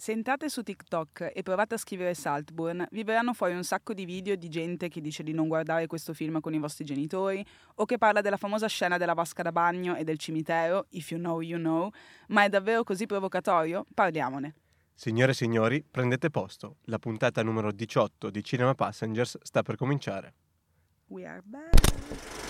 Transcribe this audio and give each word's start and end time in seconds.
Se 0.00 0.12
entrate 0.12 0.48
su 0.48 0.62
TikTok 0.62 1.30
e 1.34 1.42
provate 1.42 1.74
a 1.74 1.76
scrivere 1.76 2.14
Saltburn, 2.14 2.86
vi 2.90 3.04
verranno 3.04 3.34
fuori 3.34 3.54
un 3.54 3.64
sacco 3.64 3.92
di 3.92 4.06
video 4.06 4.34
di 4.34 4.48
gente 4.48 4.88
che 4.88 5.02
dice 5.02 5.22
di 5.22 5.34
non 5.34 5.46
guardare 5.46 5.86
questo 5.86 6.14
film 6.14 6.40
con 6.40 6.54
i 6.54 6.58
vostri 6.58 6.86
genitori 6.86 7.44
o 7.74 7.84
che 7.84 7.98
parla 7.98 8.22
della 8.22 8.38
famosa 8.38 8.66
scena 8.66 8.96
della 8.96 9.12
vasca 9.12 9.42
da 9.42 9.52
bagno 9.52 9.94
e 9.96 10.02
del 10.02 10.16
cimitero, 10.16 10.86
If 10.88 11.10
you 11.10 11.20
know, 11.20 11.42
you 11.42 11.58
know, 11.58 11.90
ma 12.28 12.44
è 12.44 12.48
davvero 12.48 12.82
così 12.82 13.04
provocatorio? 13.04 13.84
Parliamone. 13.92 14.54
Signore 14.94 15.32
e 15.32 15.34
signori, 15.34 15.84
prendete 15.84 16.30
posto. 16.30 16.76
La 16.84 16.98
puntata 16.98 17.42
numero 17.42 17.70
18 17.70 18.30
di 18.30 18.42
Cinema 18.42 18.74
Passengers 18.74 19.36
sta 19.42 19.60
per 19.60 19.76
cominciare. 19.76 20.32
We 21.08 21.26
are 21.26 21.42
back. 21.44 22.49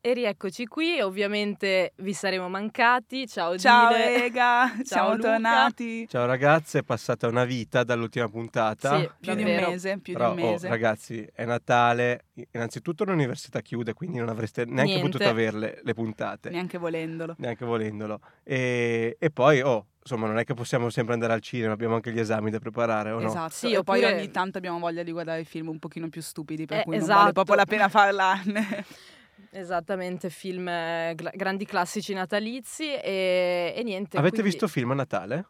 E 0.00 0.14
rieccoci 0.14 0.64
qui, 0.66 1.00
ovviamente 1.00 1.92
vi 1.96 2.12
saremo 2.12 2.48
mancati. 2.48 3.26
Ciao 3.26 3.58
Ciao 3.58 3.88
Dile. 3.92 4.18
Rega, 4.20 4.68
Ciao 4.76 4.84
siamo 4.84 5.14
Luca. 5.16 5.30
tornati. 5.30 6.06
Ciao 6.08 6.24
ragazze, 6.24 6.78
è 6.78 6.82
passata 6.84 7.26
una 7.26 7.44
vita 7.44 7.82
dall'ultima 7.82 8.28
puntata. 8.28 9.00
Sì, 9.00 9.10
Più 9.18 9.34
di 9.34 9.42
un 9.42 9.48
davvero. 9.48 9.70
mese, 9.70 9.98
più 9.98 10.12
Però, 10.12 10.34
di 10.34 10.40
un 10.40 10.46
oh, 10.46 10.50
mese. 10.52 10.68
ragazzi, 10.68 11.28
è 11.34 11.44
Natale. 11.44 12.26
Innanzitutto 12.52 13.02
l'università 13.04 13.60
chiude, 13.60 13.92
quindi 13.92 14.18
non 14.18 14.28
avreste 14.28 14.64
neanche 14.64 14.92
Niente. 14.92 15.10
potuto 15.10 15.28
averle 15.28 15.80
le 15.82 15.94
puntate, 15.94 16.50
Neanche 16.50 16.78
volendolo. 16.78 17.34
neanche 17.38 17.64
volendolo. 17.64 18.20
E, 18.44 19.16
e 19.18 19.30
poi, 19.30 19.60
oh, 19.62 19.86
insomma, 20.00 20.28
non 20.28 20.38
è 20.38 20.44
che 20.44 20.54
possiamo 20.54 20.90
sempre 20.90 21.14
andare 21.14 21.32
al 21.32 21.40
cinema, 21.40 21.72
abbiamo 21.72 21.96
anche 21.96 22.12
gli 22.12 22.20
esami 22.20 22.50
da 22.52 22.60
preparare, 22.60 23.10
o 23.10 23.18
no? 23.18 23.26
Esatto, 23.26 23.52
Sì, 23.52 23.72
e 23.74 23.82
poi 23.82 23.98
oppure- 24.04 24.14
ogni 24.20 24.30
tanto 24.30 24.58
abbiamo 24.58 24.78
voglia 24.78 25.02
di 25.02 25.10
guardare 25.10 25.42
film 25.42 25.68
un 25.68 25.80
pochino 25.80 26.08
più 26.08 26.22
stupidi, 26.22 26.66
per 26.66 26.78
Eh, 26.78 26.82
cui 26.84 26.94
non 26.94 27.02
esatto. 27.02 27.18
vale 27.18 27.32
proprio 27.32 27.56
la 27.56 27.64
pena 27.66 27.88
parlarne. 27.88 28.84
Esattamente, 29.50 30.30
film, 30.30 30.68
eh, 30.68 31.12
gla- 31.16 31.32
grandi 31.34 31.64
classici 31.64 32.12
natalizi 32.12 32.92
e, 32.94 33.72
e 33.76 33.82
niente. 33.82 34.16
Avete 34.18 34.36
quindi, 34.36 34.50
visto 34.50 34.68
film 34.68 34.90
a 34.90 34.94
Natale? 34.94 35.46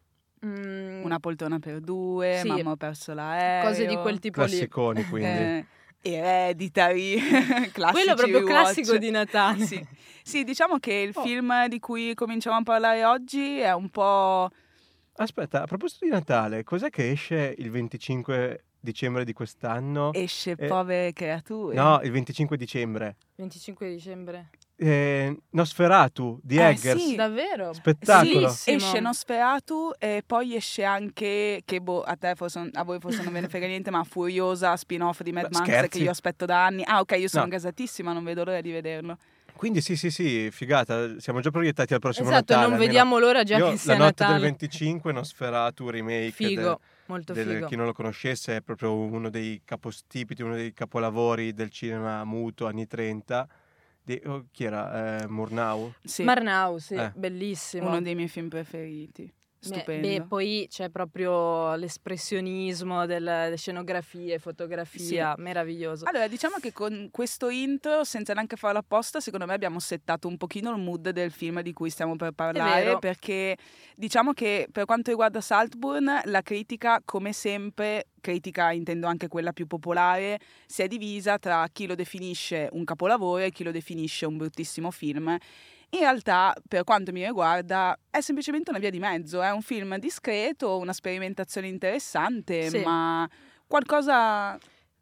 mm, 0.46 1.02
Una 1.04 1.18
poltrona 1.18 1.58
per 1.58 1.80
due, 1.80 2.38
Sì. 2.42 2.48
mamma 2.48 2.70
ho 2.72 2.76
perso 2.76 3.12
l'aereo. 3.14 3.68
cose 3.68 3.86
di 3.86 3.96
quel 3.96 4.18
tipo 4.18 4.42
lì. 4.42 4.48
Classiconi, 4.48 5.04
quindi. 5.04 5.28
Eh, 5.28 5.64
Hereditary, 6.00 7.16
classici 7.72 7.92
Quello 7.92 8.12
è 8.12 8.14
proprio 8.14 8.38
rewatch. 8.38 8.46
classico 8.46 8.98
di 8.98 9.10
Natale. 9.10 9.64
Sì. 9.64 9.86
Sì, 10.22 10.44
diciamo 10.44 10.78
che 10.78 10.92
il 10.92 11.12
Oh. 11.14 11.22
film 11.22 11.66
di 11.68 11.78
cui 11.80 12.14
cominciamo 12.14 12.56
a 12.56 12.62
parlare 12.62 13.04
oggi 13.04 13.58
è 13.58 13.72
un 13.72 13.88
po'... 13.88 14.48
Aspetta, 15.20 15.62
a 15.62 15.66
proposito 15.66 16.04
di 16.04 16.10
Natale, 16.12 16.62
cos'è 16.62 16.90
che 16.90 17.10
esce 17.10 17.54
il 17.58 17.70
25 17.70 18.64
dicembre 18.90 19.24
di 19.24 19.32
quest'anno? 19.32 20.12
esce 20.12 20.52
Eh, 20.56 20.66
povere 20.66 21.12
creature. 21.12 21.74
No, 21.74 22.00
il 22.02 22.10
25 22.10 22.56
dicembre. 22.56 23.16
25 23.36 23.88
dicembre. 23.90 24.50
Eh, 24.80 25.36
Nosferatu 25.50 26.38
di 26.42 26.56
Eh, 26.56 26.68
Eggers. 26.70 27.02
sì. 27.04 27.14
Davvero? 27.16 27.72
Spettacolo. 27.72 28.48
Sì, 28.48 28.72
Esce 28.74 29.00
Nosferatu 29.00 29.90
e 29.98 30.22
poi 30.24 30.54
esce 30.54 30.84
anche, 30.84 31.62
che 31.64 31.80
boh, 31.80 32.02
a 32.02 32.14
te 32.16 32.34
forse, 32.36 32.70
a 32.72 32.84
voi 32.84 32.98
forse 33.00 33.22
non 33.22 33.32
ve 33.32 33.40
ne 33.40 33.48
frega 33.48 33.66
niente, 33.66 33.90
ma 33.90 34.04
Furiosa, 34.04 34.76
spin-off 34.76 35.22
di 35.22 35.32
Mad 35.32 35.48
Ma 35.50 35.58
Max 35.58 35.62
scherzi? 35.68 35.88
che 35.98 36.04
io 36.04 36.10
aspetto 36.10 36.44
da 36.46 36.64
anni. 36.66 36.82
Ah 36.86 37.00
ok, 37.00 37.16
io 37.18 37.28
sono 37.28 37.44
No. 37.44 37.50
gasatissima, 37.50 38.12
non 38.12 38.22
vedo 38.24 38.44
l'ora 38.44 38.60
di 38.60 38.70
vederlo. 38.70 39.16
Quindi 39.56 39.80
sì, 39.80 39.96
sì, 39.96 40.12
sì, 40.12 40.50
figata, 40.52 41.18
siamo 41.18 41.40
già 41.40 41.50
proiettati 41.50 41.92
al 41.92 41.98
prossimo 41.98 42.28
Esatto, 42.28 42.52
Natale. 42.52 42.60
non 42.62 42.72
almeno. 42.74 42.86
vediamo 42.86 43.18
l'ora 43.18 43.42
già 43.42 43.56
Io, 43.56 43.70
che 43.70 43.76
sia 43.76 43.92
la 43.94 43.98
notte 43.98 44.22
Natale. 44.22 44.32
del 44.34 44.42
25 44.50 45.12
Nosferatu 45.12 45.90
remake 45.90 46.30
Figo, 46.30 46.78
molto 47.08 47.32
del- 47.32 47.48
figo. 47.48 47.66
chi 47.66 47.76
non 47.76 47.86
lo 47.86 47.92
conoscesse 47.92 48.56
è 48.56 48.62
proprio 48.62 48.94
uno 48.94 49.28
dei 49.30 49.60
capostipiti, 49.64 50.42
uno 50.42 50.54
dei 50.54 50.72
capolavori 50.72 51.52
del 51.52 51.70
cinema 51.70 52.24
muto 52.24 52.66
anni 52.66 52.86
30. 52.86 53.48
Di, 54.02 54.20
oh, 54.24 54.46
chi 54.50 54.64
era? 54.64 55.20
Eh, 55.22 55.28
Murnau? 55.28 55.92
Sì, 56.02 56.22
Marnau, 56.22 56.78
sì, 56.78 56.94
Eh. 56.94 57.12
bellissimo. 57.14 57.88
uno 57.88 58.00
dei 58.00 58.14
miei 58.14 58.28
film 58.28 58.48
preferiti. 58.48 59.30
Stupendo. 59.60 60.06
Beh, 60.06 60.22
poi 60.22 60.66
c'è 60.70 60.88
proprio 60.88 61.74
l'espressionismo 61.74 63.06
delle 63.06 63.54
scenografie, 63.56 64.38
fotografia, 64.38 65.34
meraviglioso. 65.38 66.04
Allora, 66.06 66.28
diciamo 66.28 66.56
che 66.60 66.72
con 66.72 67.08
questo 67.10 67.48
intro, 67.48 68.04
senza 68.04 68.32
neanche 68.34 68.56
farlo 68.56 68.78
apposta, 68.78 69.20
secondo 69.20 69.46
me 69.46 69.54
abbiamo 69.54 69.80
settato 69.80 70.28
un 70.28 70.36
pochino 70.36 70.70
il 70.70 70.80
mood 70.80 71.10
del 71.10 71.32
film 71.32 71.60
di 71.60 71.72
cui 71.72 71.90
stiamo 71.90 72.14
per 72.14 72.32
parlare, 72.32 72.98
perché 72.98 73.56
diciamo 73.96 74.32
che 74.32 74.68
per 74.70 74.84
quanto 74.84 75.10
riguarda 75.10 75.40
Saltburn, 75.40 76.20
la 76.24 76.42
critica, 76.42 77.02
come 77.04 77.32
sempre, 77.32 78.06
critica 78.20 78.70
intendo 78.70 79.08
anche 79.08 79.26
quella 79.26 79.52
più 79.52 79.66
popolare, 79.66 80.38
si 80.66 80.82
è 80.82 80.86
divisa 80.86 81.38
tra 81.38 81.66
chi 81.72 81.86
lo 81.86 81.96
definisce 81.96 82.68
un 82.72 82.84
capolavoro 82.84 83.42
e 83.42 83.50
chi 83.50 83.64
lo 83.64 83.72
definisce 83.72 84.24
un 84.24 84.36
bruttissimo 84.36 84.90
film. 84.92 85.36
In 85.90 86.00
realtà, 86.00 86.54
per 86.68 86.84
quanto 86.84 87.12
mi 87.12 87.24
riguarda, 87.24 87.98
è 88.10 88.20
semplicemente 88.20 88.68
una 88.70 88.78
via 88.78 88.90
di 88.90 88.98
mezzo, 88.98 89.40
è 89.40 89.50
un 89.50 89.62
film 89.62 89.96
discreto, 89.98 90.76
una 90.76 90.92
sperimentazione 90.92 91.66
interessante, 91.66 92.68
Sì. 92.68 92.80
ma 92.80 93.26
qualcosa, 93.66 94.50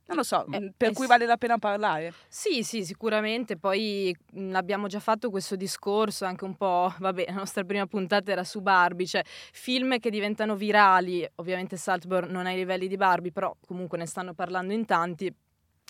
non 0.06 0.16
lo 0.16 0.22
so, 0.22 0.46
Eh, 0.52 0.72
per 0.76 0.90
eh, 0.90 0.92
cui 0.92 1.08
vale 1.08 1.26
la 1.26 1.36
pena 1.36 1.58
parlare. 1.58 2.12
Sì, 2.28 2.62
sì, 2.62 2.84
sicuramente. 2.84 3.56
Poi 3.56 4.14
mh, 4.34 4.54
abbiamo 4.54 4.86
già 4.86 5.00
fatto 5.00 5.28
questo 5.28 5.56
discorso 5.56 6.24
anche 6.24 6.44
un 6.44 6.54
po'. 6.54 6.94
Vabbè, 7.00 7.24
la 7.26 7.34
nostra 7.34 7.64
prima 7.64 7.86
puntata 7.86 8.30
era 8.30 8.44
su 8.44 8.60
Barbie, 8.60 9.06
cioè 9.06 9.22
film 9.24 9.98
che 9.98 10.10
diventano 10.10 10.54
virali. 10.54 11.28
Ovviamente 11.36 11.76
Saltburn 11.76 12.30
non 12.30 12.46
ha 12.46 12.52
i 12.52 12.56
livelli 12.56 12.86
di 12.86 12.96
Barbie, 12.96 13.32
però 13.32 13.52
comunque 13.66 13.98
ne 13.98 14.06
stanno 14.06 14.34
parlando 14.34 14.72
in 14.72 14.84
tanti. 14.84 15.34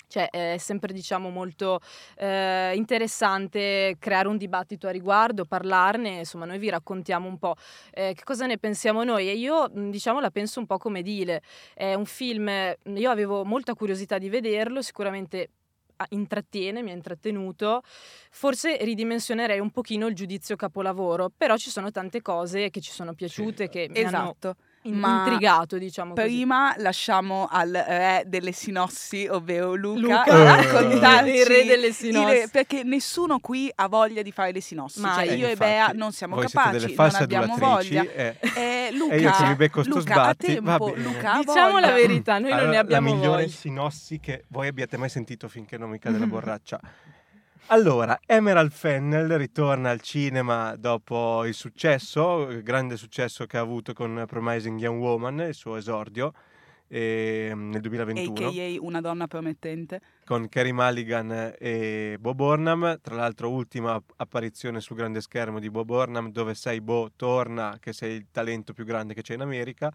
Cioè, 0.08 0.30
è 0.30 0.56
sempre, 0.58 0.92
diciamo, 0.92 1.30
molto 1.30 1.80
eh, 2.16 2.72
interessante 2.76 3.96
creare 3.98 4.28
un 4.28 4.36
dibattito 4.36 4.86
a 4.86 4.90
riguardo, 4.90 5.44
parlarne. 5.44 6.18
Insomma, 6.18 6.44
noi 6.44 6.58
vi 6.58 6.68
raccontiamo 6.68 7.28
un 7.28 7.38
po' 7.38 7.54
eh, 7.92 8.12
che 8.14 8.22
cosa 8.22 8.46
ne 8.46 8.58
pensiamo 8.58 9.02
noi. 9.02 9.28
E 9.28 9.34
io, 9.34 9.68
diciamo, 9.72 10.20
la 10.20 10.30
penso 10.30 10.60
un 10.60 10.66
po' 10.66 10.78
come 10.78 11.02
Dile. 11.02 11.42
È 11.74 11.94
un 11.94 12.06
film, 12.06 12.48
io 12.48 13.10
avevo 13.10 13.44
molta 13.44 13.74
curiosità 13.74 14.18
di 14.18 14.28
vederlo, 14.28 14.80
sicuramente 14.80 15.48
ah, 15.96 16.06
intrattiene, 16.10 16.82
mi 16.82 16.90
ha 16.90 16.94
intrattenuto. 16.94 17.82
Forse 18.30 18.76
ridimensionerei 18.82 19.58
un 19.58 19.70
pochino 19.70 20.06
il 20.06 20.14
giudizio 20.14 20.54
capolavoro, 20.56 21.30
però 21.36 21.56
ci 21.56 21.70
sono 21.70 21.90
tante 21.90 22.22
cose 22.22 22.70
che 22.70 22.80
ci 22.80 22.92
sono 22.92 23.12
piaciute, 23.14 23.68
che 23.68 23.88
mi 23.90 24.02
hanno 24.04 24.36
Esatto. 24.38 24.56
Ma 24.92 25.24
intrigato, 25.24 25.78
diciamo 25.78 26.14
così. 26.14 26.26
Prima 26.26 26.74
lasciamo 26.78 27.48
al 27.50 27.70
re 27.72 28.22
delle 28.26 28.52
sinossi, 28.52 29.26
ovvero 29.30 29.74
Luca, 29.74 30.00
Luca, 30.00 30.24
raccontarci 30.56 31.30
il 31.34 31.46
re 31.46 31.64
delle 31.64 31.92
sinossi. 31.92 32.48
perché 32.50 32.82
nessuno 32.84 33.38
qui 33.38 33.70
ha 33.74 33.88
voglia 33.88 34.22
di 34.22 34.32
fare 34.32 34.52
le 34.52 34.60
sinossi. 34.60 35.00
Mai. 35.00 35.26
Cioè, 35.26 35.34
Eh, 35.34 35.38
io 35.38 35.48
e 35.48 35.56
Bea 35.56 35.90
non 35.94 36.12
siamo 36.12 36.36
capaci, 36.36 36.94
non 36.94 37.10
abbiamo 37.14 37.56
voglia. 37.56 38.02
eh. 38.02 38.36
Eh, 38.56 38.88
Luca, 38.92 39.14
E 39.14 39.20
io 39.20 39.30
che 39.32 39.46
mi 39.46 39.54
becco 39.56 39.82
sto 39.82 39.98
Luca, 39.98 40.12
sbatti, 40.14 40.56
a 40.56 40.60
va 40.62 40.76
tempo. 40.78 40.94
Luca, 40.96 41.32
ha 41.34 41.38
Diciamo 41.38 41.78
la 41.78 41.90
voglia. 41.90 41.94
verità, 42.06 42.32
noi 42.38 42.50
non 42.50 42.58
Allora, 42.58 42.70
ne 42.72 42.76
abbiamo 42.78 43.06
La 43.08 43.14
migliore 43.14 43.42
voglia. 43.42 43.54
sinossi 43.54 44.20
che 44.20 44.44
voi 44.48 44.68
abbiate 44.68 44.96
mai 44.96 45.08
sentito 45.08 45.48
finché 45.48 45.76
non 45.78 45.90
mi 45.90 45.98
cade 45.98 46.18
la 46.18 46.26
borraccia. 46.26 46.80
Allora, 47.68 48.20
Emerald 48.24 48.70
Fennel 48.70 49.36
ritorna 49.36 49.90
al 49.90 50.00
cinema 50.00 50.76
dopo 50.76 51.44
il 51.44 51.54
successo, 51.54 52.48
il 52.48 52.62
grande 52.62 52.96
successo 52.96 53.44
che 53.46 53.56
ha 53.56 53.60
avuto 53.60 53.92
con 53.92 54.22
Promising 54.24 54.78
Young 54.78 55.00
Woman, 55.00 55.40
il 55.40 55.54
suo 55.54 55.74
esordio, 55.74 56.32
ehm, 56.86 57.70
nel 57.70 57.80
2021, 57.80 58.48
A.k.a. 58.48 58.80
una 58.80 59.00
donna 59.00 59.26
promettente. 59.26 60.00
con 60.24 60.48
Carey 60.48 60.70
Mulligan 60.70 61.54
e 61.58 62.16
Bob 62.20 62.36
Burnham, 62.36 63.00
tra 63.02 63.16
l'altro 63.16 63.50
ultima 63.50 64.00
apparizione 64.14 64.80
sul 64.80 64.94
grande 64.94 65.20
schermo 65.20 65.58
di 65.58 65.68
Bob 65.68 65.86
Burnham, 65.86 66.30
dove 66.30 66.54
sei 66.54 66.80
Bo 66.80 67.10
torna, 67.16 67.78
che 67.80 67.92
sei 67.92 68.14
il 68.14 68.26
talento 68.30 68.74
più 68.74 68.84
grande 68.84 69.12
che 69.12 69.22
c'è 69.22 69.34
in 69.34 69.40
America. 69.40 69.92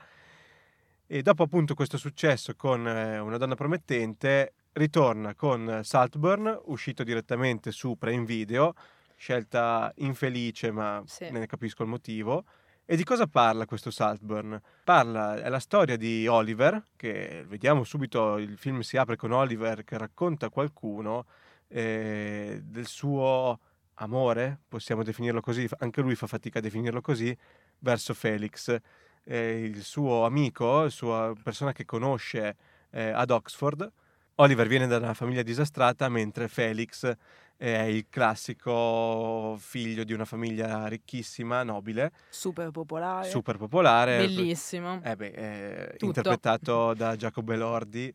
E 1.07 1.21
dopo 1.21 1.43
appunto 1.43 1.73
questo 1.73 1.97
successo 1.97 2.53
con 2.55 2.85
eh, 2.85 3.19
Una 3.19 3.37
donna 3.37 3.55
promettente, 3.55 4.53
ritorna 4.73 5.35
con 5.35 5.81
Saltburn, 5.83 6.59
uscito 6.65 7.03
direttamente 7.03 7.71
su 7.71 7.97
Prime 7.97 8.25
Video, 8.25 8.73
scelta 9.15 9.91
infelice, 9.97 10.71
ma 10.71 11.01
Sì. 11.05 11.29
ne 11.29 11.45
capisco 11.45 11.83
il 11.83 11.89
motivo. 11.89 12.45
E 12.85 12.95
di 12.95 13.03
cosa 13.03 13.27
parla 13.27 13.65
questo 13.65 13.91
Saltburn? 13.91 14.59
Parla, 14.83 15.35
è 15.41 15.47
la 15.49 15.59
storia 15.59 15.95
di 15.97 16.27
Oliver, 16.27 16.83
che 16.95 17.45
vediamo 17.47 17.83
subito, 17.83 18.37
il 18.37 18.57
film 18.57 18.79
si 18.81 18.97
apre 18.97 19.15
con 19.15 19.31
Oliver 19.31 19.83
che 19.83 19.97
racconta 19.97 20.47
a 20.47 20.49
qualcuno 20.49 21.25
eh, 21.67 22.59
del 22.63 22.87
suo 22.87 23.59
amore, 23.95 24.59
possiamo 24.67 25.03
definirlo 25.03 25.41
così, 25.41 25.67
anche 25.79 26.01
lui 26.01 26.15
fa 26.15 26.27
fatica 26.27 26.59
a 26.59 26.61
definirlo 26.61 27.01
così, 27.01 27.35
verso 27.79 28.13
Felix. 28.13 28.75
eh, 29.23 29.61
il 29.63 29.83
suo 29.83 30.25
amico, 30.25 30.81
la 30.81 30.89
sua 30.89 31.33
persona 31.43 31.71
che 31.73 31.85
conosce 31.85 32.55
eh, 32.89 33.09
ad 33.11 33.29
Oxford. 33.29 33.91
Oliver 34.41 34.67
viene 34.67 34.87
da 34.87 34.97
una 34.97 35.13
famiglia 35.13 35.43
disastrata, 35.43 36.09
mentre 36.09 36.47
Felix 36.47 37.15
è 37.55 37.81
il 37.81 38.07
classico 38.09 39.55
figlio 39.59 40.03
di 40.03 40.13
una 40.13 40.25
famiglia 40.25 40.87
ricchissima, 40.87 41.61
nobile. 41.61 42.11
Super 42.29 42.71
popolare. 42.71 43.29
Super 43.29 43.57
popolare. 43.57 44.17
Bellissimo. 44.17 44.99
Eh 45.03 45.15
beh, 45.15 45.27
eh, 45.27 45.95
interpretato 45.99 46.95
da 46.95 47.15
Giacomo 47.15 47.45
Belordi 47.45 48.11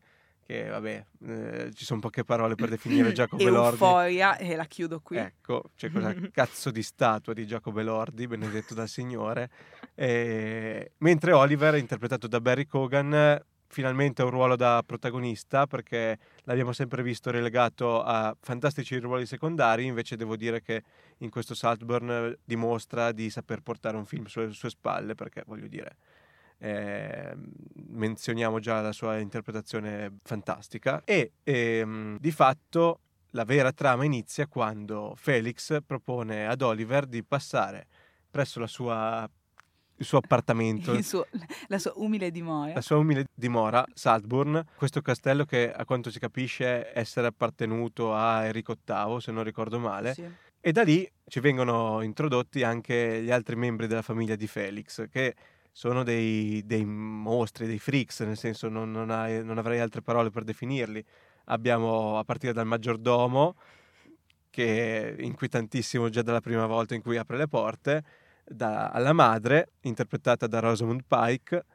che 0.47 0.69
vabbè, 0.69 1.05
eh, 1.25 1.71
ci 1.73 1.83
sono 1.83 1.99
poche 1.99 2.23
parole 2.23 2.55
per 2.55 2.69
definire 2.69 3.11
Giacomo 3.13 3.43
Belordi. 3.43 3.81
Euforia, 3.81 4.37
e 4.37 4.55
la 4.55 4.65
chiudo 4.65 4.99
qui. 4.99 5.17
Ecco, 5.17 5.71
c'è 5.77 5.89
quella 5.89 6.13
cazzo 6.31 6.71
di 6.71 6.83
statua 6.83 7.33
di 7.33 7.47
Giacomo 7.47 7.75
Belordi, 7.75 8.27
benedetto 8.27 8.73
dal 8.73 8.87
Signore. 8.89 9.49
E... 9.93 10.91
Mentre 10.99 11.31
Oliver, 11.31 11.75
interpretato 11.75 12.27
da 12.27 12.39
Barry 12.39 12.65
Cogan, 12.65 13.41
finalmente 13.67 14.23
un 14.23 14.29
ruolo 14.29 14.55
da 14.55 14.83
protagonista 14.85 15.67
perché 15.67 16.17
l'abbiamo 16.43 16.73
sempre 16.73 17.03
visto 17.03 17.31
relegato 17.31 18.01
a 18.01 18.35
fantastici 18.39 18.97
ruoli 18.97 19.25
secondari, 19.25 19.85
invece 19.85 20.15
devo 20.15 20.35
dire 20.35 20.61
che 20.61 20.83
in 21.19 21.29
questo 21.29 21.53
Saltburn 21.53 22.37
dimostra 22.43 23.11
di 23.11 23.29
saper 23.29 23.61
portare 23.61 23.97
un 23.97 24.05
film 24.05 24.25
sulle 24.25 24.51
sue 24.51 24.69
spalle 24.69 25.15
perché 25.15 25.43
voglio 25.45 25.67
dire 25.67 25.97
eh, 26.59 27.35
menzioniamo 27.89 28.59
già 28.59 28.81
la 28.81 28.91
sua 28.91 29.17
interpretazione 29.17 30.17
fantastica. 30.23 31.01
E 31.03 31.33
ehm, 31.43 32.17
di 32.19 32.31
fatto 32.31 33.01
la 33.31 33.43
vera 33.43 33.71
trama 33.71 34.05
inizia 34.05 34.47
quando 34.47 35.13
Felix 35.15 35.77
propone 35.85 36.47
ad 36.47 36.61
Oliver 36.61 37.05
di 37.05 37.23
passare 37.23 37.87
presso 38.29 38.59
la 38.59 38.67
sua, 38.67 39.29
il 39.97 40.05
suo 40.05 40.19
appartamento, 40.19 41.01
suo, 41.01 41.27
la 41.67 41.79
sua 41.79 41.93
umile 41.95 42.31
dimora, 42.31 42.73
la 42.73 42.81
sua 42.81 42.97
umile 42.97 43.25
dimora, 43.33 43.85
Saltburn, 43.93 44.63
questo 44.75 45.01
castello 45.01 45.45
che 45.45 45.71
a 45.71 45.85
quanto 45.85 46.11
si 46.11 46.19
capisce 46.19 46.91
essere 46.93 47.27
appartenuto 47.27 48.13
a 48.13 48.45
Enrico 48.45 48.75
VIII, 48.83 49.19
se 49.19 49.31
non 49.31 49.43
ricordo 49.43 49.79
male. 49.79 50.13
Sì. 50.13 50.29
E 50.59 50.71
da 50.71 50.83
lì 50.83 51.09
ci 51.27 51.39
vengono 51.39 52.01
introdotti 52.01 52.63
anche 52.63 53.21
gli 53.21 53.31
altri 53.31 53.55
membri 53.55 53.87
della 53.87 54.01
famiglia 54.01 54.35
di 54.35 54.47
Felix, 54.47 55.07
che 55.09 55.35
sono 55.71 56.03
dei, 56.03 56.63
dei 56.65 56.83
mostri, 56.85 57.67
dei 57.67 57.79
freaks, 57.79 58.21
nel 58.21 58.35
senso 58.35 58.67
non, 58.67 58.91
non, 58.91 59.11
hai, 59.11 59.43
non, 59.43 59.59
avrei 59.59 59.79
altre 59.79 60.01
parole 60.01 60.31
per 60.31 60.43
definirli. 60.43 61.03
Abbiamo 61.45 62.17
a 62.17 62.23
partire 62.23 62.51
dal 62.51 62.65
maggiordomo, 62.65 63.55
che 64.49 65.15
è 65.15 65.21
inquietantissimo 65.21 66.09
già 66.09 66.23
dalla 66.23 66.41
prima 66.41 66.65
volta 66.65 66.95
in 66.95 67.01
cui 67.01 67.17
apre 67.17 67.37
le 67.37 67.47
porte, 67.47 68.03
da, 68.47 68.89
alla 68.89 69.13
madre, 69.13 69.73
interpretata 69.81 70.47
da 70.47 70.59
Rosamund 70.59 71.03
Pike, 71.07 71.65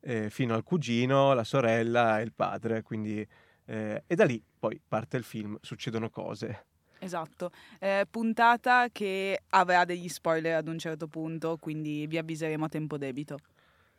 eh, 0.00 0.30
fino 0.30 0.54
al 0.54 0.62
cugino, 0.62 1.34
la 1.34 1.44
sorella 1.44 2.20
e 2.20 2.22
il 2.22 2.32
padre. 2.32 2.82
Quindi, 2.82 3.26
eh, 3.66 4.02
e 4.06 4.14
da 4.14 4.24
lì 4.24 4.42
poi 4.58 4.80
parte 4.86 5.16
il 5.16 5.24
film, 5.24 5.56
succedono 5.60 6.10
cose. 6.10 6.64
Esatto, 7.02 7.50
eh, 7.78 8.06
puntata 8.10 8.88
che 8.92 9.42
avrà 9.50 9.86
degli 9.86 10.08
spoiler 10.08 10.56
ad 10.56 10.68
un 10.68 10.78
certo 10.78 11.08
punto, 11.08 11.56
quindi 11.58 12.06
vi 12.06 12.18
avviseremo 12.18 12.66
a 12.66 12.68
tempo 12.68 12.98
debito. 12.98 13.38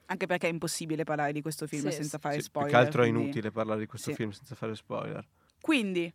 Anche 0.06 0.28
perché 0.28 0.48
è 0.48 0.52
impossibile 0.52 1.04
parlare 1.04 1.32
di 1.32 1.42
questo 1.42 1.66
film 1.68 1.90
sì, 1.90 1.96
senza 1.96 2.18
fare 2.18 2.36
sì, 2.36 2.42
spoiler. 2.42 2.70
Più 2.70 2.80
che 2.80 2.86
altro 2.86 3.02
quindi... 3.02 3.20
è 3.20 3.24
inutile 3.24 3.52
parlare 3.52 3.80
di 3.80 3.86
questo 3.88 4.10
sì. 4.10 4.16
film 4.16 4.30
senza 4.32 4.56
fare 4.56 4.76
spoiler. 4.76 5.26
Quindi... 5.60 6.14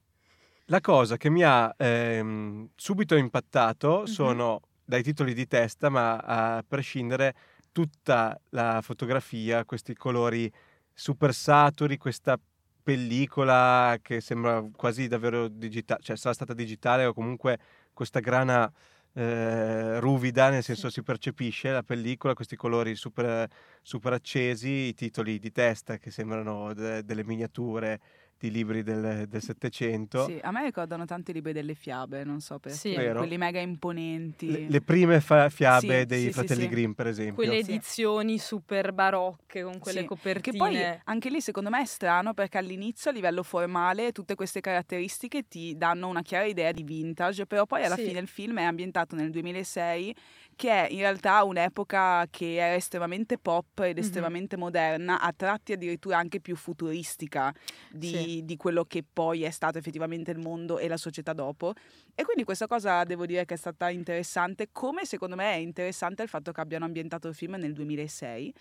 La 0.66 0.80
cosa 0.80 1.16
che 1.16 1.30
mi 1.30 1.42
ha 1.44 1.72
ehm, 1.76 2.70
subito 2.74 3.14
impattato 3.14 3.98
mm-hmm. 3.98 4.04
sono 4.04 4.60
dai 4.86 5.02
titoli 5.02 5.34
di 5.34 5.46
testa, 5.46 5.90
ma 5.90 6.16
a 6.16 6.64
prescindere 6.66 7.34
tutta 7.72 8.40
la 8.50 8.80
fotografia, 8.82 9.64
questi 9.64 9.94
colori 9.94 10.50
super 10.94 11.34
saturi, 11.34 11.98
questa 11.98 12.38
pellicola 12.82 13.98
che 14.00 14.20
sembra 14.20 14.64
quasi 14.74 15.08
davvero 15.08 15.48
digitale, 15.48 16.00
cioè 16.02 16.16
sarà 16.16 16.32
stata 16.32 16.54
digitale 16.54 17.04
o 17.04 17.12
comunque 17.12 17.58
questa 17.92 18.20
grana 18.20 18.72
eh, 19.12 19.98
ruvida, 19.98 20.50
nel 20.50 20.62
senso 20.62 20.88
si 20.88 21.02
percepisce 21.02 21.70
la 21.70 21.82
pellicola, 21.82 22.34
questi 22.34 22.54
colori 22.54 22.94
super, 22.94 23.48
super 23.82 24.12
accesi, 24.12 24.68
i 24.68 24.94
titoli 24.94 25.38
di 25.38 25.50
testa 25.50 25.98
che 25.98 26.10
sembrano 26.10 26.72
de- 26.74 27.02
delle 27.02 27.24
miniature 27.24 28.00
di 28.38 28.50
libri 28.50 28.82
del, 28.82 29.28
Settecento. 29.38 30.26
Sì, 30.26 30.38
a 30.42 30.50
me 30.50 30.64
ricordano 30.64 31.04
tanti 31.04 31.32
libri 31.32 31.52
delle 31.52 31.74
fiabe, 31.74 32.24
non 32.24 32.40
so 32.40 32.58
perché, 32.58 32.76
sì. 32.76 32.94
quelli 32.94 33.38
mega 33.38 33.60
imponenti. 33.60 34.50
Le, 34.50 34.66
le 34.68 34.80
prime 34.80 35.20
fa- 35.20 35.48
fiabe 35.48 36.00
sì, 36.00 36.06
dei 36.06 36.22
sì, 36.24 36.32
fratelli 36.32 36.68
Grimm, 36.68 36.92
per 36.92 37.06
esempio. 37.06 37.34
Quelle 37.34 37.58
edizioni 37.58 38.38
super 38.38 38.92
barocche 38.92 39.62
con 39.62 39.78
quelle 39.78 40.04
copertine. 40.04 40.52
Che 40.52 40.56
poi 40.56 41.00
anche 41.04 41.30
lì 41.30 41.40
secondo 41.40 41.70
me 41.70 41.80
è 41.80 41.86
strano 41.86 42.34
perché 42.34 42.58
all'inizio 42.58 43.10
a 43.10 43.14
livello 43.14 43.42
formale 43.42 44.12
tutte 44.12 44.34
queste 44.34 44.60
caratteristiche 44.60 45.46
ti 45.48 45.76
danno 45.76 46.08
una 46.08 46.22
chiara 46.22 46.44
idea 46.44 46.72
di 46.72 46.82
vintage, 46.82 47.46
però 47.46 47.64
poi 47.66 47.84
alla 47.84 47.96
fine 47.96 48.18
il 48.18 48.28
film 48.28 48.58
è 48.58 48.64
ambientato 48.64 49.16
nel 49.16 49.30
2006 49.30 50.14
che 50.56 50.70
è 50.70 50.90
in 50.90 51.00
realtà 51.00 51.44
un'epoca 51.44 52.26
che 52.30 52.54
era 52.56 52.74
estremamente 52.74 53.36
pop 53.38 53.80
ed 53.80 53.98
estremamente 53.98 54.56
mm-hmm. 54.56 54.64
moderna, 54.64 55.20
a 55.20 55.32
tratti 55.32 55.74
addirittura 55.74 56.16
anche 56.16 56.40
più 56.40 56.56
futuristica 56.56 57.54
di, 57.90 58.08
sì. 58.08 58.42
di, 58.44 58.56
quello 58.56 58.84
che 58.84 59.04
poi 59.10 59.42
è 59.42 59.50
stato 59.50 59.76
effettivamente 59.76 60.30
il 60.30 60.38
mondo 60.38 60.78
e 60.78 60.88
la 60.88 60.96
società 60.96 61.34
dopo. 61.34 61.74
E 62.14 62.24
quindi 62.24 62.44
questa 62.44 62.66
cosa 62.66 63.04
devo 63.04 63.26
dire 63.26 63.44
che 63.44 63.54
è 63.54 63.58
stata 63.58 63.90
interessante, 63.90 64.70
come 64.72 65.04
secondo 65.04 65.36
me 65.36 65.52
è 65.52 65.58
interessante 65.58 66.22
il 66.22 66.28
fatto 66.28 66.52
che 66.52 66.60
abbiano 66.60 66.86
ambientato 66.86 67.28
il 67.28 67.34
film 67.34 67.56
nel 67.56 67.74
2006 67.74 68.54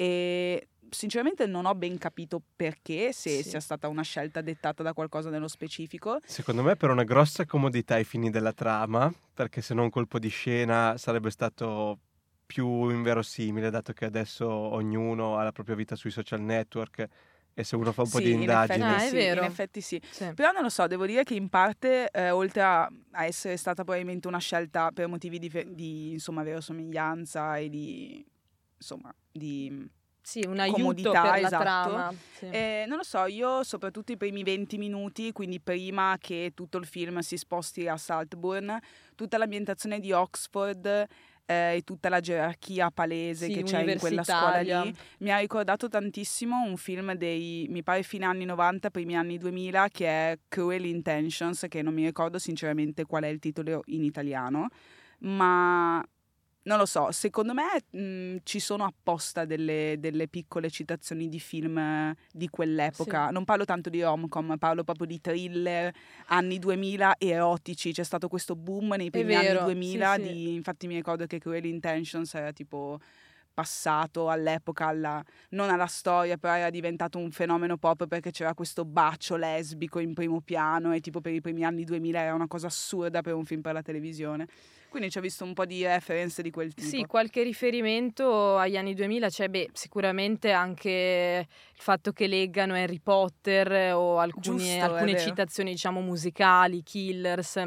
e 0.00 0.68
sinceramente 0.90 1.46
non 1.46 1.66
ho 1.66 1.74
ben 1.74 1.98
capito 1.98 2.42
perché, 2.56 3.12
se 3.12 3.42
sì. 3.42 3.50
sia 3.50 3.60
stata 3.60 3.88
una 3.88 4.02
scelta 4.02 4.40
dettata 4.40 4.82
da 4.82 4.92
qualcosa 4.92 5.30
nello 5.30 5.48
specifico. 5.48 6.18
Secondo 6.24 6.62
me 6.62 6.76
per 6.76 6.90
una 6.90 7.04
grossa 7.04 7.46
comodità 7.46 7.94
ai 7.94 8.04
fini 8.04 8.30
della 8.30 8.52
trama, 8.52 9.12
perché 9.34 9.60
se 9.60 9.74
non 9.74 9.90
colpo 9.90 10.18
di 10.18 10.28
scena 10.28 10.96
sarebbe 10.96 11.30
stato 11.30 11.98
più 12.46 12.88
inverosimile, 12.88 13.70
dato 13.70 13.92
che 13.92 14.06
adesso 14.06 14.48
ognuno 14.48 15.36
ha 15.36 15.42
la 15.42 15.52
propria 15.52 15.76
vita 15.76 15.94
sui 15.96 16.10
social 16.10 16.40
network 16.40 17.06
e 17.52 17.64
se 17.64 17.74
uno 17.74 17.92
fa 17.92 18.02
un 18.02 18.08
po' 18.08 18.20
di 18.20 18.30
indagini. 18.30 18.78
In 18.78 18.88
effetti, 18.88 19.16
ah, 19.16 19.20
sì, 19.20 19.38
in 19.38 19.44
effetti 19.44 19.80
sì. 19.80 20.00
sì. 20.08 20.32
Però 20.32 20.52
non 20.52 20.62
lo 20.62 20.68
so, 20.68 20.86
devo 20.86 21.06
dire 21.06 21.24
che 21.24 21.34
in 21.34 21.48
parte, 21.48 22.08
eh, 22.10 22.30
oltre 22.30 22.62
a, 22.62 22.88
essere 23.24 23.56
stata 23.56 23.82
probabilmente 23.82 24.28
una 24.28 24.38
scelta 24.38 24.92
per 24.92 25.08
motivi 25.08 25.40
di, 25.40 25.50
di 25.74 26.12
insomma, 26.12 26.44
verosomiglianza 26.44 27.56
e 27.56 27.68
di, 27.68 28.24
insomma, 28.76 29.12
di 29.30 29.90
sì, 30.28 30.44
un 30.46 30.58
aiuto 30.58 31.10
per 31.10 31.36
esatto. 31.36 31.50
la 31.50 31.58
trama. 31.58 32.14
Sì. 32.36 32.50
Eh, 32.50 32.84
non 32.86 32.98
lo 32.98 33.02
so, 33.02 33.24
io 33.24 33.62
soprattutto 33.62 34.12
i 34.12 34.18
primi 34.18 34.42
20 34.42 34.76
minuti, 34.76 35.32
quindi 35.32 35.58
prima 35.58 36.18
che 36.20 36.52
tutto 36.54 36.76
il 36.76 36.84
film 36.84 37.20
si 37.20 37.38
sposti 37.38 37.88
a 37.88 37.96
Saltburn, 37.96 38.78
tutta 39.14 39.38
l'ambientazione 39.38 40.00
di 40.00 40.12
Oxford 40.12 40.84
eh, 41.46 41.76
e 41.76 41.82
tutta 41.82 42.10
la 42.10 42.20
gerarchia 42.20 42.90
palese 42.90 43.46
sì, 43.46 43.54
che 43.54 43.62
c'è 43.62 43.90
in 43.90 43.98
quella 43.98 44.22
scuola 44.22 44.60
lì, 44.60 44.94
mi 45.20 45.32
ha 45.32 45.38
ricordato 45.38 45.88
tantissimo 45.88 46.62
un 46.62 46.76
film 46.76 47.14
dei, 47.14 47.66
mi 47.70 47.82
pare, 47.82 48.02
fine 48.02 48.26
anni 48.26 48.44
90, 48.44 48.90
primi 48.90 49.16
anni 49.16 49.38
2000, 49.38 49.88
che 49.90 50.06
è 50.06 50.38
Cruel 50.46 50.84
Intentions, 50.84 51.64
che 51.70 51.80
non 51.80 51.94
mi 51.94 52.04
ricordo 52.04 52.38
sinceramente 52.38 53.06
qual 53.06 53.22
è 53.22 53.28
il 53.28 53.38
titolo 53.38 53.80
in 53.86 54.04
italiano, 54.04 54.68
ma 55.20 56.04
non 56.68 56.76
lo 56.76 56.84
so, 56.84 57.10
secondo 57.12 57.54
me 57.54 57.64
mh, 57.90 57.98
mhmm, 57.98 58.36
ci 58.44 58.60
sono 58.60 58.84
apposta 58.84 59.46
delle, 59.46 59.96
delle, 59.98 60.28
piccole 60.28 60.70
citazioni 60.70 61.28
di 61.28 61.40
film 61.40 61.78
eh, 61.78 62.16
di 62.30 62.48
quell'epoca. 62.48 63.28
Sì. 63.28 63.32
Non 63.32 63.44
parlo 63.44 63.64
tanto 63.64 63.88
di 63.88 64.02
rom-com, 64.02 64.56
parlo 64.58 64.84
proprio 64.84 65.06
di 65.06 65.18
thriller 65.20 65.92
anni 66.26 66.58
2000 66.58 67.14
erotici. 67.18 67.92
C'è 67.92 68.02
stato 68.02 68.28
questo 68.28 68.54
boom 68.54 68.94
nei 68.96 69.10
primi 69.10 69.34
anni 69.34 69.58
2000. 69.58 70.14
Sì, 70.14 70.20
di, 70.20 70.28
sì. 70.28 70.54
Infatti, 70.54 70.86
mi 70.86 70.94
ricordo 70.94 71.26
che 71.26 71.38
Cruel 71.38 71.64
Intentions 71.64 72.34
era 72.34 72.52
tipo 72.52 73.00
passato 73.58 74.30
all'epoca, 74.30 74.86
alla, 74.86 75.20
non 75.50 75.68
alla 75.68 75.86
storia, 75.86 76.36
però 76.36 76.54
era 76.54 76.70
diventato 76.70 77.18
un 77.18 77.32
fenomeno 77.32 77.76
pop 77.76 78.06
perché 78.06 78.30
c'era 78.30 78.54
questo 78.54 78.84
bacio 78.84 79.34
lesbico 79.34 79.98
in 79.98 80.14
primo 80.14 80.40
piano 80.40 80.92
e 80.92 81.00
tipo 81.00 81.20
per 81.20 81.32
i 81.32 81.40
primi 81.40 81.64
anni 81.64 81.82
2000 81.82 82.20
era 82.20 82.34
una 82.34 82.46
cosa 82.46 82.68
assurda 82.68 83.20
per 83.20 83.34
un 83.34 83.44
film 83.44 83.60
per 83.60 83.72
la 83.72 83.82
televisione. 83.82 84.46
Quindi 84.88 85.10
ci 85.10 85.18
ho 85.18 85.20
visto 85.20 85.42
un 85.42 85.54
po' 85.54 85.64
di 85.64 85.84
reference 85.84 86.40
di 86.40 86.52
quel 86.52 86.72
tipo. 86.72 86.88
Sì, 86.88 87.02
qualche 87.02 87.42
riferimento 87.42 88.56
agli 88.56 88.76
anni 88.76 88.94
2000 88.94 89.28
c'è, 89.28 89.48
beh, 89.48 89.70
sicuramente 89.72 90.52
anche 90.52 91.48
il 91.74 91.82
fatto 91.82 92.12
che 92.12 92.28
leggano 92.28 92.74
Harry 92.74 93.00
Potter 93.00 93.92
o 93.92 94.20
alcuni, 94.20 94.58
Giusto, 94.58 94.84
alcune 94.84 95.18
citazioni, 95.18 95.72
diciamo, 95.72 96.00
musicali, 96.00 96.84
Killers 96.84 97.60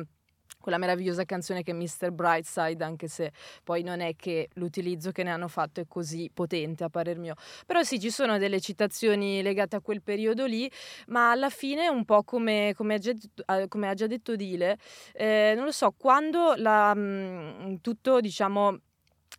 quella 0.61 0.77
meravigliosa 0.77 1.25
canzone 1.25 1.63
che 1.63 1.71
è 1.71 1.73
Mr. 1.73 2.11
Brightside, 2.11 2.83
anche 2.83 3.07
se 3.07 3.31
poi 3.63 3.83
non 3.83 3.99
è 3.99 4.15
che 4.15 4.47
l'utilizzo 4.53 5.11
che 5.11 5.23
ne 5.23 5.31
hanno 5.31 5.49
fatto 5.49 5.81
è 5.81 5.85
così 5.87 6.31
potente 6.33 6.85
a 6.85 6.89
parer 6.89 7.17
mio. 7.17 7.35
Però 7.65 7.83
sì, 7.83 7.99
ci 7.99 8.09
sono 8.09 8.37
delle 8.37 8.61
citazioni 8.61 9.41
legate 9.41 9.75
a 9.75 9.81
quel 9.81 10.01
periodo 10.01 10.45
lì, 10.45 10.71
ma 11.07 11.31
alla 11.31 11.49
fine 11.49 11.89
un 11.89 12.05
po' 12.05 12.23
come, 12.23 12.73
come, 12.75 12.95
ha, 12.95 12.97
già, 12.97 13.11
come 13.67 13.89
ha, 13.89 13.93
già, 13.93 14.07
detto 14.07 14.35
Dile, 14.35 14.77
eh, 15.13 15.53
non 15.55 15.65
lo 15.65 15.71
so, 15.71 15.93
quando 15.97 16.53
la, 16.55 16.93
mh, 16.93 17.81
tutto 17.81 18.19
diciamo 18.21 18.79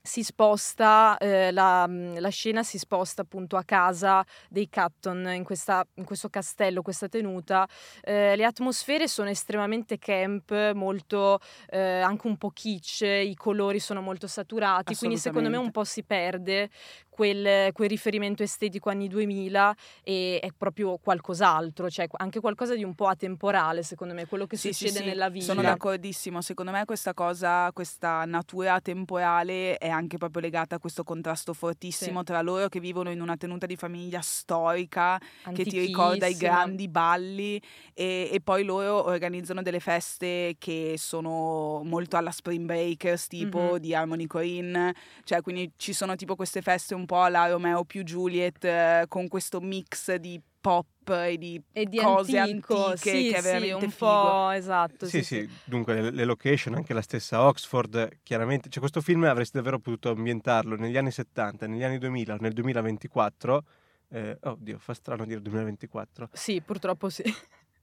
si 0.01 0.23
sposta, 0.23 1.17
eh, 1.19 1.51
la, 1.53 1.87
mm, 1.87 2.17
la, 2.17 2.29
scena 2.29 2.63
si 2.63 2.79
sposta 2.79 3.23
appunto 3.23 3.57
a 3.57 3.63
casa 3.65 4.25
dei 4.49 4.69
Catton 4.69 5.29
in, 5.35 5.45
questa, 5.45 5.87
in 5.95 6.05
questo 6.05 6.29
castello, 6.29 6.83
questa 6.83 7.09
tenuta. 7.09 7.69
Eh, 8.03 8.35
le 8.37 8.45
atmosfere 8.45 9.09
sono 9.09 9.29
estremamente 9.29 9.99
camp, 9.99 10.73
molto 10.73 11.41
eh, 11.69 12.01
anche 12.01 12.27
un 12.27 12.37
po' 12.37 12.51
kitsch, 12.51 13.03
i 13.03 13.35
colori 13.37 13.79
sono 13.79 14.01
molto 14.01 14.27
saturati, 14.27 14.97
quindi 14.97 15.19
secondo 15.19 15.49
me 15.49 15.57
un 15.57 15.71
po' 15.71 15.85
si 15.85 16.03
perde 16.03 16.71
quel, 17.14 17.73
quel, 17.73 17.88
riferimento 17.90 18.42
estetico 18.42 18.88
anni 18.88 19.07
2000 19.07 19.76
e 20.02 20.38
è 20.40 20.49
proprio 20.57 20.97
qualcos'altro, 20.97 21.90
cioè 21.90 22.07
anche 22.12 22.40
qualcosa 22.40 22.75
di 22.75 22.85
un 22.85 22.95
po' 22.95 23.07
atemporale 23.07 23.83
secondo 23.83 24.14
me, 24.14 24.26
quello 24.26 24.47
che 24.47 24.57
sì, 24.57 24.73
succede 24.73 25.00
sì, 25.00 25.04
nella 25.04 25.28
vita. 25.28 25.45
Sono 25.45 25.61
d'accordissimo, 25.61 26.40
secondo 26.40 26.73
me 26.73 26.87
questa 26.87 27.12
cosa, 27.12 27.71
questa 27.73 28.25
natura 28.25 28.75
atemporale 28.75 29.76
è 29.76 29.88
anche 29.88 30.16
proprio 30.16 30.40
legata 30.40 30.76
a 30.76 30.78
questo 30.78 31.04
contrasto 31.04 31.52
fortissimo 31.52 32.21
sì. 32.21 32.25
tra 32.25 32.40
loro 32.40 32.69
che 32.69 32.81
vivono 32.81 33.11
in 33.11 33.21
una 33.21 33.37
tenuta 33.37 33.66
di 33.66 33.76
famiglia 33.76 34.21
storica 34.23 35.21
che 35.52 35.64
ti 35.64 35.78
ricorda 35.78 36.26
i 36.26 36.37
grandi 36.37 36.88
balli 36.88 37.61
e, 37.92 38.31
e, 38.33 38.40
poi 38.40 38.64
loro 38.64 39.07
organizzano 39.07 39.61
delle 39.61 39.81
feste 39.81 40.57
che 40.59 40.95
sono 40.97 41.83
molto 41.85 42.16
alla 42.16 42.31
Spring 42.31 42.64
Breakers 42.64 43.26
tipo 43.26 43.59
mm-hmm. 43.59 43.76
di 43.76 43.95
Harmony 43.95 44.26
Corinne, 44.26 44.95
cioè 45.25 45.42
quindi 45.42 45.73
ci 45.76 45.92
sono 45.92 46.16
tipo 46.16 46.37
queste 46.37 46.62
feste 46.62 46.95
un 46.95 47.01
un 47.02 47.06
po' 47.06 47.23
alla 47.23 47.49
Romeo 47.49 47.85
più 47.85 48.02
Juliet 48.02 48.64
eh, 48.64 49.04
con 49.09 49.28
questo 49.28 49.61
mix 49.61 50.14
di 50.14 50.40
pop 50.61 50.87
e 51.09 51.37
di, 51.37 51.61
e 51.73 51.87
di 51.87 51.99
cose 51.99 52.38
antico, 52.38 52.87
antiche 52.87 53.11
sì, 53.11 53.28
che 53.30 53.37
è 53.37 53.42
veramente 53.42 53.78
sì, 53.78 53.85
un 53.85 53.90
figo. 53.90 54.06
po' 54.06 54.50
esatto. 54.50 55.06
Sì, 55.06 55.23
sì, 55.23 55.40
sì. 55.40 55.50
dunque 55.64 56.00
le, 56.00 56.11
le, 56.11 56.25
location, 56.25 56.75
anche 56.75 56.94
la 56.94 57.02
stessa 57.02 57.44
Oxford, 57.44 58.21
chiaramente, 58.23 58.68
cioè 58.68 58.78
questo 58.78 59.00
film 59.00 59.25
avresti 59.25 59.56
davvero 59.56 59.80
potuto 59.80 60.11
ambientarlo 60.11 60.76
negli 60.76 60.97
anni 60.97 61.11
70, 61.11 61.66
negli 61.66 61.82
anni 61.82 61.99
2000, 61.99 62.37
nel 62.37 62.52
2024. 62.52 63.64
Eh, 64.09 64.38
oddio, 64.40 64.78
fa 64.78 64.94
strano 64.94 65.25
dire 65.25 65.42
2024. 65.42 66.28
Sì, 66.32 66.61
purtroppo 66.61 67.09
sì. 67.09 67.25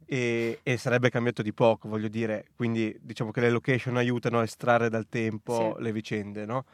E, 0.05 0.59
e, 0.63 0.77
sarebbe 0.77 1.09
cambiato 1.09 1.41
di 1.41 1.53
poco, 1.53 1.89
voglio 1.89 2.07
dire, 2.07 2.45
quindi 2.55 2.97
diciamo 3.01 3.29
che 3.29 3.41
le 3.41 3.51
location 3.51 3.97
aiutano 3.97 4.39
a 4.39 4.43
estrarre 4.43 4.89
dal 4.89 5.07
tempo 5.07 5.75
sì. 5.75 5.83
le 5.83 5.91
vicende, 5.91 6.45
no? 6.45 6.65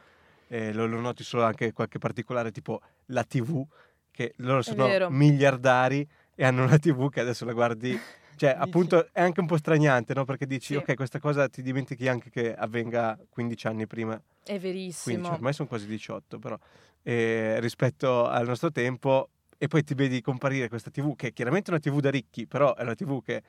Eh, 0.48 0.74
lo, 0.74 0.86
lo, 0.86 1.00
noti 1.00 1.24
solo 1.24 1.44
anche 1.44 1.74
qualche 1.74 2.00
particolare 2.00 2.52
tipo 2.52 2.82
la 3.08 3.24
TV, 3.24 3.66
che 4.12 4.34
loro 4.38 4.62
sono 4.62 5.10
miliardari 5.10 6.08
e 6.36 6.46
hanno 6.46 6.64
una 6.64 6.78
TV 6.78 7.10
che 7.10 7.20
adesso 7.20 7.46
la 7.46 7.54
guardi, 7.54 8.00
cioè 8.36 8.52
dici. 8.52 8.62
appunto 8.62 9.08
è 9.12 9.22
anche 9.22 9.40
un 9.40 9.48
po' 9.48 9.58
straniante, 9.58 10.14
no? 10.14 10.26
Perché 10.26 10.46
dici 10.46 10.74
sì. 10.74 10.76
ok 10.76 10.96
questa 10.96 11.20
cosa 11.20 11.48
ti 11.50 11.62
dimentichi 11.62 12.08
anche 12.08 12.30
che 12.30 12.54
avvenga 12.54 13.18
15 13.30 13.68
anni 13.68 13.88
prima. 13.88 14.20
È 14.44 14.60
verissimo. 14.60 15.16
15, 15.16 15.34
ormai 15.34 15.54
sono 15.54 15.68
quasi 15.68 15.88
18 15.88 16.40
però, 16.40 16.58
eh, 17.04 17.60
rispetto 17.60 18.28
al 18.28 18.46
nostro 18.46 18.72
tempo 18.72 19.30
e 19.58 19.68
poi 19.68 19.84
ti 19.84 19.94
vedi 19.94 20.22
comparire 20.22 20.68
questa 20.68 20.92
TV 20.92 21.16
che 21.16 21.28
è 21.28 21.34
chiaramente 21.34 21.72
una 21.72 21.80
TV 21.80 22.00
da 22.00 22.10
ricchi, 22.10 22.46
però 22.46 22.76
è 22.76 22.84
una 22.84 22.96
TV 22.96 23.24
che 23.24 23.42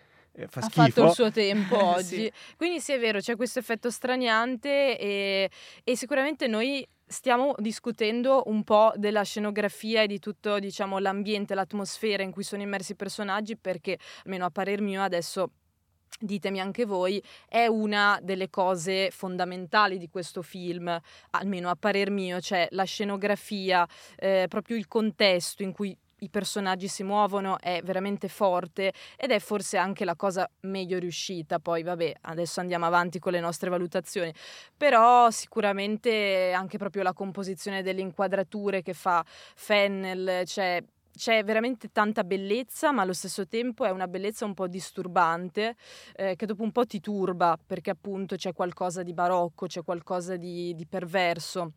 fa 0.48 0.60
ha 0.60 0.62
schifo. 0.64 0.82
fatto 0.82 1.04
il 1.04 1.12
suo 1.12 1.30
tempo 1.30 1.76
oggi. 1.82 2.16
sì. 2.16 2.32
Quindi 2.56 2.80
sì, 2.80 2.92
è 2.92 2.98
vero, 2.98 3.20
c'è 3.20 3.36
questo 3.36 3.58
effetto 3.58 3.90
straniante 3.90 4.98
e, 4.98 5.50
e, 5.82 5.96
sicuramente 5.96 6.46
noi 6.46 6.86
stiamo 7.06 7.54
discutendo 7.58 8.42
un 8.46 8.64
po' 8.64 8.92
della 8.96 9.22
scenografia 9.22 10.02
e 10.02 10.06
di 10.06 10.18
tutto, 10.18 10.58
diciamo, 10.58 10.98
l'ambiente, 10.98 11.54
l'atmosfera 11.54 12.22
in 12.22 12.32
cui 12.32 12.42
sono 12.42 12.62
immersi 12.62 12.92
i 12.92 12.96
personaggi 12.96 13.56
perché, 13.56 13.98
almeno 14.24 14.44
a 14.44 14.50
parer 14.50 14.80
mio, 14.80 15.02
adesso 15.02 15.50
ditemi 16.18 16.60
anche 16.60 16.84
voi, 16.84 17.22
è 17.48 17.66
una 17.66 18.18
delle 18.22 18.48
cose 18.48 19.10
fondamentali 19.10 19.98
di 19.98 20.08
questo 20.08 20.42
film, 20.42 20.98
almeno 21.30 21.68
a 21.68 21.76
parer 21.76 22.10
mio, 22.10 22.40
cioè 22.40 22.66
la 22.70 22.84
scenografia, 22.84 23.86
eh, 24.16 24.46
proprio 24.48 24.76
il 24.76 24.88
contesto 24.88 25.62
in 25.62 25.72
cui 25.72 25.96
i 26.20 26.30
personaggi 26.30 26.88
si 26.88 27.02
muovono 27.02 27.58
è 27.58 27.80
veramente 27.84 28.28
forte 28.28 28.92
ed 29.16 29.30
è 29.30 29.38
forse 29.38 29.76
anche 29.76 30.04
la 30.04 30.16
cosa 30.16 30.48
meglio 30.60 30.98
riuscita. 30.98 31.58
Poi, 31.58 31.82
vabbè, 31.82 32.14
adesso 32.22 32.60
andiamo 32.60 32.86
avanti 32.86 33.18
con 33.18 33.32
le 33.32 33.40
nostre 33.40 33.68
valutazioni, 33.70 34.32
però 34.76 35.30
sicuramente 35.30 36.52
anche 36.52 36.78
proprio 36.78 37.02
la 37.02 37.12
composizione 37.12 37.82
delle 37.82 38.00
inquadrature 38.00 38.82
che 38.82 38.94
fa 38.94 39.24
Fennel, 39.26 40.46
cioè 40.46 40.82
c'è 41.16 41.42
veramente 41.44 41.90
tanta 41.92 42.24
bellezza, 42.24 42.92
ma 42.92 43.02
allo 43.02 43.14
stesso 43.14 43.46
tempo 43.46 43.84
è 43.84 43.90
una 43.90 44.06
bellezza 44.06 44.44
un 44.44 44.52
po' 44.54 44.68
disturbante, 44.68 45.74
eh, 46.14 46.36
che 46.36 46.46
dopo 46.46 46.62
un 46.62 46.72
po' 46.72 46.84
ti 46.84 47.00
turba, 47.00 47.58
perché 47.64 47.90
appunto 47.90 48.36
c'è 48.36 48.52
qualcosa 48.52 49.02
di 49.02 49.14
barocco, 49.14 49.66
c'è 49.66 49.82
qualcosa 49.82 50.36
di, 50.36 50.74
di 50.74 50.86
perverso 50.86 51.72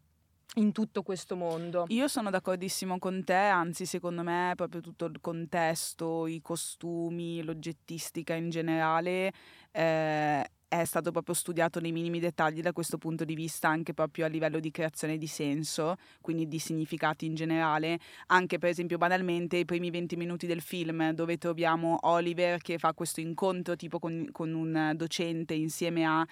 in 0.55 0.71
tutto 0.71 1.03
questo 1.03 1.35
mondo. 1.35 1.85
Io 1.89 2.07
sono 2.07 2.29
d'accordissimo 2.29 2.97
con 2.97 3.23
te, 3.23 3.33
anzi 3.33 3.85
secondo 3.85 4.23
me 4.23 4.53
proprio 4.55 4.81
tutto 4.81 5.05
il 5.05 5.19
contesto, 5.21 6.27
i 6.27 6.41
costumi, 6.41 7.43
l'oggettistica 7.43 8.33
in 8.33 8.49
generale 8.49 9.31
eh, 9.71 10.49
è 10.69 10.85
stato 10.85 11.11
proprio 11.11 11.33
studiato 11.33 11.79
nei 11.79 11.91
minimi 11.91 12.19
dettagli 12.19 12.61
da 12.61 12.71
questo 12.71 12.99
punto 12.99 13.25
di 13.25 13.33
vista, 13.33 13.67
anche 13.67 13.95
proprio 13.95 14.25
a 14.25 14.27
livello 14.27 14.59
di 14.59 14.69
creazione 14.69 15.17
di 15.17 15.25
senso, 15.25 15.95
quindi 16.21 16.47
di 16.47 16.59
significati 16.59 17.25
in 17.25 17.33
generale. 17.33 17.99
Anche 18.27 18.59
per 18.59 18.69
esempio 18.69 18.99
banalmente 18.99 19.57
i 19.57 19.65
primi 19.65 19.89
20 19.89 20.15
minuti 20.15 20.45
del 20.45 20.61
film 20.61 21.11
dove 21.11 21.37
troviamo 21.37 21.97
Oliver 22.01 22.61
che 22.61 22.77
fa 22.77 22.93
questo 22.93 23.19
incontro 23.19 23.75
tipo 23.75 23.97
con, 23.97 24.29
con 24.31 24.53
un 24.53 24.93
docente 24.95 25.55
insieme 25.55 26.05
a 26.05 26.25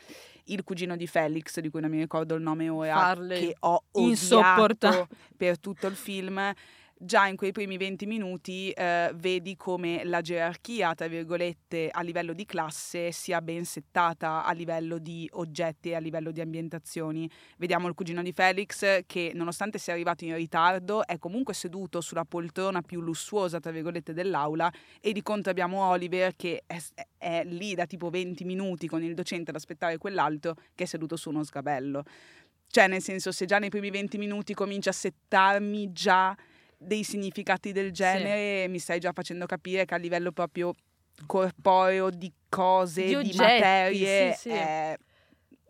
il 0.46 0.64
cugino 0.64 0.96
di 0.96 1.08
Felix, 1.08 1.60
di 1.60 1.70
cui 1.70 1.82
non 1.82 1.90
mi 1.90 2.00
ricordo 2.00 2.36
il 2.36 2.42
nome 2.42 2.70
ora, 2.70 2.94
Farley. 2.94 3.48
che 3.48 3.56
ho 3.60 3.84
odiato 3.92 5.08
per 5.36 5.60
tutto 5.60 5.88
il 5.88 5.96
film 5.96 6.54
già 7.00 7.28
in 7.28 7.36
quei 7.36 7.52
primi 7.52 7.78
20 7.78 8.06
minuti 8.06 8.72
eh, 8.72 9.12
vedi 9.16 9.56
come 9.56 10.04
la 10.04 10.22
gerarchia, 10.22 10.94
tra 10.96 11.08
virgolette, 11.08 11.90
a 11.92 12.02
livello 12.02 12.34
di 12.34 12.46
classe 12.46 13.12
sia 13.12 13.42
ben 13.42 13.66
settata 13.66 14.44
a 14.44 14.52
livello 14.52 14.98
di 14.98 15.28
oggetti 15.34 15.90
e 15.90 15.96
a 15.96 16.00
livello 16.00 16.32
di 16.32 16.42
ambientazioni. 16.42 17.30
Vediamo 17.58 17.88
il 17.88 17.94
cugino 17.94 18.22
di 18.24 18.32
Felix 18.32 19.04
che, 19.06 19.32
nonostante 19.36 19.78
sia 19.78 19.94
arrivato 19.94 20.26
in 20.26 20.36
ritardo, 20.36 21.06
è 21.06 21.18
comunque 21.20 21.54
seduto 21.54 22.02
sulla 22.02 22.26
poltrona 22.26 22.82
più 22.82 23.02
lussuosa, 23.02 23.60
tra 23.60 23.72
virgolette, 23.72 24.14
dell'aula 24.14 24.72
e 25.00 25.12
di 25.12 25.22
contro 25.22 25.52
abbiamo 25.52 25.84
Oliver 25.84 26.36
che 26.36 26.64
è, 26.66 26.78
è 27.18 27.44
lì 27.44 27.76
da 27.76 27.86
tipo 27.86 28.10
20 28.10 28.44
minuti 28.44 28.88
con 28.88 29.04
il 29.04 29.14
docente 29.14 29.52
ad 29.52 29.56
aspettare 29.56 29.98
quell'altro 29.98 30.56
che 30.74 30.84
è 30.84 30.88
seduto 30.88 31.16
su 31.16 31.30
uno 31.30 31.44
sgabello. 31.44 32.04
Cioè, 32.70 32.88
nel 32.88 33.02
senso, 33.02 33.32
se 33.32 33.46
già 33.46 33.60
nei 33.60 33.70
primi 33.70 33.90
20 33.90 34.18
minuti 34.18 34.54
comincia 34.54 34.90
a 34.90 34.94
settarmi 34.94 35.92
già 35.94 36.36
dei 36.78 37.04
significati 37.04 37.72
del 37.72 37.92
genere 37.92 38.64
sì. 38.64 38.70
mi 38.70 38.80
stai 38.80 39.00
già 39.00 39.12
facendo 39.12 39.46
capire 39.46 39.86
che 39.86 39.96
a 39.96 39.98
livello 39.98 40.32
proprio 40.32 40.74
corporeo 41.26 42.10
di 42.10 42.32
cose, 42.48 43.06
di, 43.06 43.16
oggetti, 43.16 43.32
di 43.32 43.38
materie 43.38 44.34
sì, 44.34 44.50
sì. 44.50 44.50
è 44.50 44.98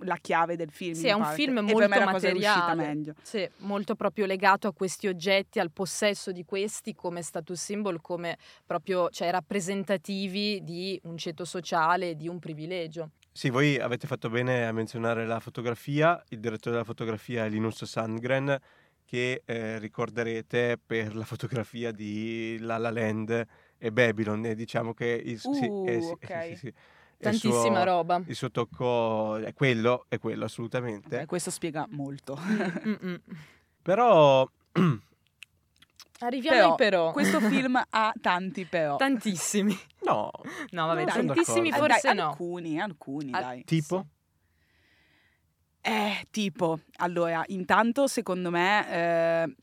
la 0.02 0.18
chiave 0.18 0.56
del 0.56 0.70
film. 0.70 0.94
Sì, 0.94 1.08
è 1.08 1.14
un 1.14 1.22
parte. 1.22 1.36
film 1.36 1.60
molto 1.60 1.88
materiale, 1.88 3.14
sì, 3.22 3.50
molto 3.58 3.96
proprio 3.96 4.26
legato 4.26 4.68
a 4.68 4.74
questi 4.74 5.08
oggetti, 5.08 5.60
al 5.60 5.72
possesso 5.72 6.32
di 6.32 6.44
questi 6.46 6.94
come 6.94 7.22
status 7.22 7.60
symbol, 7.60 8.02
come 8.02 8.38
proprio 8.66 9.10
cioè, 9.10 9.32
rappresentativi 9.32 10.64
di 10.64 11.00
un 11.04 11.18
ceto 11.18 11.46
sociale, 11.46 12.16
di 12.16 12.28
un 12.28 12.40
privilegio. 12.40 13.12
Sì, 13.32 13.50
voi 13.50 13.80
avete 13.80 14.08
fatto 14.08 14.30
bene 14.30 14.66
a 14.66 14.72
menzionare 14.72 15.26
la 15.26 15.40
fotografia, 15.40 16.22
il 16.30 16.40
direttore 16.40 16.72
della 16.72 16.84
fotografia 16.84 17.46
è 17.46 17.50
Linus 17.50 17.84
Sandgren, 17.84 18.60
che 19.08 19.42
eh, 19.46 19.80
ricorderete 19.80 20.78
per 20.86 21.16
la 21.16 21.24
fotografia 21.24 21.94
di 21.94 22.58
La 22.60 22.78
La 22.78 22.92
Land 22.92 23.48
e 23.78 23.92
Babylon. 23.92 24.46
E 24.46 24.54
diciamo 24.54 24.94
che 24.94 25.22
il, 25.24 25.40
uh, 25.42 25.54
sì, 25.54 25.72
eh, 25.86 26.02
sì, 26.02 26.10
okay. 26.10 26.56
sì, 26.58 26.74
Tantissima 27.18 27.82
suo, 27.82 27.84
roba. 27.84 28.22
Il 28.26 28.36
suo 28.36 28.52
tocco 28.52 29.38
è 29.38 29.54
quello, 29.54 30.06
è 30.10 30.20
quello 30.20 30.44
assolutamente. 30.44 31.20
Beh, 31.20 31.26
questo 31.26 31.50
spiega 31.50 31.88
molto. 31.90 32.38
però... 33.82 34.48
Arriviamo 36.20 36.58
però, 36.58 36.70
ai 36.70 36.76
però. 36.76 37.12
Questo 37.12 37.40
film 37.40 37.82
ha 37.90 38.14
tanti 38.20 38.66
però. 38.66 38.98
Tantissimi. 38.98 39.78
No. 40.02 40.32
No, 40.72 40.86
vabbè, 40.88 41.06
tantissimi 41.06 41.72
forse 41.72 42.08
dai, 42.08 42.16
no. 42.16 42.30
Alcuni, 42.30 42.82
alcuni, 42.82 43.30
dai. 43.30 43.64
Tipo? 43.64 44.06
Eh, 45.90 46.28
tipo, 46.32 46.82
allora, 46.98 47.46
intanto 47.48 48.08
secondo 48.08 48.50
me 48.50 48.92
eh, 48.92 49.56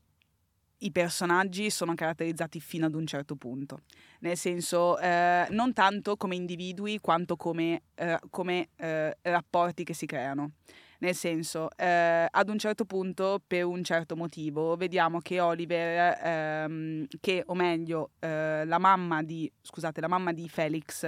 i 0.79 0.91
personaggi 0.91 1.69
sono 1.69 1.93
caratterizzati 1.93 2.59
fino 2.59 2.87
ad 2.87 2.95
un 2.95 3.05
certo 3.05 3.35
punto, 3.35 3.81
nel 4.21 4.35
senso 4.35 4.97
eh, 4.97 5.45
non 5.51 5.71
tanto 5.73 6.17
come 6.17 6.33
individui 6.33 6.97
quanto 6.99 7.35
come, 7.35 7.83
eh, 7.93 8.17
come 8.31 8.69
eh, 8.77 9.15
rapporti 9.21 9.83
che 9.83 9.93
si 9.93 10.07
creano. 10.07 10.53
Nel 10.97 11.13
senso, 11.13 11.69
eh, 11.75 12.25
ad 12.27 12.49
un 12.49 12.57
certo 12.57 12.85
punto, 12.85 13.39
per 13.45 13.65
un 13.65 13.83
certo 13.83 14.15
motivo, 14.15 14.75
vediamo 14.77 15.19
che 15.19 15.39
Oliver, 15.39 16.17
ehm, 16.23 17.05
che 17.19 17.43
o 17.45 17.53
meglio, 17.53 18.11
la 18.19 18.79
mamma 18.79 19.21
di, 19.21 19.51
scusate, 19.61 20.01
la 20.01 20.07
mamma 20.07 20.31
di 20.31 20.49
Felix, 20.49 21.05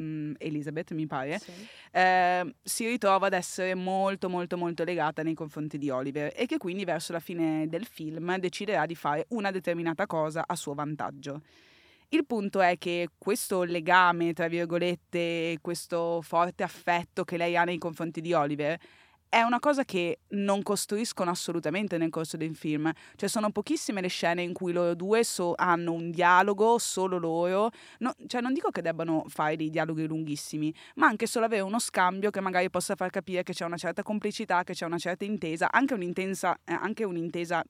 mh, 0.00 0.32
Elizabeth 0.38 0.92
mi 0.92 1.06
pare, 1.06 1.38
Sì. 1.38 1.52
eh, 1.92 2.54
si 2.62 2.86
ritrova 2.86 3.26
ad 3.26 3.32
essere 3.32 3.74
molto 3.74 4.28
molto 4.28 4.56
molto 4.56 4.84
legata 4.84 5.22
nei 5.22 5.34
confronti 5.34 5.78
di 5.78 5.90
Oliver 5.90 6.32
e 6.34 6.46
che 6.46 6.58
quindi 6.58 6.84
verso 6.84 7.12
la 7.12 7.20
fine 7.20 7.66
del 7.68 7.84
film 7.86 8.36
deciderà 8.38 8.86
di 8.86 8.94
fare 8.94 9.26
una 9.30 9.50
determinata 9.50 10.06
cosa 10.06 10.44
a 10.46 10.54
suo 10.56 10.74
vantaggio. 10.74 11.42
Il 12.10 12.24
punto 12.24 12.60
è 12.60 12.78
che 12.78 13.08
questo 13.18 13.64
legame, 13.64 14.32
tra 14.32 14.48
virgolette, 14.48 15.58
questo 15.60 16.20
forte 16.22 16.62
affetto 16.62 17.24
che 17.24 17.36
lei 17.36 17.54
ha 17.56 17.64
nei 17.64 17.76
confronti 17.76 18.22
di 18.22 18.32
Oliver 18.32 18.78
è 19.28 19.42
una 19.42 19.60
cosa 19.60 19.84
che 19.84 20.20
non 20.28 20.62
costruiscono 20.62 21.30
assolutamente 21.30 21.98
nel 21.98 22.10
corso 22.10 22.36
del 22.36 22.56
film. 22.56 22.90
Cioè 23.16 23.28
sono 23.28 23.50
pochissime 23.50 24.00
le 24.00 24.08
scene 24.08 24.42
in 24.42 24.52
cui 24.52 24.72
loro 24.72 24.94
due 24.94 25.22
so- 25.24 25.54
hanno 25.56 25.92
un 25.92 26.10
dialogo 26.10 26.78
solo 26.78 27.18
loro. 27.18 27.70
No- 27.98 28.14
cioè 28.26 28.40
non 28.40 28.52
dico 28.52 28.70
che 28.70 28.82
debbano 28.82 29.24
fare 29.28 29.56
dei 29.56 29.70
dialoghi 29.70 30.06
lunghissimi, 30.06 30.72
ma 30.96 31.06
anche 31.06 31.26
solo 31.26 31.44
avere 31.46 31.62
uno 31.62 31.78
scambio 31.78 32.30
che 32.30 32.40
magari 32.40 32.70
possa 32.70 32.94
far 32.96 33.10
capire 33.10 33.42
che 33.42 33.52
c'è 33.52 33.64
una 33.64 33.76
certa 33.76 34.02
complicità, 34.02 34.64
che 34.64 34.72
c'è 34.72 34.86
una 34.86 34.98
certa 34.98 35.24
intesa, 35.24 35.70
anche 35.70 35.94
un'intensa, 35.94 36.58
eh, 36.64 36.72
anche 36.72 37.04
un'intesa 37.04 37.62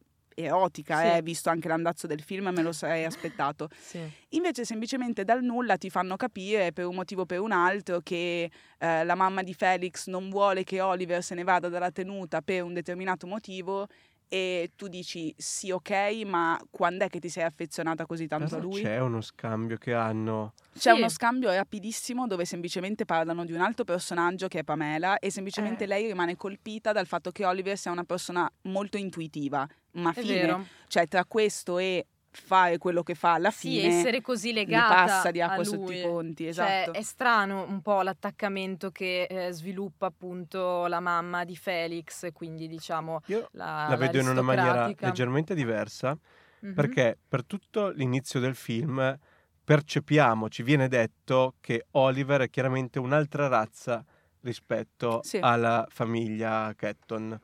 erotica, 0.45 1.01
Sì. 1.01 1.07
eh, 1.17 1.23
visto 1.23 1.51
anche 1.51 1.69
l'andazzo 1.69 2.07
del 2.07 2.23
film, 2.23 2.49
me 2.49 2.63
lo 2.63 2.73
sarei 2.73 3.05
aspettato. 3.05 3.69
Sì. 3.79 4.01
Invece 4.31 4.65
semplicemente 4.65 5.25
dal 5.25 5.43
nulla 5.43 5.77
ti 5.77 5.91
fanno 5.91 6.17
capire 6.17 6.73
per 6.73 6.87
un 6.87 6.95
motivo 6.95 7.23
o 7.23 7.27
per 7.27 7.41
un 7.41 7.53
altro 7.53 8.01
che 8.01 8.51
eh, 8.79 9.05
la 9.05 9.15
mamma 9.15 9.43
di 9.43 9.55
Felix 9.55 10.07
non 10.07 10.29
vuole 10.31 10.65
che 10.65 10.81
Oliver 10.81 11.23
se 11.23 11.35
ne 11.35 11.45
vada 11.45 11.69
dalla 11.69 11.91
tenuta 11.91 12.43
per 12.43 12.63
un 12.63 12.75
determinato 12.75 13.27
motivo 13.27 13.87
e 14.29 14.73
tu 14.77 14.89
dici 14.89 15.35
sì 15.37 15.71
ok 15.71 15.91
ma 16.27 16.61
quando 16.71 17.05
è 17.05 17.09
che 17.09 17.19
ti 17.19 17.29
sei 17.29 17.45
affezionata 17.45 18.05
così 18.07 18.27
tanto 18.27 18.55
a 18.55 18.59
Però 18.59 18.69
lui? 18.69 18.83
c'è 18.83 18.99
uno 19.01 19.21
scambio 19.21 19.77
che 19.79 19.95
hanno. 19.95 20.53
C'è 20.75 20.93
Sì. 20.93 20.99
uno 20.99 21.09
scambio 21.09 21.51
rapidissimo 21.53 22.27
dove 22.27 22.45
semplicemente 22.45 23.05
parlano 23.05 23.45
di 23.45 23.53
un 23.53 23.61
altro 23.61 23.85
personaggio 23.85 24.47
che 24.49 24.61
è 24.61 24.65
Pamela 24.65 25.19
e 25.19 25.31
semplicemente 25.31 25.85
Eh. 25.85 25.87
lei 25.87 26.07
rimane 26.07 26.37
colpita 26.37 26.93
dal 26.93 27.07
fatto 27.07 27.31
che 27.31 27.45
Oliver 27.45 27.77
sia 27.77 27.91
una 27.91 28.05
persona 28.05 28.49
molto 28.63 28.97
intuitiva, 28.99 29.67
ma 29.93 30.13
È 30.13 30.21
fine, 30.21 30.35
vero. 30.35 30.67
cioè 30.87 31.09
tra 31.09 31.25
questo 31.25 31.79
e 31.79 32.07
fare 32.43 32.79
quello 32.79 33.03
che 33.03 33.15
fa 33.15 33.35
alla 33.35 33.51
Sì, 33.51 33.79
fine 33.81 33.81
essere 33.81 34.21
così 34.21 34.53
legata 34.53 34.85
passa 34.85 35.31
di 35.31 35.41
acqua 35.41 35.63
a 35.63 35.65
sotto 35.65 35.91
i 35.93 35.97
ponti, 35.97 36.47
Cioè, 36.51 36.89
esatto. 36.89 36.93
è 36.93 37.03
strano 37.03 37.65
un 37.69 37.81
po' 37.83 38.03
l'attaccamento 38.03 38.91
che 38.91 39.25
eh, 39.25 39.53
sviluppa 39.53 40.07
appunto 40.07 40.87
la 40.87 41.01
mamma 41.01 41.45
di 41.45 41.57
Felix, 41.57 42.31
quindi 42.33 42.69
diciamo 42.69 43.21
Io 43.27 43.51
la, 43.53 43.97
la 43.97 43.97
vedo 43.97 44.19
in 44.19 44.27
una 44.29 44.43
maniera 44.43 44.93
leggermente 44.99 45.55
diversa 45.55 46.19
Mhm. 46.63 46.99
perché 46.99 47.19
per 47.27 47.45
tutto 47.45 47.89
l'inizio 47.91 48.41
del 48.41 48.55
film 48.55 49.19
percepiamo, 49.65 50.49
ci 50.49 50.63
viene 50.63 50.89
detto 50.89 51.57
che 51.61 51.87
Oliver 51.93 52.43
è 52.43 52.51
chiaramente 52.51 52.99
un'altra 52.99 53.49
razza 53.49 54.05
rispetto 54.41 55.29
Sì. 55.29 55.41
alla 55.41 55.87
famiglia 55.91 56.73
Ketton. 56.75 57.39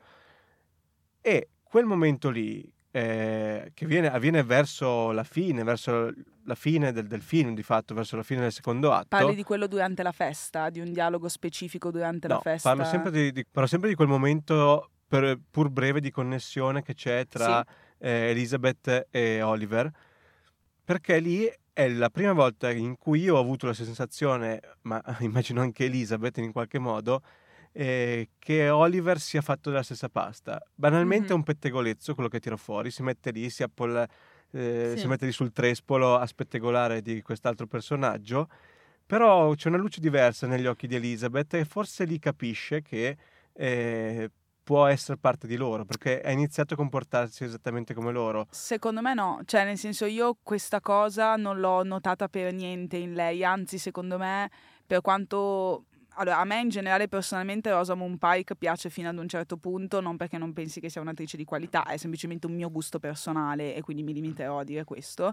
E 1.21 1.49
quel 1.63 1.85
momento 1.85 2.29
lì, 2.29 2.71
eh, 2.95 3.71
che 3.73 3.85
viene- 3.85 4.09
avviene 4.09 4.41
verso 4.43 5.11
la 5.11 5.25
fine, 5.25 5.63
verso 5.63 6.13
la 6.45 6.55
fine 6.55 6.93
del, 6.93 7.07
del 7.07 7.21
film, 7.21 7.53
di 7.53 7.61
fatto, 7.63 7.93
verso 7.93 8.15
la 8.15 8.23
fine 8.23 8.39
del 8.39 8.53
secondo 8.53 8.93
atto. 8.93 9.07
Parli 9.09 9.35
di 9.35 9.43
quello 9.43 9.67
durante 9.67 10.01
la 10.01 10.13
festa, 10.13 10.69
di 10.69 10.79
un 10.79 10.93
dialogo 10.93 11.27
specifico 11.27 11.91
durante 11.91 12.29
la 12.29 12.35
No, 12.35 12.39
festa. 12.39 12.69
parlo 12.69 12.85
sempre 12.85 13.11
di, 13.11 13.31
di- 13.33 13.45
parlo 13.51 13.67
sempre 13.67 13.89
di 13.89 13.95
quel 13.95 14.07
momento 14.07 14.91
per- 15.07 15.37
pur 15.51 15.69
breve 15.69 15.99
di 15.99 16.09
connessione 16.09 16.83
che 16.83 16.93
c'è 16.93 17.25
tra 17.27 17.65
eh, 17.97 18.29
Elizabeth 18.29 19.07
e 19.11 19.41
Oliver, 19.41 19.91
perché 20.83 21.19
lì 21.19 21.51
è 21.73 21.89
la 21.89 22.09
prima 22.09 22.31
volta 22.31 22.71
in 22.71 22.95
cui 22.97 23.19
io 23.21 23.35
ho 23.35 23.39
avuto 23.39 23.65
la 23.65 23.73
sensazione, 23.73 24.61
ma 24.83 25.01
immagino 25.19 25.59
anche 25.59 25.85
Elizabeth 25.85 26.37
in 26.37 26.53
qualche 26.53 26.79
modo, 26.79 27.21
eh, 27.77 28.29
che 28.39 28.69
Oliver 28.69 29.19
sia 29.19 29.41
fatto 29.41 29.69
della 29.69 29.83
stessa 29.83 30.07
pasta. 30.07 30.61
Banalmente 30.73 31.25
Mhm. 31.25 31.31
è 31.31 31.33
un 31.33 31.43
pettegolezzo 31.43 32.13
quello 32.13 32.29
che 32.29 32.39
tira 32.39 32.55
fuori, 32.55 32.89
si 32.89 33.03
mette 33.03 33.31
lì, 33.31 33.49
si, 33.49 33.63
appolla- 33.63 34.07
eh, 34.51 34.91
Sì. 34.93 34.99
si 35.01 35.07
mette 35.07 35.25
lì 35.25 35.33
sul 35.33 35.51
trespolo 35.51 36.15
a 36.15 36.25
spettegolare 36.25 37.01
di 37.01 37.21
quest'altro 37.21 37.67
personaggio, 37.67 38.47
però 39.05 39.53
c'è 39.55 39.67
una 39.67 39.77
luce 39.77 39.99
diversa 39.99 40.47
negli 40.47 40.65
occhi 40.67 40.87
di 40.87 40.95
Elizabeth 40.95 41.53
e 41.55 41.65
forse 41.65 42.05
lì 42.05 42.17
capisce 42.17 42.81
che 42.81 43.17
eh, 43.53 44.31
può 44.63 44.85
essere 44.87 45.17
parte 45.17 45.45
di 45.45 45.57
loro, 45.57 45.83
perché 45.85 46.21
ha 46.21 46.31
iniziato 46.31 46.73
a 46.73 46.77
comportarsi 46.77 47.43
esattamente 47.43 47.93
come 47.93 48.11
loro. 48.11 48.47
Secondo 48.51 49.01
me 49.01 49.13
no, 49.13 49.41
cioè 49.45 49.63
nel 49.65 49.77
senso 49.77 50.05
io 50.05 50.37
questa 50.41 50.79
cosa 50.79 51.35
non 51.35 51.59
l'ho 51.59 51.83
notata 51.83 52.27
per 52.29 52.51
niente 52.53 52.95
in 52.97 53.13
lei, 53.13 53.43
anzi 53.43 53.77
secondo 53.77 54.17
me 54.17 54.49
per 54.87 55.01
quanto... 55.01 55.85
Allora, 56.17 56.39
a 56.39 56.45
me 56.45 56.61
in 56.61 56.69
generale 56.69 57.09
personalmente 57.09 57.69
Rosamund 57.71 58.17
Pike 58.17 58.55
piace 58.55 58.89
fino 58.89 59.09
ad 59.09 59.17
un 59.17 59.27
certo 59.27 59.57
punto, 59.57 59.99
non 59.99 60.15
perché 60.15 60.37
non 60.37 60.53
pensi 60.53 60.79
che 60.79 60.89
sia 60.89 61.01
un'attrice 61.01 61.35
di 61.35 61.43
qualità, 61.43 61.83
è 61.83 61.97
semplicemente 61.97 62.47
un 62.47 62.53
mio 62.53 62.71
gusto 62.71 62.99
personale 62.99 63.75
e 63.75 63.81
quindi 63.81 64.01
mi 64.01 64.13
limiterò 64.13 64.59
a 64.59 64.63
dire 64.63 64.85
questo, 64.85 65.31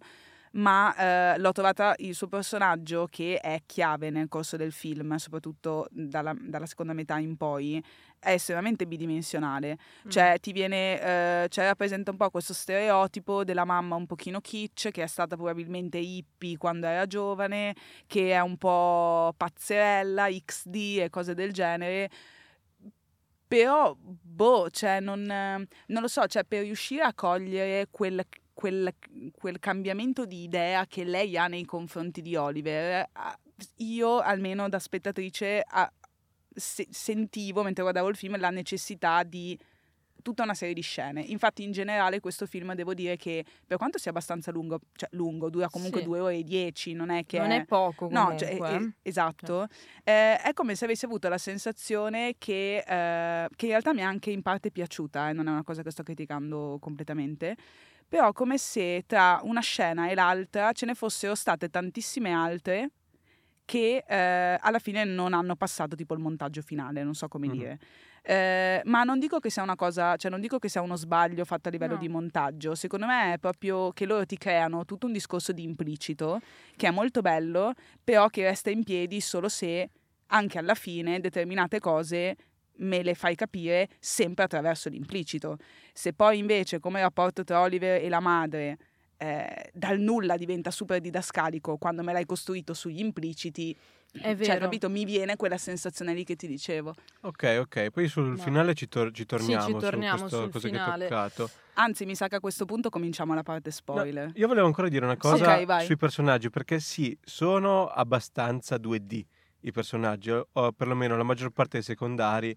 ma 0.52 0.94
eh, 0.96 1.38
l'ho 1.38 1.52
trovata 1.52 1.94
il 1.98 2.16
suo 2.16 2.26
personaggio 2.26 3.06
che 3.08 3.38
è 3.38 3.62
chiave 3.64 4.10
nel 4.10 4.26
corso 4.28 4.56
del 4.56 4.72
film, 4.72 5.14
soprattutto 5.16 5.86
dalla, 5.92 6.34
dalla 6.36 6.66
seconda 6.66 6.94
metà 6.94 7.16
in 7.18 7.36
poi, 7.36 7.80
è 8.22 8.30
estremamente 8.34 8.86
bidimensionale. 8.86 9.76
Mm. 10.06 10.10
Cioè, 10.10 10.38
ti 10.40 10.52
viene, 10.52 11.00
eh, 11.44 11.48
cioè, 11.48 11.66
rappresenta 11.66 12.12
un 12.12 12.16
po' 12.16 12.30
questo 12.30 12.54
stereotipo 12.54 13.42
della 13.42 13.64
mamma 13.64 13.96
un 13.96 14.06
pochino 14.06 14.40
kitsch, 14.40 14.90
che 14.92 15.02
è 15.02 15.06
stata 15.08 15.34
probabilmente 15.34 15.98
hippie 15.98 16.56
quando 16.56 16.86
era 16.86 17.06
giovane, 17.06 17.74
che 18.06 18.30
è 18.32 18.40
un 18.40 18.56
po' 18.56 19.34
pazzerella, 19.36 20.28
XD 20.28 20.98
e 21.00 21.10
cose 21.10 21.34
del 21.34 21.52
genere. 21.52 22.08
Però, 23.48 23.94
boh, 23.98 24.70
cioè, 24.70 25.00
non, 25.00 25.24
non 25.24 26.00
lo 26.00 26.08
so, 26.08 26.24
cioè, 26.26 26.44
per 26.44 26.62
riuscire 26.62 27.02
a 27.02 27.12
cogliere 27.12 27.88
quel, 27.90 28.24
quel- 28.54 28.94
quel 29.34 29.58
cambiamento 29.58 30.24
di 30.26 30.44
idea 30.44 30.86
che 30.86 31.02
lei 31.02 31.36
ha 31.36 31.48
nei 31.48 31.64
confronti 31.64 32.22
di 32.22 32.36
Oliver, 32.36 33.04
io, 33.78 34.20
almeno 34.20 34.68
da 34.68 34.78
spettatrice, 34.78 35.64
se- 36.54 36.86
sentivo 36.90 37.62
mentre 37.62 37.82
guardavo 37.82 38.08
il 38.08 38.16
film 38.16 38.38
la 38.38 38.50
necessità 38.50 39.22
di 39.22 39.58
tutta 40.22 40.44
una 40.44 40.54
serie 40.54 40.72
di 40.72 40.82
scene. 40.82 41.20
Infatti, 41.20 41.64
in 41.64 41.72
generale, 41.72 42.20
questo 42.20 42.46
film 42.46 42.74
devo 42.74 42.94
dire 42.94 43.16
che 43.16 43.44
per 43.66 43.76
quanto 43.76 43.98
sia 43.98 44.12
abbastanza 44.12 44.52
lungo, 44.52 44.78
cioè 44.94 45.08
lungo, 45.12 45.50
dura 45.50 45.68
comunque 45.68 45.98
Sì. 45.98 46.06
due 46.06 46.20
ore 46.20 46.36
e 46.36 46.44
dieci, 46.44 46.92
non 46.92 47.10
è 47.10 47.26
che 47.26 47.38
non 47.40 47.50
è 47.50 47.64
poco 47.64 48.08
No, 48.08 48.26
comunque. 48.26 48.38
cioè, 48.38 48.54
eh, 48.54 48.76
eh. 48.84 48.92
esatto. 49.02 49.66
Eh, 50.04 50.36
è 50.40 50.52
come 50.54 50.76
se 50.76 50.84
avessi 50.84 51.06
avuto 51.06 51.28
la 51.28 51.38
sensazione 51.38 52.36
che, 52.38 52.84
eh, 52.86 53.48
che 53.56 53.64
in 53.64 53.70
realtà 53.72 53.92
mi 53.92 53.98
è 54.00 54.04
anche 54.04 54.30
in 54.30 54.42
parte 54.42 54.70
piaciuta, 54.70 55.28
eh, 55.28 55.32
non 55.32 55.48
è 55.48 55.50
una 55.50 55.64
cosa 55.64 55.82
che 55.82 55.90
sto 55.90 56.04
criticando 56.04 56.78
completamente, 56.80 57.56
però 58.06 58.30
come 58.32 58.58
se 58.58 59.02
tra 59.06 59.40
una 59.42 59.60
scena 59.60 60.08
e 60.08 60.14
l'altra 60.14 60.70
ce 60.70 60.86
ne 60.86 60.94
fossero 60.94 61.34
state 61.34 61.68
tantissime 61.68 62.30
altre 62.30 62.90
che 63.64 64.04
eh, 64.06 64.58
alla 64.60 64.78
fine 64.78 65.04
non 65.04 65.32
hanno 65.34 65.56
passato 65.56 65.94
tipo 65.96 66.14
il 66.14 66.20
montaggio 66.20 66.62
finale, 66.62 67.02
non 67.02 67.14
so 67.14 67.28
come 67.28 67.46
Mhm. 67.46 67.52
dire. 67.52 67.78
Eh, 68.24 68.80
ma 68.84 69.02
non 69.02 69.18
dico 69.18 69.40
che 69.40 69.50
sia 69.50 69.62
una 69.64 69.74
cosa, 69.74 70.14
cioè 70.16 70.30
non 70.30 70.40
dico 70.40 70.58
che 70.58 70.68
sia 70.68 70.80
uno 70.80 70.94
sbaglio 70.94 71.44
fatto 71.44 71.68
a 71.68 71.72
livello 71.72 71.94
No. 71.94 71.98
di 71.98 72.08
montaggio, 72.08 72.74
secondo 72.76 73.06
me 73.06 73.34
è 73.34 73.38
proprio 73.38 73.90
che 73.92 74.06
loro 74.06 74.24
ti 74.26 74.36
creano 74.38 74.84
tutto 74.84 75.06
un 75.06 75.12
discorso 75.12 75.52
di 75.52 75.64
implicito 75.64 76.40
che 76.76 76.86
è 76.86 76.90
molto 76.92 77.20
bello, 77.20 77.72
però 78.02 78.28
che 78.28 78.42
resta 78.44 78.70
in 78.70 78.84
piedi 78.84 79.20
solo 79.20 79.48
se 79.48 79.90
anche 80.26 80.58
alla 80.58 80.74
fine 80.74 81.18
determinate 81.20 81.80
cose 81.80 82.36
me 82.76 83.02
le 83.02 83.14
fai 83.14 83.34
capire 83.34 83.88
sempre 83.98 84.44
attraverso 84.44 84.88
l'implicito. 84.88 85.58
Se 85.92 86.12
poi 86.12 86.38
invece 86.38 86.78
come 86.78 87.00
rapporto 87.00 87.42
tra 87.44 87.60
Oliver 87.60 88.02
e 88.02 88.08
la 88.08 88.20
madre 88.20 88.78
eh, 89.22 89.70
dal 89.72 90.00
nulla 90.00 90.36
diventa 90.36 90.70
super 90.72 91.00
didascalico 91.00 91.76
quando 91.76 92.02
me 92.02 92.12
l'hai 92.12 92.26
costruito 92.26 92.74
sugli 92.74 92.98
impliciti, 92.98 93.72
È 94.10 94.18
cioè, 94.20 94.34
vero. 94.34 94.58
capito, 94.58 94.90
mi 94.90 95.04
viene 95.04 95.36
quella 95.36 95.58
sensazione 95.58 96.12
lì 96.12 96.24
che 96.24 96.34
ti 96.34 96.48
dicevo. 96.48 96.92
Ok, 97.20 97.58
ok, 97.60 97.90
poi 97.90 98.08
sul 98.08 98.30
No. 98.30 98.36
finale 98.36 98.74
ci, 98.74 98.88
tor- 98.88 99.12
ci 99.12 99.24
torniamo, 99.24 99.64
ci 99.64 99.72
torniamo 99.78 100.16
su 100.16 100.22
questo 100.22 100.40
sul 100.42 100.50
cosa 100.50 100.68
finale. 100.68 101.06
che 101.06 101.14
hai 101.14 101.30
toccato. 101.30 101.50
Anzi, 101.74 102.04
mi 102.04 102.14
sa 102.16 102.26
che 102.26 102.34
a 102.36 102.40
questo 102.40 102.64
punto 102.64 102.90
cominciamo 102.90 103.32
la 103.34 103.42
parte 103.44 103.70
spoiler. 103.70 104.32
Io 104.34 104.48
volevo 104.48 104.66
ancora 104.66 104.88
dire 104.88 105.04
una 105.04 105.16
cosa 105.16 105.56
Ok, 105.56 105.64
vai. 105.66 105.84
sui 105.86 105.96
personaggi, 105.96 106.50
perché 106.50 106.80
sì, 106.80 107.16
sono 107.22 107.86
abbastanza 107.86 108.76
2D 108.76 109.24
i 109.60 109.70
personaggi, 109.70 110.30
o, 110.30 110.72
perlomeno 110.72 111.16
la 111.16 111.22
maggior 111.22 111.50
parte 111.50 111.76
dei 111.78 111.82
secondari. 111.82 112.54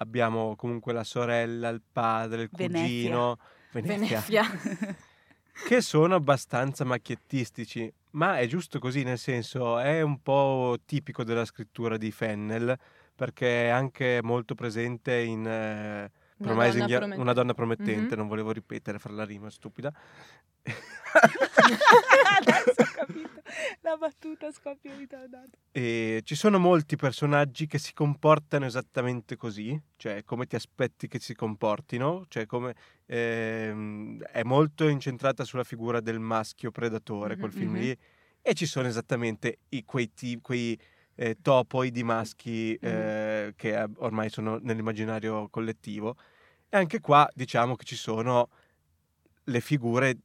Abbiamo 0.00 0.56
comunque 0.56 0.92
la 0.92 1.04
sorella, 1.04 1.68
il 1.68 1.80
padre, 1.92 2.42
il 2.42 2.48
Venezia. 2.52 2.80
cugino, 2.82 3.38
Venezia, 3.72 4.22
Venezia. 4.26 4.96
che 5.64 5.80
sono 5.80 6.14
abbastanza 6.14 6.84
macchiettisti, 6.84 7.92
ma 8.12 8.38
è 8.38 8.46
giusto 8.46 8.78
così, 8.78 9.02
nel 9.02 9.18
senso 9.18 9.78
è 9.78 10.00
un 10.00 10.20
po' 10.22 10.76
tipico 10.84 11.24
della 11.24 11.44
scrittura 11.44 11.96
di 11.96 12.10
Fennel, 12.10 12.76
perché 13.14 13.66
è 13.66 13.68
anche 13.68 14.20
molto 14.22 14.54
presente 14.54 15.18
in 15.18 15.46
eh, 15.46 16.10
Una 16.38 16.52
donna 16.54 16.64
Young- 16.86 16.96
promet- 16.98 17.18
una 17.18 17.32
donna 17.32 17.54
promettente, 17.54 18.14
Mhm. 18.14 18.18
non 18.18 18.28
volevo 18.28 18.52
ripetere, 18.52 18.98
fare 18.98 19.14
la 19.14 19.24
rima 19.24 19.50
stupida. 19.50 19.92
Adesso 22.38 22.82
ho 22.82 22.90
capito. 22.94 23.42
La 23.80 23.96
battuta 23.96 24.52
scoppio 24.52 24.94
ritardato. 24.96 25.58
E 25.72 26.20
ci 26.24 26.34
sono 26.34 26.58
molti 26.58 26.96
personaggi 26.96 27.66
che 27.66 27.78
si 27.78 27.92
comportano 27.94 28.66
esattamente 28.66 29.36
così, 29.36 29.80
cioè 29.96 30.22
come 30.24 30.46
ti 30.46 30.54
aspetti 30.56 31.08
che 31.08 31.18
si 31.18 31.34
comportino, 31.34 32.24
cioè 32.28 32.46
come 32.46 32.74
ehm, 33.06 34.22
è 34.24 34.42
molto 34.42 34.86
incentrata 34.88 35.44
sulla 35.44 35.64
figura 35.64 36.00
del 36.00 36.20
maschio 36.20 36.70
predatore, 36.70 37.36
quel 37.38 37.52
film 37.52 37.72
Mhm. 37.72 37.78
lì, 37.80 37.98
e 38.42 38.54
ci 38.54 38.66
sono 38.66 38.86
esattamente 38.86 39.60
i- 39.70 39.84
quei, 39.84 40.12
ti- 40.12 40.38
quei 40.42 40.78
eh, 41.20 41.36
topoi 41.42 41.90
di 41.90 42.04
maschi 42.04 42.74
eh, 42.76 43.52
che 43.56 43.86
ormai 43.96 44.30
sono 44.30 44.58
nell'immaginario 44.62 45.48
collettivo. 45.48 46.16
E 46.68 46.76
anche 46.76 47.00
qua 47.00 47.28
diciamo 47.34 47.74
che 47.74 47.84
ci 47.84 47.96
sono 47.96 48.48
le 49.42 49.60
figure, 49.60 50.16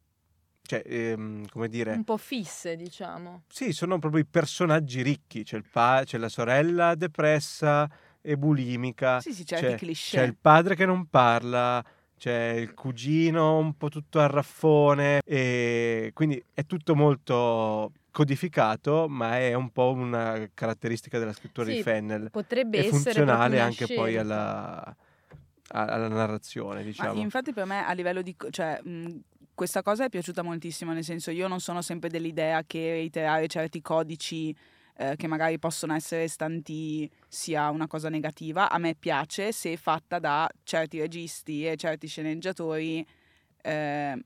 cioè, 0.61 0.83
ehm, 0.85 1.47
come 1.47 1.67
dire... 1.67 1.93
Un 1.93 2.03
po' 2.03 2.17
fisse, 2.17 2.75
diciamo. 2.75 3.45
Sì, 3.47 3.73
sono 3.73 3.97
proprio 3.97 4.21
i 4.21 4.25
personaggi 4.25 5.01
ricchi. 5.01 5.43
C'è, 5.43 5.57
il 5.57 5.65
pa- 5.67 6.03
c'è 6.05 6.19
la 6.19 6.29
sorella 6.29 6.93
depressa 6.93 7.89
e 8.21 8.37
bulimica. 8.37 9.19
Sì, 9.19 9.33
sì, 9.33 9.45
c'è, 9.45 9.75
cliché. 9.75 9.95
c'è 9.95 10.21
il 10.21 10.37
padre 10.39 10.75
che 10.75 10.85
non 10.85 11.07
parla. 11.07 11.83
C'è 12.15 12.51
il 12.51 12.75
cugino 12.75 13.57
un 13.57 13.75
po' 13.75 13.89
tutto 13.89 14.19
arraffone. 14.19 15.21
E 15.25 16.11
quindi 16.13 16.43
è 16.53 16.67
tutto 16.67 16.93
molto 16.93 17.91
codificato, 18.13 19.07
ma 19.09 19.39
è 19.39 19.55
un 19.55 19.71
po' 19.71 19.91
una 19.91 20.47
caratteristica 20.53 21.17
della 21.17 21.33
scrittura 21.33 21.67
Sì, 21.67 21.73
di 21.73 21.81
Fennel. 21.81 22.29
Potrebbe 22.29 22.77
È 22.77 22.79
essere 22.81 22.95
funzionale 23.01 23.59
anche 23.59 23.87
poi 23.87 24.15
alla, 24.17 24.95
alla 25.69 26.07
narrazione, 26.07 26.79
Ma 26.79 26.85
diciamo. 26.85 27.19
infatti 27.19 27.51
per 27.51 27.65
me 27.65 27.83
a 27.83 27.91
livello 27.93 28.21
di... 28.21 28.35
cioè, 28.51 28.79
mh, 28.81 29.19
questa 29.55 29.81
cosa 29.81 30.05
è 30.05 30.09
piaciuta 30.09 30.43
moltissimo, 30.43 30.93
nel 30.93 31.03
senso 31.03 31.31
io 31.31 31.47
non 31.47 31.59
sono 31.59 31.81
sempre 31.81 32.09
dell'idea 32.09 32.63
che 32.65 32.91
reiterare 32.91 33.47
certi 33.47 33.81
codici 33.81 34.55
eh, 34.95 35.15
che 35.15 35.25
magari 35.25 35.57
possono 35.57 35.95
essere 35.95 36.27
stanti 36.27 37.09
sia 37.27 37.71
una 37.71 37.87
cosa 37.87 38.09
negativa. 38.09 38.69
A 38.69 38.77
me 38.77 38.93
piace 38.93 39.51
se 39.51 39.75
fatta 39.75 40.19
da 40.19 40.47
certi 40.61 40.99
registi 40.99 41.65
e 41.65 41.75
certi 41.77 42.07
sceneggiatori 42.07 43.03
eh, 43.63 44.23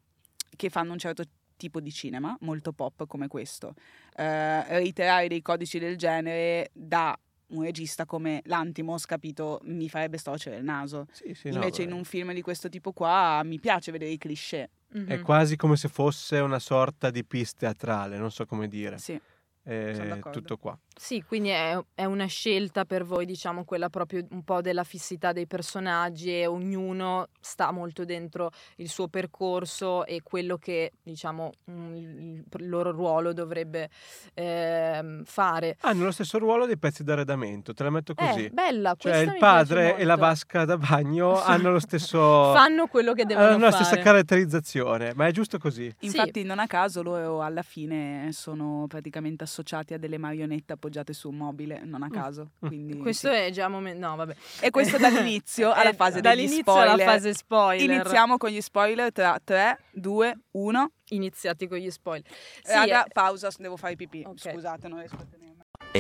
che 0.56 0.70
fanno 0.70 0.92
un 0.92 0.98
certo 0.98 1.24
tipo 1.58 1.82
di 1.82 1.92
cinema, 1.92 2.38
molto 2.42 2.72
pop 2.72 3.06
come 3.08 3.28
questo. 3.28 3.74
Eh, 4.16 4.68
reiterare 4.70 5.28
dei 5.28 5.42
codici 5.42 5.80
del 5.80 5.98
genere 5.98 6.70
da 6.74 7.18
un 7.48 7.64
regista 7.64 8.06
come 8.06 8.42
Lantimos, 8.46 9.06
capito, 9.06 9.60
mi 9.64 9.90
farebbe 9.90 10.18
storcere 10.18 10.58
il 10.58 10.64
naso. 10.64 11.08
Sì, 11.12 11.34
sì, 11.34 11.50
no, 11.50 11.56
Invece 11.56 11.84
in 11.84 11.90
beh. 11.90 11.96
un 11.96 12.04
film 12.04 12.34
di 12.34 12.42
questo 12.42 12.70
tipo 12.70 12.92
qua 12.92 13.42
mi 13.44 13.60
piace 13.60 13.92
vedere 13.92 14.12
i 14.12 14.18
cliché. 14.18 14.70
Mhm. 14.90 15.08
È 15.08 15.20
quasi 15.22 15.56
come 15.56 15.76
se 15.76 15.90
fosse 15.90 16.40
una 16.40 16.60
sorta 16.60 17.10
di 17.10 17.26
piece 17.26 17.54
teatrale, 17.58 18.18
non 18.18 18.32
so 18.32 18.46
come 18.46 18.68
dire. 18.68 18.98
Sì. 18.98 19.20
D'accordo. 19.68 20.40
tutto 20.40 20.58
qua. 20.58 20.78
Sì, 20.96 21.24
quindi 21.24 21.50
è, 21.50 21.78
è 21.94 22.06
una 22.06 22.26
scelta 22.26 22.86
per 22.86 23.04
voi, 23.04 23.26
diciamo, 23.26 23.66
quella 23.66 23.90
proprio 23.90 24.26
un 24.32 24.44
po' 24.44 24.62
della 24.62 24.84
fissità 24.84 25.32
dei 25.32 25.46
personaggi 25.46 26.32
e 26.32 26.48
ognuno 26.48 27.28
sta 27.40 27.72
molto 27.72 28.04
dentro 28.04 28.50
il 28.78 28.90
suo 28.90 29.08
percorso 29.08 30.06
e 30.06 30.22
quello 30.24 30.58
che, 30.58 30.94
diciamo, 31.04 31.52
il, 31.66 32.44
il 32.58 32.70
loro 32.70 32.92
ruolo 32.92 33.34
dovrebbe 33.34 33.90
ehm, 34.34 35.24
fare. 35.24 35.78
Hanno 35.82 36.06
lo 36.06 36.12
stesso 36.12 36.40
ruolo 36.40 36.66
dei 36.66 36.78
pezzi 36.78 37.04
d'arredamento, 37.04 37.74
te 37.74 37.84
la 37.84 37.90
metto 37.90 38.14
così. 38.16 38.46
Eh, 38.46 38.50
bella, 38.50 38.96
cioè 38.98 39.12
questa 39.12 39.34
il 39.34 39.38
padre 39.38 39.98
e 39.98 40.04
la 40.04 40.16
vasca 40.16 40.66
da 40.66 40.78
bagno 40.78 41.40
hanno 41.44 41.72
lo 41.72 41.80
stesso 41.80 42.18
Fanno 42.54 42.88
quello 42.88 43.14
che 43.14 43.26
devono 43.26 43.48
hanno 43.48 43.66
la 43.66 43.72
fare. 43.72 43.84
stessa 43.84 44.02
caratterizzazione, 44.02 45.14
ma 45.14 45.28
è 45.28 45.32
giusto 45.32 45.58
così. 45.58 45.94
Infatti 46.00 46.44
non 46.44 46.60
a 46.60 46.68
caso 46.68 47.04
loro 47.04 47.42
alla 47.42 47.62
fine 47.62 48.30
sono 48.32 48.86
praticamente 48.88 49.44
associati 49.58 49.94
a 49.94 49.98
delle 49.98 50.18
marionette 50.18 50.74
appoggiate 50.74 51.14
su 51.14 51.30
un 51.30 51.38
mobile, 51.38 51.82
non 51.84 52.04
a 52.04 52.10
caso. 52.10 52.52
Quindi, 52.60 52.96
Mm. 52.98 53.02
Questo 53.02 53.30
sì. 53.30 53.36
è 53.36 53.50
già 53.52 53.66
un 53.66 53.72
momento... 53.74 54.08
No, 54.08 54.16
vabbè. 54.16 54.36
E 54.62 54.70
questo 54.70 54.98
dall'inizio 54.98 55.72
alla 55.74 55.94
fase 55.94 56.22
degli 56.22 56.24
dall'inizio 56.24 56.62
spoiler. 56.62 56.90
alla 56.90 57.04
fase 57.04 57.34
spoiler. 57.34 57.90
Iniziamo 57.90 58.38
con 58.38 58.50
gli 58.50 58.62
spoiler 58.62 59.12
tra 59.12 59.40
3, 59.44 59.80
2, 59.94 60.38
1. 60.52 60.92
Iniziati 61.10 61.68
con 61.68 61.78
gli 61.78 61.90
spoiler. 61.90 62.30
Sì, 62.64 62.72
Raga, 62.74 63.06
eh, 63.06 63.10
pausa, 63.12 63.50
devo 63.58 63.78
fare 63.78 63.96
pipì. 63.96 64.24
Ok. 64.26 64.52
Scusate, 64.52 64.88
non 64.88 65.00
riesco 65.00 65.16
a 65.16 65.26
tenermi. 65.26 65.56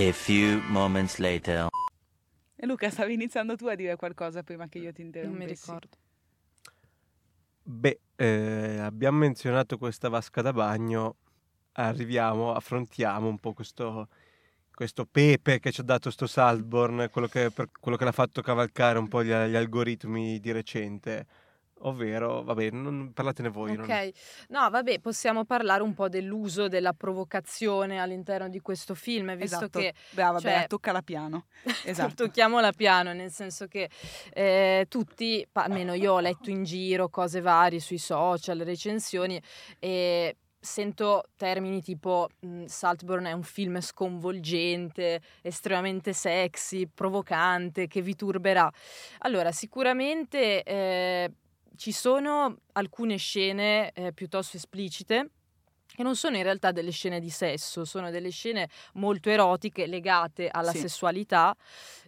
A 0.10 0.12
few 0.14 0.62
moments 0.70 1.18
later. 1.18 1.68
E 2.56 2.66
Luca, 2.66 2.90
stavi 2.90 3.14
iniziando 3.14 3.56
tu 3.56 3.68
a 3.68 3.76
dire 3.76 3.96
qualcosa 3.96 4.44
prima 4.44 4.68
che 4.68 4.80
io 4.80 4.92
ti 4.92 5.02
non 5.02 5.08
interrompessi. 5.08 5.44
mi 5.46 5.50
ricordo. 5.52 5.98
Beh, 7.64 8.00
eh, 8.16 8.78
abbiamo 8.82 9.18
menzionato 9.20 9.78
questa 9.78 10.08
vasca 10.10 10.42
da 10.42 10.54
bagno, 10.54 11.18
arriviamo, 11.86 12.54
affrontiamo 12.54 13.28
un 13.28 13.38
po' 13.38 13.54
questo, 13.54 14.08
questo 14.74 15.06
pepe 15.06 15.60
che 15.60 15.72
ci 15.72 15.82
ha 15.82 15.84
dato 15.84 16.10
sto 16.12 16.28
Saltborn, 16.28 17.10
quello 17.12 17.28
che, 17.28 17.52
per- 17.52 17.70
quello 17.80 17.98
che 17.98 18.04
l'ha 18.06 18.12
fatto 18.12 18.42
cavalcare 18.42 19.00
un 19.00 19.08
po' 19.08 19.24
gli, 19.24 19.28
gli 19.30 19.56
algoritmi 19.56 20.40
di 20.40 20.52
recente, 20.52 21.26
ovvero, 21.82 22.42
vabbè, 22.42 22.72
non, 22.72 23.12
parlatene 23.14 23.50
voi. 23.50 23.76
non- 23.76 23.86
Ok, 23.90 24.12
no, 24.50 24.68
vabbè, 24.70 25.00
possiamo 25.00 25.46
parlare 25.46 25.84
un 25.84 25.94
po' 25.94 26.10
dell'uso 26.10 26.68
della 26.68 26.94
provocazione 26.94 28.00
all'interno 28.02 28.50
di 28.50 28.60
questo 28.60 28.96
film, 28.96 29.36
visto 29.36 29.58
Esatto. 29.58 29.80
che 29.80 29.94
Brava, 30.10 30.40
cioè- 30.40 30.54
Bea, 30.58 30.68
toccala 30.68 31.02
piano. 31.04 31.46
Esatto. 31.86 32.26
tocchiamola 32.26 32.72
piano, 32.72 33.14
nel 33.14 33.30
senso 33.32 33.68
che 33.68 33.90
eh, 34.34 34.88
tutti, 34.90 35.48
almeno 35.54 35.94
io 35.94 36.14
ho 36.14 36.20
letto 36.20 36.50
in 36.50 36.64
giro 36.64 37.10
cose 37.10 37.40
varie 37.42 37.80
sui 37.80 38.00
social, 38.00 38.58
recensioni 38.60 39.40
e 39.78 40.36
sento 40.60 41.24
termini 41.36 41.82
tipo 41.82 42.30
mh, 42.40 42.66
Saltburn 42.66 43.26
è 43.26 43.32
un 43.32 43.44
film 43.44 43.80
sconvolgente, 43.80 45.22
estremamente 45.42 46.14
sexy, 46.14 46.88
provocante, 46.88 47.88
che 47.88 48.02
vi 48.02 48.16
turberà. 48.16 48.72
Allora, 49.20 49.52
sicuramente 49.52 50.64
eh, 50.64 51.32
ci 51.76 51.92
sono 51.92 52.58
alcune 52.74 53.18
scene 53.18 53.92
eh, 53.92 54.14
piuttosto 54.14 54.58
esplicite 54.58 55.32
che 55.98 56.04
non 56.04 56.16
sono 56.16 56.38
in 56.38 56.44
realtà 56.44 56.72
delle 56.72 56.92
scene 56.92 57.20
di 57.20 57.32
sesso, 57.32 57.84
sono 57.84 58.12
delle 58.12 58.30
scene 58.30 58.70
molto 58.94 59.32
erotiche 59.32 59.88
legate 59.88 60.48
alla 60.48 60.70
Sì. 60.70 60.78
sessualità. 60.82 61.56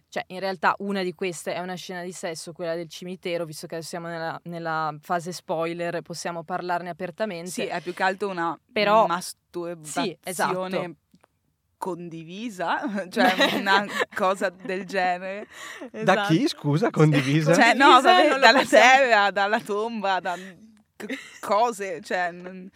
Cioè, 0.08 0.22
in 0.28 0.38
realtà 0.38 0.76
una 0.78 1.02
di 1.02 1.12
queste 1.12 1.54
è 1.54 1.58
una 1.58 1.74
scena 1.74 2.04
di 2.04 2.12
sesso, 2.12 2.52
quella 2.52 2.76
del 2.76 2.88
cimitero, 2.88 3.44
visto 3.44 3.66
che 3.66 3.82
siamo 3.82 4.06
nella, 4.06 4.40
nella 4.44 4.94
fase 5.02 5.32
spoiler, 5.32 6.02
possiamo 6.02 6.44
parlarne 6.44 6.88
apertamente. 6.88 7.50
Sì, 7.50 7.62
è 7.64 7.80
più 7.80 7.92
che 7.92 8.02
altro 8.04 8.28
una 8.28 8.56
Però- 8.72 9.06
masturbazione 9.08 10.06
Sì, 10.06 10.16
esatto. 10.22 10.94
condivisa, 11.76 12.78
cioè 13.10 13.56
una 13.58 13.84
cosa 14.14 14.50
del 14.50 14.84
genere. 14.84 15.48
Da 16.04 16.26
chi, 16.26 16.46
scusa, 16.46 16.90
condivisa? 16.90 17.54
Cioè, 17.54 17.74
no, 17.74 18.00
vabbè, 18.00 18.38
dalla 18.38 18.60
possiamo- 18.60 18.68
terra, 18.86 19.30
dalla 19.32 19.60
tomba, 19.60 20.20
da 20.20 20.36
cose, 21.40 22.00
cioè, 22.02 22.30
non, 22.30 22.68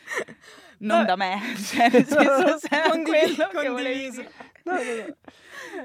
non 0.84 1.04
Vabbè. 1.04 1.06
da 1.06 1.16
me, 1.16 1.40
cioè, 1.56 1.88
nel 1.90 2.06
senso, 2.06 2.58
se 2.62 2.68
è 2.68 2.88
Condivi- 2.88 3.34
quello 3.34 3.60
che 3.60 3.68
volevi. 3.68 4.28
No, 4.64 4.72
no, 4.72 4.78
no. 4.78 5.16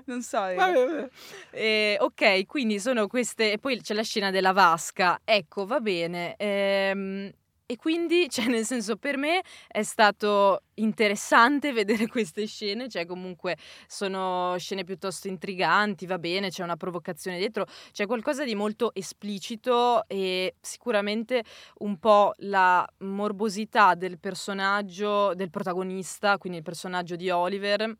Non 0.05 0.21
so, 0.21 0.39
vabbè. 0.39 1.09
Eh, 1.51 1.97
ok, 1.99 2.45
quindi 2.45 2.79
sono 2.79 3.07
queste. 3.07 3.53
E 3.53 3.57
poi 3.57 3.81
c'è 3.81 3.93
la 3.95 4.03
scena 4.03 4.29
della 4.29 4.51
vasca. 4.51 5.19
Ecco, 5.23 5.65
va 5.65 5.79
bene. 5.79 6.35
Ehm, 6.37 7.31
e 7.71 7.75
quindi, 7.75 8.27
cioè, 8.31 8.47
nel 8.47 8.65
senso, 8.65 8.97
per 8.97 9.15
me 9.17 9.41
è 9.67 9.83
stato 9.83 10.63
interessante 10.75 11.71
vedere 11.73 12.07
queste 12.07 12.47
scene. 12.47 12.89
Cioè, 12.89 13.05
comunque, 13.05 13.57
sono 13.85 14.55
scene 14.57 14.83
piuttosto 14.83 15.27
intriganti, 15.27 16.07
va 16.07 16.17
bene, 16.17 16.49
c'è 16.49 16.63
una 16.63 16.77
provocazione 16.77 17.37
dietro, 17.37 17.67
c'è 17.91 18.07
qualcosa 18.07 18.43
di 18.43 18.55
molto 18.55 18.91
esplicito 18.95 20.07
e 20.07 20.55
sicuramente 20.59 21.43
un 21.79 21.99
po' 21.99 22.33
la 22.37 22.87
morbosità 22.99 23.93
del 23.93 24.17
personaggio, 24.19 25.35
del 25.35 25.51
protagonista, 25.51 26.39
quindi 26.39 26.57
il 26.57 26.63
personaggio 26.63 27.15
di 27.15 27.29
Oliver. 27.29 27.95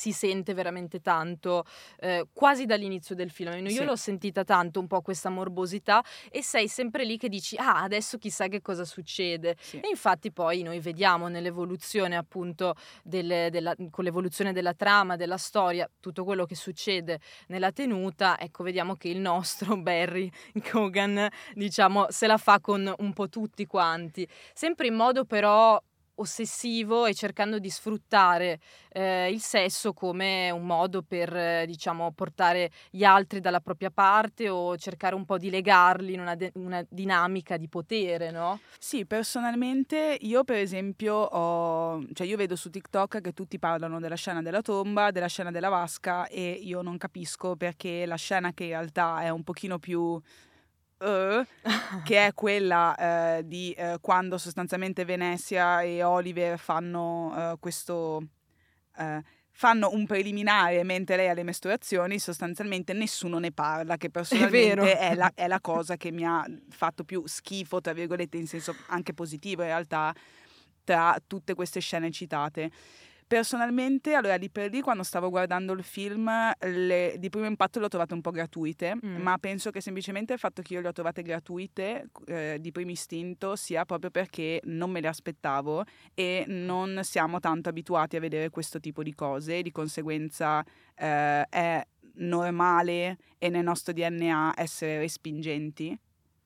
Si 0.00 0.12
sente 0.12 0.54
veramente 0.54 1.00
tanto 1.00 1.64
eh, 1.98 2.26
quasi 2.32 2.64
dall'inizio 2.64 3.14
del 3.14 3.30
film. 3.30 3.66
Io 3.66 3.70
Sì. 3.70 3.84
l'ho 3.84 3.96
sentita 3.96 4.44
tanto 4.44 4.80
un 4.80 4.86
po' 4.86 5.02
questa 5.02 5.28
morbosità 5.28 6.02
e 6.30 6.42
sei 6.42 6.68
sempre 6.68 7.04
lì 7.04 7.18
che 7.18 7.28
dici 7.28 7.54
ah 7.58 7.82
adesso 7.82 8.16
chissà 8.16 8.48
che 8.48 8.62
cosa 8.62 8.86
succede. 8.86 9.56
Sì. 9.60 9.78
E 9.78 9.88
infatti 9.90 10.32
poi 10.32 10.62
noi 10.62 10.80
vediamo 10.80 11.28
nell'evoluzione 11.28 12.16
appunto 12.16 12.76
del- 13.04 13.48
della, 13.50 13.74
con 13.90 14.04
l'evoluzione 14.04 14.54
della 14.54 14.72
trama, 14.72 15.16
della 15.16 15.36
storia, 15.36 15.86
tutto 16.00 16.24
quello 16.24 16.46
che 16.46 16.54
succede 16.54 17.20
nella 17.48 17.70
tenuta, 17.70 18.38
ecco 18.40 18.62
vediamo 18.62 18.94
che 18.94 19.08
il 19.10 19.18
nostro 19.20 19.76
Barry 19.82 20.30
Kogan 20.70 21.28
diciamo 21.52 22.06
se 22.08 22.26
la 22.26 22.38
fa 22.38 22.58
con 22.58 22.90
un 22.96 23.12
po' 23.12 23.28
tutti 23.28 23.66
quanti, 23.66 24.26
sempre 24.54 24.86
in 24.86 24.94
modo 24.94 25.26
però 25.26 25.78
ossessivo 26.20 27.06
e 27.06 27.14
cercando 27.14 27.58
di 27.58 27.70
sfruttare 27.70 28.60
eh, 28.92 29.30
il 29.30 29.40
sesso 29.40 29.92
come 29.92 30.50
un 30.50 30.64
modo 30.64 31.02
per, 31.02 31.34
eh, 31.34 31.64
diciamo, 31.66 32.12
portare 32.12 32.70
gli 32.90 33.04
altri 33.04 33.40
dalla 33.40 33.60
propria 33.60 33.90
parte 33.90 34.48
o 34.48 34.76
cercare 34.76 35.14
un 35.14 35.24
po' 35.24 35.38
di 35.38 35.50
legarli 35.50 36.14
in 36.14 36.20
una, 36.20 36.34
de- 36.34 36.52
una 36.54 36.84
dinamica 36.88 37.56
di 37.56 37.68
potere, 37.68 38.30
no? 38.30 38.60
Sì, 38.78 39.06
personalmente 39.06 40.16
io 40.20 40.44
per 40.44 40.56
esempio 40.56 41.14
ho, 41.14 42.02
cioè 42.12 42.26
io 42.26 42.36
vedo 42.36 42.56
su 42.56 42.70
TikTok 42.70 43.20
che 43.20 43.32
tutti 43.32 43.58
parlano 43.58 44.00
della 44.00 44.16
scena 44.16 44.42
della 44.42 44.62
tomba, 44.62 45.10
della 45.10 45.28
scena 45.28 45.50
della 45.50 45.68
vasca 45.68 46.26
e 46.26 46.50
io 46.50 46.82
non 46.82 46.96
capisco 46.98 47.56
perché 47.56 48.06
la 48.06 48.16
scena 48.16 48.52
che 48.52 48.64
in 48.64 48.70
realtà 48.70 49.20
è 49.22 49.28
un 49.30 49.42
pochino 49.42 49.78
più 49.78 50.20
Uh, 51.00 51.46
che 52.04 52.26
è 52.26 52.34
quella 52.34 53.38
uh, 53.38 53.42
di 53.42 53.74
uh, 53.78 53.98
quando 54.02 54.36
sostanzialmente 54.36 55.06
Venezia 55.06 55.80
e 55.80 56.02
Oliver 56.02 56.58
fanno 56.58 57.56
questo 57.58 58.22
fanno 59.60 59.90
un 59.92 60.06
preliminare 60.06 60.82
mentre 60.84 61.16
lei 61.16 61.28
ha 61.28 61.34
le 61.34 61.42
mestruazioni, 61.42 62.18
sostanzialmente 62.18 62.94
nessuno 62.94 63.38
ne 63.38 63.52
parla, 63.52 63.96
che 63.96 64.08
personalmente 64.12 64.98
è, 64.98 65.10
è, 65.10 65.14
la, 65.14 65.32
è, 65.34 65.46
la, 65.46 65.60
cosa 65.60 65.96
che 65.96 66.10
mi 66.10 66.24
ha 66.24 66.44
fatto 66.70 67.04
più 67.04 67.26
schifo, 67.26 67.80
tra 67.80 67.92
virgolette, 67.92 68.38
in 68.38 68.46
senso 68.46 68.74
anche 68.88 69.12
positivo 69.12 69.60
in 69.60 69.68
realtà, 69.68 70.14
tra 70.82 71.18
tutte 71.26 71.54
queste 71.54 71.80
scene 71.80 72.10
citate. 72.10 72.70
Personalmente, 73.30 74.14
allora 74.14 74.34
lì 74.34 74.50
per 74.50 74.72
lì, 74.72 74.80
quando 74.80 75.04
stavo 75.04 75.30
guardando 75.30 75.72
il 75.72 75.84
film, 75.84 76.28
le, 76.62 77.14
di 77.16 77.30
primo 77.30 77.46
impatto 77.46 77.78
le 77.78 77.84
ho 77.84 77.88
trovate 77.88 78.12
un 78.12 78.20
po' 78.20 78.32
gratuite, 78.32 78.96
mm. 78.96 79.22
ma 79.22 79.38
penso 79.38 79.70
che 79.70 79.80
semplicemente 79.80 80.32
il 80.32 80.40
fatto 80.40 80.62
che 80.62 80.74
io 80.74 80.80
le 80.80 80.88
ho 80.88 80.92
trovate 80.92 81.22
gratuite 81.22 82.08
eh, 82.26 82.56
di 82.58 82.72
primo 82.72 82.90
istinto 82.90 83.54
sia 83.54 83.84
proprio 83.84 84.10
perché 84.10 84.60
non 84.64 84.90
me 84.90 85.00
le 85.00 85.06
aspettavo 85.06 85.84
e 86.12 86.44
non 86.48 87.02
siamo 87.04 87.38
tanto 87.38 87.68
abituati 87.68 88.16
a 88.16 88.20
vedere 88.20 88.50
questo 88.50 88.80
tipo 88.80 89.04
di 89.04 89.14
cose, 89.14 89.62
di 89.62 89.70
conseguenza 89.70 90.64
eh, 90.96 91.44
è 91.48 91.86
normale 92.14 93.16
e 93.38 93.48
nel 93.48 93.62
nostro 93.62 93.92
DNA 93.92 94.54
essere 94.56 94.98
respingenti. 94.98 95.96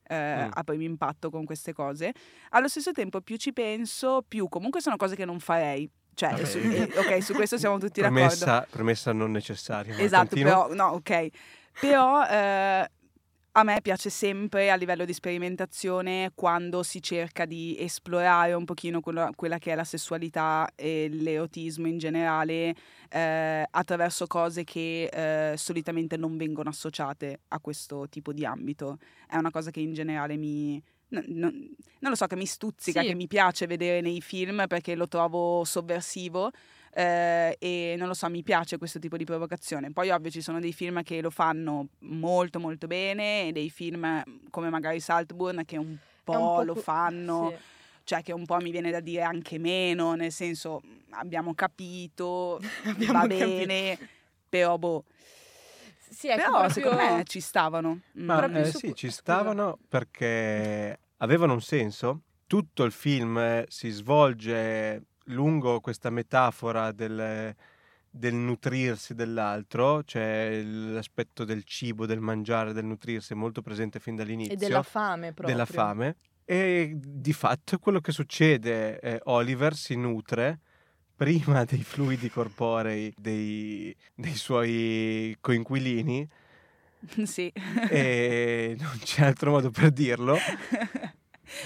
Eh, 0.07 0.45
mm. 0.45 0.51
a 0.53 0.63
primo 0.65 0.83
impatto 0.83 1.31
con 1.31 1.47
queste 1.47 1.73
cose. 1.73 2.13
Allo 2.51 2.69
stesso 2.69 2.93
tempo, 2.93 3.23
più 3.23 3.37
ci 3.37 3.55
penso, 3.55 4.23
più 4.29 4.51
comunque 4.51 4.83
sono 4.83 4.97
cose 4.97 5.17
che 5.17 5.25
non 5.25 5.41
farei. 5.41 5.91
Cioè, 6.15 6.45
su, 6.45 6.59
eh, 6.59 6.91
ok, 6.97 7.23
su 7.23 7.35
questo 7.35 7.59
siamo 7.59 7.79
tutti 7.79 8.01
premessa, 8.01 8.45
d'accordo. 8.45 8.69
Premessa 8.71 9.13
non 9.13 9.31
necessaria. 9.31 9.99
Esatto, 9.99 10.35
però, 10.35 10.73
no, 10.73 10.87
ok. 10.89 11.29
Però 11.81 12.25
eh, 12.25 12.89
a 13.57 13.63
me 13.63 13.81
piace 13.83 14.11
sempre 14.11 14.71
a 14.71 14.75
livello 14.75 15.05
di 15.05 15.13
sperimentazione 15.13 16.33
quando 16.35 16.83
si 16.83 17.01
cerca 17.01 17.45
di 17.45 17.77
esplorare 17.79 18.53
un 18.53 18.65
pochino 18.65 19.01
quella, 19.01 19.31
quella 19.35 19.59
che 19.59 19.71
è 19.71 19.75
la 19.77 19.85
sessualità 19.85 20.69
e 20.75 21.09
l'erotismo 21.09 21.87
in 21.87 21.99
generale 21.99 22.75
eh, 23.09 23.65
attraverso 23.71 24.27
cose 24.27 24.65
che 24.65 25.05
eh, 25.05 25.57
solitamente 25.57 26.17
non 26.17 26.37
vengono 26.37 26.71
associate 26.71 27.43
a 27.49 27.61
questo 27.61 28.09
tipo 28.09 28.33
di 28.33 28.45
ambito. 28.45 28.99
È 29.29 29.37
una 29.37 29.53
cosa 29.53 29.71
che 29.71 29.79
in 29.79 29.93
generale 29.93 30.37
mi, 30.37 30.83
non, 31.27 31.75
non 32.05 32.11
lo 32.11 32.15
so, 32.17 32.27
che 32.27 32.37
mi 32.37 32.47
stuzzica, 32.47 33.01
sì. 33.01 33.09
che 33.09 33.15
mi 33.15 33.27
piace 33.27 33.67
vedere 33.67 34.01
nei 34.01 34.21
film 34.21 34.67
perché 34.69 34.95
lo 34.95 35.09
trovo 35.09 35.65
sovversivo. 35.65 36.51
Eh, 36.97 37.57
e 37.59 37.95
non 37.99 38.07
lo 38.07 38.15
so, 38.15 38.29
mi 38.29 38.43
piace 38.43 38.79
questo 38.79 38.99
tipo 38.99 39.17
di 39.17 39.25
provocazione. 39.25 39.91
Poi 39.91 40.11
ovvio 40.11 40.31
ci 40.31 40.41
sono 40.41 40.61
dei 40.61 40.73
film 40.73 41.03
che 41.03 41.21
lo 41.21 41.31
fanno 41.31 41.89
molto 42.01 42.61
molto 42.61 42.87
bene 42.87 43.49
e 43.49 43.53
dei 43.53 43.69
film 43.69 44.23
come 44.51 44.71
magari 44.71 45.01
Saltburn 45.01 45.65
che 45.65 45.77
un 45.77 45.97
po', 46.23 46.33
un 46.33 46.39
po 46.39 46.63
lo 46.63 46.75
fanno. 46.75 47.51
Sì. 47.51 47.73
Cioè 48.05 48.23
che 48.23 48.33
un 48.33 48.45
po' 48.45 48.59
mi 48.59 48.71
viene 48.71 48.91
da 48.91 49.01
dire 49.01 49.23
anche 49.23 49.59
meno, 49.59 50.15
nel 50.15 50.31
senso 50.31 50.83
abbiamo 51.11 51.55
capito, 51.55 52.61
abbiamo 52.85 53.13
va 53.13 53.21
capito. 53.21 53.47
bene, 53.47 53.99
però 54.49 54.77
boh. 54.77 55.05
Sì, 56.11 56.29
ecco, 56.29 56.37
Però 56.37 56.51
proprio... 56.61 56.71
secondo 56.71 57.15
me 57.17 57.25
ci 57.25 57.41
stavano. 57.41 58.01
Ma 58.13 58.47
eh, 58.47 58.65
su... 58.67 58.79
sì, 58.79 58.95
ci 58.95 59.11
stavano 59.11 59.79
perché 59.89 60.99
avevano 61.25 61.55
un 61.55 61.61
senso. 61.61 62.23
Tutto 62.47 62.85
il 62.85 62.93
film 62.93 63.37
eh, 63.39 63.65
si 63.69 63.91
svolge 63.91 65.07
lungo 65.29 65.81
questa 65.81 66.11
metafora 66.11 66.93
del, 66.93 67.55
del 68.09 68.35
nutrirsi 68.35 69.15
dell'altro, 69.15 70.05
cioè 70.05 70.63
l'aspetto 70.63 71.45
del 71.45 71.65
cibo, 71.65 72.07
del 72.07 72.21
mangiare, 72.21 72.73
del 72.73 72.85
nutrirsi 72.85 73.33
è 73.33 73.37
molto 73.37 73.63
presente 73.63 73.99
fin 73.99 74.15
dall'inizio. 74.15 74.55
E 74.55 74.57
della 74.57 74.83
fame 74.83 75.33
proprio. 75.33 75.55
Della 75.55 75.67
fame. 75.67 76.17
E 76.45 76.93
di 76.95 77.33
fatto 77.33 77.79
quello 77.79 78.01
che 78.01 78.13
succede. 78.13 79.01
Eh, 79.01 79.21
Oliver 79.25 79.75
si 79.75 79.97
nutre 79.97 80.61
prima 81.17 81.65
dei 81.65 81.83
fluidi 81.83 82.29
corporei 82.29 83.13
dei, 83.17 83.95
dei 84.15 84.35
suoi 84.35 85.37
coinquilini. 85.41 86.29
Sì. 87.25 87.53
E 87.91 88.77
non 88.79 88.99
c'è 89.03 89.25
altro 89.25 89.51
modo 89.51 89.71
per 89.71 89.91
dirlo. 89.91 90.37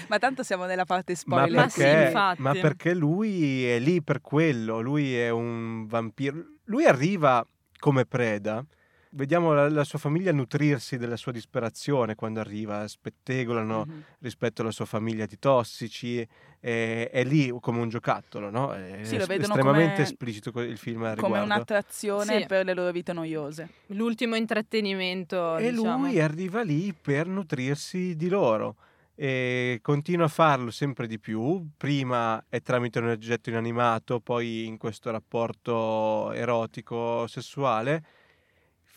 ma 0.07 0.19
tanto 0.19 0.43
siamo 0.43 0.65
nella 0.65 0.85
parte 0.85 1.15
spoiler. 1.15 1.51
Ma 1.51 1.61
perché, 1.63 2.11
ma, 2.13 2.33
sì, 2.35 2.41
ma 2.41 2.51
perché 2.53 2.93
lui 2.93 3.65
è 3.65 3.79
lì 3.79 4.01
per 4.01 4.21
quello, 4.21 4.81
lui 4.81 5.15
è 5.15 5.29
un 5.29 5.85
vampiro. 5.87 6.43
Lui 6.65 6.85
arriva 6.85 7.45
come 7.77 8.05
preda. 8.05 8.63
Vediamo 9.11 9.53
la, 9.53 9.67
la, 9.69 9.83
sua 9.83 9.97
famiglia 9.97 10.31
nutrirsi 10.31 10.97
della 10.97 11.17
sua 11.17 11.31
disperazione 11.31 12.13
quando 12.13 12.39
arriva, 12.39 12.87
spettegolano 12.87 13.85
mm-hmm. 13.87 13.99
rispetto 14.19 14.61
alla 14.61 14.71
sua 14.71 14.85
famiglia 14.85 15.25
di 15.25 15.39
tossici, 15.39 16.25
è, 16.59 17.09
è 17.11 17.23
lì 17.23 17.51
come 17.59 17.79
un 17.79 17.89
giocattolo, 17.89 18.51
no? 18.51 18.73
È 18.73 18.99
sì, 19.03 19.17
lo 19.17 19.25
vedono 19.25 19.53
estremamente 19.53 19.93
come, 19.93 20.03
esplicito 20.03 20.61
il 20.61 20.77
film 20.77 21.03
a 21.03 21.15
Come 21.15 21.39
un'attrazione 21.39 22.41
sì. 22.41 22.45
per 22.45 22.65
le 22.65 22.73
loro 22.75 22.91
vite 22.91 23.13
noiose. 23.13 23.69
L'ultimo 23.87 24.35
intrattenimento. 24.35 25.57
E 25.57 25.71
diciamo. 25.71 26.05
lui 26.05 26.19
arriva 26.19 26.61
lì 26.61 26.93
per 26.93 27.25
nutrirsi 27.25 28.15
di 28.15 28.29
loro 28.29 28.75
e 29.21 29.79
continua 29.81 30.27
a 30.27 30.29
farlo 30.29 30.71
sempre 30.71 31.05
di 31.05 31.19
più. 31.19 31.67
Prima 31.75 32.41
è 32.47 32.61
tramite 32.61 32.99
un 32.99 33.09
oggetto 33.09 33.49
inanimato, 33.49 34.21
poi 34.21 34.65
in 34.65 34.77
questo 34.77 35.11
rapporto 35.11 36.31
erotico 36.31 37.27
sessuale, 37.27 38.01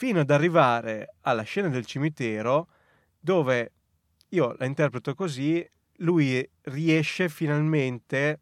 fino 0.03 0.19
ad 0.19 0.31
arrivare 0.31 1.15
alla 1.21 1.43
scena 1.43 1.69
del 1.69 1.87
cimitero 1.87 2.67
dove 3.21 3.71
io 4.31 4.57
la 4.59 4.65
interpreto 4.65 5.15
così, 5.15 5.65
lui 5.99 6.45
riesce 6.63 7.29
finalmente 7.29 8.41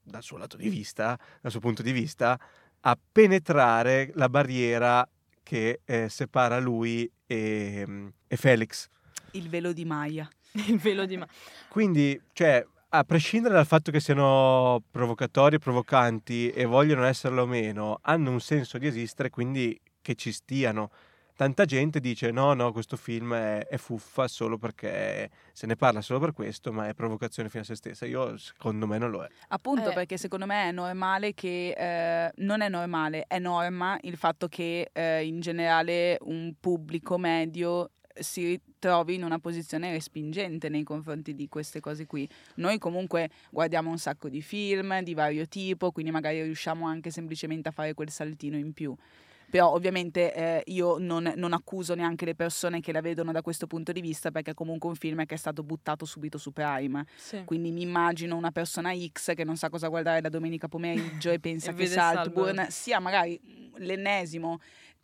dal 0.00 0.22
suo 0.22 0.36
lato 0.36 0.56
di 0.56 0.68
vista, 0.68 1.18
dal 1.40 1.50
suo 1.50 1.58
punto 1.58 1.82
di 1.82 1.90
vista, 1.90 2.38
a 2.82 2.96
penetrare 3.10 4.12
la 4.14 4.28
barriera 4.28 5.04
che 5.42 5.80
eh, 5.84 6.08
separa 6.08 6.60
lui 6.60 7.10
e, 7.26 8.12
e 8.28 8.36
Felix. 8.36 8.86
Il 9.32 9.48
velo 9.48 9.72
di 9.72 9.84
Maya. 9.84 10.30
il 10.68 10.78
velo 10.78 11.06
di 11.06 11.16
mano. 11.16 11.32
Quindi, 11.66 12.22
cioè, 12.32 12.64
a 12.90 13.02
prescindere 13.02 13.54
dal 13.54 13.66
fatto 13.66 13.90
che 13.90 13.98
siano 13.98 14.80
provocatori, 14.88 15.58
provocanti 15.58 16.50
e 16.50 16.66
vogliono 16.66 17.02
esserlo 17.02 17.42
o 17.42 17.46
meno, 17.46 17.98
hanno 18.02 18.30
un 18.30 18.40
senso 18.40 18.78
di 18.78 18.86
esistere, 18.86 19.28
quindi 19.28 19.76
che 20.02 20.14
ci 20.14 20.32
stiano. 20.32 20.90
Tanta 21.40 21.64
gente 21.64 22.00
dice 22.00 22.30
no, 22.32 22.52
no, 22.52 22.70
questo 22.70 22.98
film 22.98 23.32
è, 23.32 23.66
è, 23.66 23.78
fuffa 23.78 24.28
solo 24.28 24.58
perché 24.58 25.30
se 25.52 25.66
ne 25.66 25.74
parla 25.74 26.02
solo 26.02 26.20
per 26.20 26.34
questo, 26.34 26.70
ma 26.70 26.86
è 26.88 26.92
provocazione 26.92 27.48
fino 27.48 27.62
a 27.62 27.64
se 27.64 27.76
stessa. 27.76 28.04
Io, 28.04 28.36
secondo 28.36 28.86
me, 28.86 28.98
non 28.98 29.10
lo 29.10 29.24
è. 29.24 29.28
Appunto, 29.48 29.90
eh. 29.90 29.94
perché 29.94 30.18
secondo 30.18 30.44
me 30.44 30.68
è 30.68 30.70
normale 30.72 31.32
che, 31.32 31.70
eh, 31.70 32.30
non 32.42 32.60
è 32.60 32.68
normale, 32.68 33.24
è 33.26 33.38
norma 33.38 33.98
il 34.02 34.18
fatto 34.18 34.48
che 34.48 34.90
eh, 34.92 35.24
in 35.24 35.40
generale 35.40 36.18
un 36.20 36.52
pubblico 36.60 37.16
medio 37.16 37.92
si 38.18 38.60
trovi 38.78 39.14
in 39.14 39.24
una 39.24 39.38
posizione 39.38 39.92
respingente 39.92 40.68
nei 40.68 40.82
confronti 40.82 41.34
di 41.34 41.48
queste 41.48 41.80
cose 41.80 42.06
qui. 42.06 42.28
Noi 42.56 42.78
comunque 42.78 43.30
guardiamo 43.50 43.88
un 43.88 43.98
sacco 43.98 44.28
di 44.28 44.42
film 44.42 45.00
di 45.00 45.14
vario 45.14 45.46
tipo, 45.46 45.90
quindi 45.90 46.10
magari 46.10 46.42
riusciamo 46.42 46.86
anche 46.86 47.10
semplicemente 47.10 47.68
a 47.68 47.72
fare 47.72 47.94
quel 47.94 48.10
saltino 48.10 48.56
in 48.56 48.72
più. 48.72 48.94
Però 49.50 49.72
ovviamente 49.72 50.32
eh, 50.32 50.62
io 50.66 50.98
non, 50.98 51.32
non, 51.36 51.52
accuso 51.52 51.94
neanche 51.94 52.24
le 52.24 52.34
persone 52.34 52.80
che 52.80 52.92
la 52.92 53.00
vedono 53.00 53.32
da 53.32 53.42
questo 53.42 53.66
punto 53.66 53.90
di 53.90 54.00
vista 54.00 54.30
perché 54.30 54.52
è 54.52 54.54
comunque 54.54 54.88
un 54.88 54.94
film 54.94 55.26
che 55.26 55.34
è 55.34 55.38
stato 55.38 55.62
buttato 55.62 56.04
subito 56.04 56.38
su 56.38 56.52
Prime. 56.52 57.04
Sì. 57.16 57.42
Quindi 57.44 57.72
mi 57.72 57.82
immagino 57.82 58.36
una 58.36 58.52
persona 58.52 58.92
X 58.94 59.34
che 59.34 59.44
non 59.44 59.56
sa 59.56 59.68
cosa 59.68 59.88
guardare 59.88 60.20
la 60.20 60.28
domenica 60.28 60.68
pomeriggio 60.68 61.30
e 61.30 61.40
pensa 61.40 61.72
e 61.72 61.74
che 61.74 61.86
Saltburn 61.86 62.66
sia 62.68 63.00
magari 63.00 63.40
l'ennesimo 63.76 64.60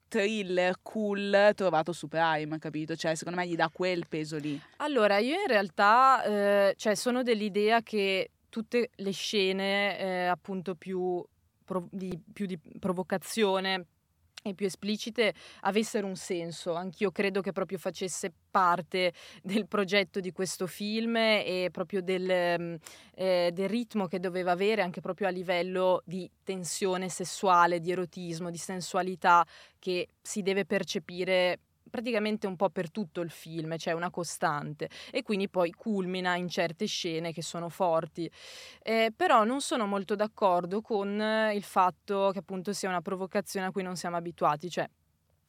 thriller 0.09 0.77
cool 0.83 1.53
trovato 1.55 1.93
su 1.93 2.09
Prime, 2.09 2.59
capito? 2.59 2.95
Cioè, 2.95 3.15
secondo 3.15 3.41
me 3.41 3.47
gli 3.47 3.57
dà 3.57 3.69
quel 3.73 4.07
peso 4.09 4.39
lì. 4.39 4.61
Allora, 4.77 5.19
io 5.19 5.41
in 5.41 5.47
realtà 5.47 6.23
eh, 6.23 6.75
cioè, 6.77 6.95
sono 6.95 7.23
dell'idea 7.23 7.83
che 7.83 8.31
tutte 8.49 8.91
le 8.95 9.11
scene, 9.11 9.99
eh, 9.99 10.27
appunto, 10.27 10.75
più, 10.75 11.25
prov- 11.65 11.89
di, 11.91 12.19
più 12.33 12.47
di 12.47 12.59
provocazione 12.79 13.87
e 14.49 14.55
più 14.55 14.67
esplicite 14.67 15.35
avessero 15.63 16.07
un 16.07 16.17
senso. 16.17 16.75
Anch'io 16.75 17.11
credo 17.11 17.41
che 17.41 17.53
proprio 17.53 17.79
facesse 17.79 18.33
parte 18.51 19.13
del 19.43 19.67
progetto 19.67 20.21
di 20.21 20.33
questo 20.33 20.67
film 20.67 21.17
e 21.17 21.69
proprio 21.73 22.01
del, 22.03 22.57
mm, 22.59 22.75
eh, 23.15 23.51
del, 23.53 23.69
ritmo 23.69 24.07
che 24.07 24.21
doveva 24.21 24.53
avere 24.53 24.83
anche 24.83 25.01
proprio 25.01 25.27
a 25.27 25.31
livello 25.31 26.03
di 26.05 26.31
tensione 26.43 27.09
sessuale, 27.09 27.81
di 27.81 27.91
erotismo, 27.91 28.51
di 28.51 28.59
sensualità 28.59 29.47
che 29.79 30.09
si 30.23 30.43
deve 30.43 30.65
percepire 30.65 31.59
praticamente 31.89 32.47
un 32.47 32.57
po' 32.57 32.71
per 32.71 32.91
tutto 32.91 33.21
il 33.21 33.31
film, 33.31 33.71
c'è 33.73 33.79
cioè 33.79 33.93
una 33.95 34.11
costante 34.11 34.89
e 35.11 35.23
quindi 35.23 35.49
poi 35.49 35.73
culmina 35.73 36.37
in 36.37 36.49
certe 36.49 36.87
scene 36.87 37.33
che 37.33 37.43
sono 37.43 37.69
forti. 37.69 38.31
Eh, 38.83 39.13
però 39.15 39.45
non 39.45 39.61
sono 39.61 39.87
molto 39.87 40.15
d'accordo 40.15 40.81
con 40.81 41.51
il 41.53 41.63
fatto 41.63 42.31
che 42.33 42.39
appunto 42.39 42.73
sia 42.73 42.89
una 42.89 43.03
provocazione 43.03 43.67
a 43.67 43.71
cui 43.71 43.83
non 43.83 43.97
siamo 43.97 44.17
abituati, 44.17 44.71
cioè 44.71 44.89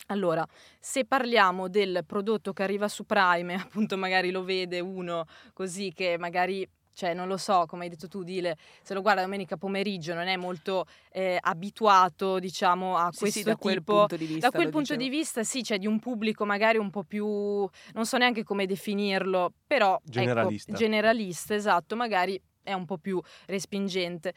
allora, 0.10 0.48
se 0.80 1.06
parliamo 1.06 1.68
del 1.68 2.04
prodotto 2.06 2.54
che 2.54 2.64
arriva 2.64 2.88
su 2.88 3.06
Prime, 3.06 3.56
appunto 3.60 3.98
magari 3.98 4.32
lo 4.32 4.44
vede 4.44 4.80
uno 4.80 5.26
così 5.54 5.92
che 5.94 6.18
magari 6.18 6.68
cioè 6.98 7.14
non 7.14 7.28
lo 7.28 7.38
so, 7.38 7.66
come 7.68 7.84
hai 7.84 7.90
detto 7.90 8.08
tu 8.08 8.24
Dile, 8.24 8.58
se 8.82 8.96
lo 8.96 9.02
guarda 9.02 9.22
domenica 9.22 9.56
pomeriggio 9.56 10.16
non 10.16 10.26
è 10.26 10.36
molto 10.36 10.88
eh, 11.12 11.38
abituato, 11.40 12.40
diciamo, 12.40 12.98
a 12.98 13.12
sì, 13.12 13.20
questo 13.20 13.38
sì, 13.38 13.46
da 13.46 13.52
tipo... 13.52 13.62
quel 13.62 13.84
punto 13.84 14.18
di 14.18 14.26
vista. 14.26 14.50
Da 14.50 14.58
quel 14.58 14.70
punto 14.72 14.96
dicevo. 14.96 15.02
di 15.04 15.10
vista 15.10 15.44
sì, 15.44 15.62
c'è 15.62 15.78
di 15.78 15.86
un 15.86 16.00
pubblico 16.00 16.44
magari 16.44 16.80
un 16.80 16.90
po' 16.90 17.04
più, 17.04 17.24
non 17.28 18.06
so 18.06 18.18
neanche 18.18 18.44
come 18.44 18.66
definirlo, 18.66 19.54
però... 19.68 20.02
Generalista. 20.04 20.72
Ecco, 20.72 20.80
generalista, 20.80 21.54
esatto, 21.54 21.96
magari 21.96 22.42
è 22.64 22.74
un 22.74 22.86
po' 22.86 22.98
più 22.98 23.22
respingente. 23.46 24.34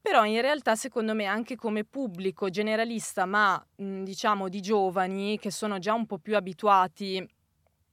Però 0.00 0.24
in 0.24 0.40
realtà 0.40 0.74
secondo 0.74 1.14
me 1.14 1.26
anche 1.26 1.54
come 1.54 1.84
pubblico 1.84 2.50
generalista, 2.50 3.24
ma 3.24 3.64
mh, 3.76 4.02
diciamo 4.02 4.48
di 4.48 4.60
giovani 4.60 5.38
che 5.38 5.52
sono 5.52 5.78
già 5.78 5.94
un 5.94 6.06
po' 6.06 6.18
più 6.18 6.34
abituati 6.34 7.24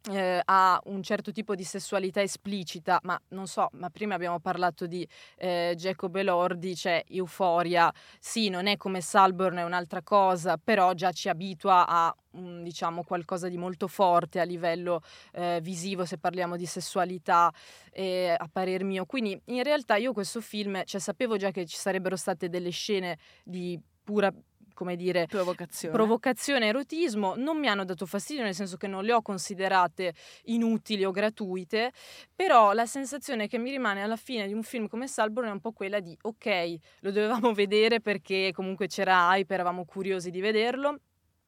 eh, 0.10 0.42
ha 0.44 0.80
un 0.86 1.04
certo 1.04 1.32
tipo 1.32 1.56
di 1.56 1.64
sessualità 1.64 2.22
esplicita, 2.22 3.00
ma 3.04 3.20
non 3.30 3.48
so, 3.48 3.70
ma 3.74 3.90
prima 3.90 4.16
abbiamo 4.16 4.40
parlato 4.40 4.88
di 4.88 5.08
eh, 5.38 5.74
Jacob 5.78 6.16
Elordi, 6.16 6.74
c'è 6.74 7.04
cioè 7.06 7.16
Euforia, 7.16 7.92
sì, 8.20 8.50
non 8.50 8.68
è 8.68 8.78
come 8.78 9.02
Salborn, 9.02 9.58
è 9.58 9.64
un'altra 9.64 10.02
cosa, 10.02 10.58
però 10.58 10.94
già 10.94 11.12
ci 11.12 11.30
abitua 11.30 11.88
a 11.88 12.16
un, 12.32 12.64
diciamo 12.64 13.04
qualcosa 13.04 13.50
di 13.50 13.58
molto 13.58 13.88
forte 13.88 14.40
a 14.40 14.44
livello 14.44 15.02
eh, 15.34 15.60
visivo 15.62 16.06
se 16.06 16.18
parliamo 16.18 16.56
di 16.56 16.66
sessualità 16.66 17.52
eh, 17.92 18.36
a 18.38 18.50
parer 18.52 18.84
mio. 18.84 19.06
Quindi 19.06 19.40
in 19.46 19.64
realtà 19.64 19.96
io 19.96 20.14
questo 20.14 20.42
film, 20.42 20.84
cioè 20.86 21.02
sapevo 21.02 21.38
già 21.38 21.52
che 21.52 21.66
ci 21.66 21.78
sarebbero 21.78 22.16
state 22.16 22.50
delle 22.50 22.70
scene 22.70 23.18
di 23.44 23.80
pura 24.04 24.32
come 24.78 24.96
dire, 24.96 25.26
provocazione. 25.26 25.92
provocazione 25.96 26.68
erotismo, 26.68 27.34
non 27.36 27.58
mi 27.58 27.68
hanno 27.68 27.84
dato 27.84 28.06
fastidio, 28.06 28.44
nel 28.44 28.54
senso 28.54 28.78
che 28.78 28.86
non 28.86 29.04
le 29.04 29.12
ho 29.12 29.24
considerate 29.24 30.14
inutili 30.44 31.04
o 31.04 31.10
gratuite, 31.10 31.92
però 32.36 32.74
la 32.74 32.86
sensazione 32.86 33.48
che 33.48 33.58
mi 33.58 33.72
rimane 33.72 34.04
alla 34.04 34.16
fine 34.16 34.46
di 34.46 34.54
un 34.54 34.62
film 34.62 34.88
come 34.88 35.08
Salborn 35.08 35.48
è 35.48 35.52
un 35.52 35.60
po' 35.60 35.72
quella 35.72 36.00
di 36.00 36.16
ok, 36.22 36.76
lo 37.00 37.12
dovevamo 37.12 37.54
vedere 37.56 38.02
perché 38.02 38.52
comunque 38.54 38.86
c'era 38.86 39.36
hype, 39.36 39.52
eravamo 39.52 39.84
curiosi 39.84 40.30
di 40.30 40.42
vederlo, 40.42 41.00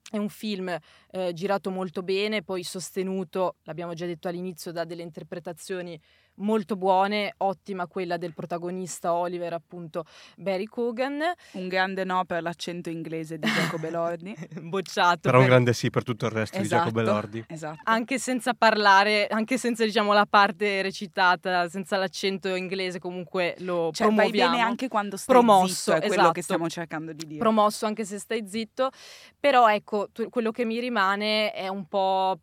è 0.09 0.17
un 0.17 0.29
film 0.29 0.75
eh, 1.11 1.33
girato 1.33 1.69
molto 1.69 2.01
bene, 2.01 2.41
poi 2.41 2.63
sostenuto, 2.63 3.57
l'abbiamo 3.65 3.93
già 3.93 4.07
detto 4.07 4.27
all'inizio, 4.27 4.71
da 4.71 4.85
delle 4.85 5.03
interpretazioni 5.03 5.99
molto 6.39 6.75
buone, 6.75 7.33
ottima 7.37 7.87
quella 7.87 8.17
del 8.17 8.33
protagonista 8.33 9.13
Oliver, 9.13 9.53
appunto 9.53 10.05
Barry 10.35 10.65
Cogan. 10.65 11.21
Un 11.53 11.67
grande 11.67 12.03
no 12.03 12.25
per 12.25 12.41
l'accento 12.41 12.89
inglese 12.89 13.37
di 13.37 13.47
Jacob 13.47 13.83
Elordi. 13.85 14.35
Bocciato. 14.61 15.19
Però 15.21 15.37
per... 15.37 15.41
un 15.41 15.45
grande 15.47 15.73
sì 15.73 15.89
per 15.89 16.03
tutto 16.03 16.25
il 16.25 16.31
resto 16.31 16.57
esatto, 16.57 16.89
di 16.89 16.91
Jacob 16.91 16.97
Elordi. 16.97 17.45
Esatto. 17.47 17.81
Anche 17.83 18.19
senza 18.19 18.53
parlare, 18.53 19.27
anche 19.27 19.57
senza 19.57 19.85
diciamo 19.85 20.13
la 20.13 20.25
parte 20.29 20.81
recitata, 20.81 21.67
senza 21.69 21.97
l'accento 21.97 22.53
inglese 22.55 22.99
comunque 22.99 23.55
lo 23.59 23.91
cioè, 23.93 24.07
promuoviamo. 24.07 24.51
Bene 24.51 24.63
anche 24.63 24.87
quando 24.87 25.17
stai 25.17 25.35
Promosso, 25.35 25.73
zitto, 25.73 25.91
è 25.91 25.97
esatto. 25.97 26.13
quello 26.13 26.31
che 26.31 26.41
stiamo 26.41 26.69
cercando 26.69 27.13
di 27.13 27.25
dire. 27.25 27.39
Promosso 27.39 27.85
anche 27.85 28.05
se 28.05 28.17
stai 28.19 28.47
zitto, 28.47 28.89
però 29.39 29.69
ecco, 29.69 30.09
tu, 30.11 30.29
quello 30.29 30.51
che 30.51 30.65
mi 30.65 30.79
rimane 30.79 31.51
è 31.51 31.67
un 31.67 31.85
po' 31.87 32.39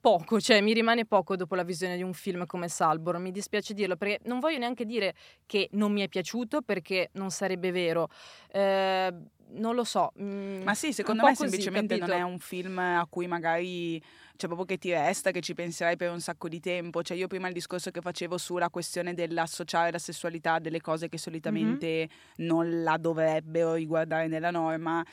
poco, 0.00 0.40
cioè 0.40 0.60
mi 0.60 0.72
rimane 0.72 1.06
poco 1.06 1.36
dopo 1.36 1.54
la 1.54 1.62
visione 1.62 1.96
di 1.96 2.02
un 2.02 2.12
film 2.12 2.46
come 2.46 2.68
Salborn, 2.68 3.22
mi 3.22 3.32
dispiace 3.32 3.74
dirlo 3.74 3.96
perché 3.96 4.20
non 4.24 4.38
voglio 4.38 4.58
neanche 4.58 4.84
dire 4.84 5.14
che 5.46 5.68
non 5.72 5.92
mi 5.92 6.02
è 6.02 6.08
piaciuto 6.08 6.62
perché 6.62 7.10
non 7.12 7.30
sarebbe 7.30 7.70
vero. 7.70 8.08
Eh, 8.50 9.12
non 9.52 9.74
lo 9.74 9.84
so. 9.84 10.12
Mm, 10.20 10.62
Ma 10.62 10.74
sì, 10.74 10.92
secondo 10.92 11.22
me 11.22 11.30
così, 11.30 11.42
semplicemente 11.42 11.98
capito? 11.98 12.16
non 12.16 12.20
è 12.20 12.30
un 12.30 12.38
film 12.38 12.78
a 12.78 13.06
cui 13.08 13.26
magari 13.26 14.00
cioè 14.36 14.48
proprio 14.48 14.64
che 14.64 14.78
ti 14.78 14.90
resta, 14.90 15.32
che 15.32 15.40
ci 15.40 15.52
penserai 15.52 15.96
per 15.96 16.10
un 16.10 16.20
sacco 16.20 16.48
di 16.48 16.60
tempo. 16.60 17.02
Cioè 17.02 17.16
io 17.16 17.26
prima 17.26 17.48
il 17.48 17.52
discorso 17.52 17.90
che 17.90 18.00
facevo 18.00 18.38
sulla 18.38 18.70
questione 18.70 19.12
dell'associare 19.12 19.90
la 19.90 19.98
sessualità 19.98 20.54
a 20.54 20.60
delle 20.60 20.80
cose 20.80 21.08
che 21.08 21.18
solitamente 21.18 22.08
mm-hmm. 22.08 22.48
non 22.48 22.82
la 22.82 22.96
dovrebbero 22.96 23.74
riguardare 23.74 24.28
nella 24.28 24.50
norma, 24.50 25.04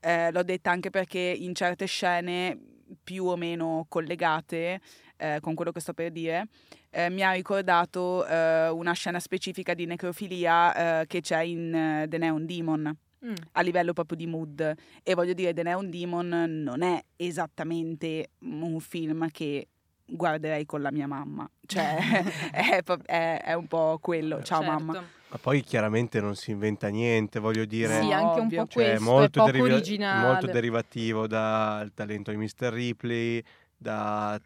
eh, 0.00 0.32
l'ho 0.32 0.42
detta 0.42 0.70
anche 0.70 0.90
perché 0.90 1.20
in 1.20 1.54
certe 1.54 1.86
scene 1.86 2.58
più 3.02 3.26
o 3.26 3.36
meno 3.36 3.86
collegate 3.88 4.80
eh, 5.16 5.38
con 5.40 5.54
quello 5.54 5.72
che 5.72 5.80
sto 5.80 5.92
per 5.92 6.10
dire, 6.10 6.48
eh, 6.90 7.08
mi 7.10 7.22
ha 7.22 7.32
ricordato 7.32 8.26
eh, 8.26 8.68
una 8.68 8.92
scena 8.92 9.20
specifica 9.20 9.74
di 9.74 9.86
necrofilia 9.86 11.00
eh, 11.00 11.06
che 11.06 11.20
c'è 11.20 11.42
in 11.42 11.74
eh, 11.74 12.06
The 12.08 12.18
Neon 12.18 12.46
Demon. 12.46 12.96
Mm. 13.24 13.34
a 13.52 13.60
livello 13.60 13.92
proprio 13.92 14.16
di 14.16 14.26
mood 14.26 14.74
e 15.00 15.14
voglio 15.14 15.32
dire 15.32 15.54
The 15.54 15.62
Neon 15.62 15.90
Demon 15.90 16.26
non 16.28 16.82
è 16.82 17.00
esattamente 17.14 18.30
un 18.40 18.80
film 18.80 19.30
che 19.30 19.68
guarderei 20.04 20.66
con 20.66 20.82
la 20.82 20.90
mia 20.90 21.06
mamma 21.06 21.48
cioè 21.64 21.98
è, 22.50 22.82
è, 22.82 23.42
è, 23.44 23.52
un 23.52 23.68
po' 23.68 24.00
quello 24.02 24.42
ciao 24.42 24.62
certo. 24.62 24.72
mamma 24.72 25.04
ma 25.32 25.38
poi 25.40 25.62
chiaramente 25.62 26.20
non 26.20 26.36
si 26.36 26.50
inventa 26.50 26.88
niente, 26.88 27.40
voglio 27.40 27.64
dire. 27.64 28.02
Sì, 28.02 28.12
anche 28.12 28.40
un 28.40 28.48
po' 28.48 28.66
cioè, 28.66 28.84
questo, 28.90 29.02
molto, 29.02 29.46
è 29.46 29.50
poco 29.50 29.64
originale. 29.64 30.26
molto 30.26 30.46
derivativo 30.46 31.26
dal 31.26 31.90
talento 31.94 32.30
di 32.30 32.36
Mr. 32.36 32.70
Ripley, 32.70 33.42
da 33.74 34.38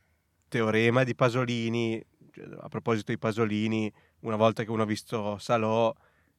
Teorema 0.47 1.03
di 1.03 1.17
Pasolini. 1.17 2.01
Cioè, 2.31 2.45
a 2.61 2.69
proposito 2.69 3.11
di 3.11 3.19
Pasolini, 3.19 3.93
una 4.21 4.37
volta 4.37 4.63
che 4.63 4.71
uno 4.71 4.83
ha 4.83 4.87
visto 4.87 5.39
Salò, 5.39 5.93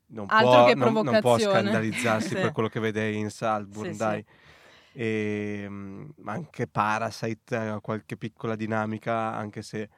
non, 0.08 0.28
può, 0.28 0.74
non, 0.74 0.94
non 0.94 1.20
può, 1.20 1.38
scandalizzarsi 1.38 2.30
sì. 2.34 2.36
per 2.36 2.54
quello 2.54 2.70
che 2.70 2.80
vede 2.80 3.12
in 3.12 3.30
Salzburg, 3.30 3.92
sì, 3.92 3.98
dai. 3.98 4.26
Sì. 4.26 5.00
E, 5.00 5.62
ehm, 5.66 6.14
anche 6.24 6.68
Parasite 6.68 7.54
ha 7.54 7.80
qualche 7.82 8.16
piccola 8.16 8.56
dinamica, 8.56 9.36
anche 9.36 9.62
se 9.62 9.90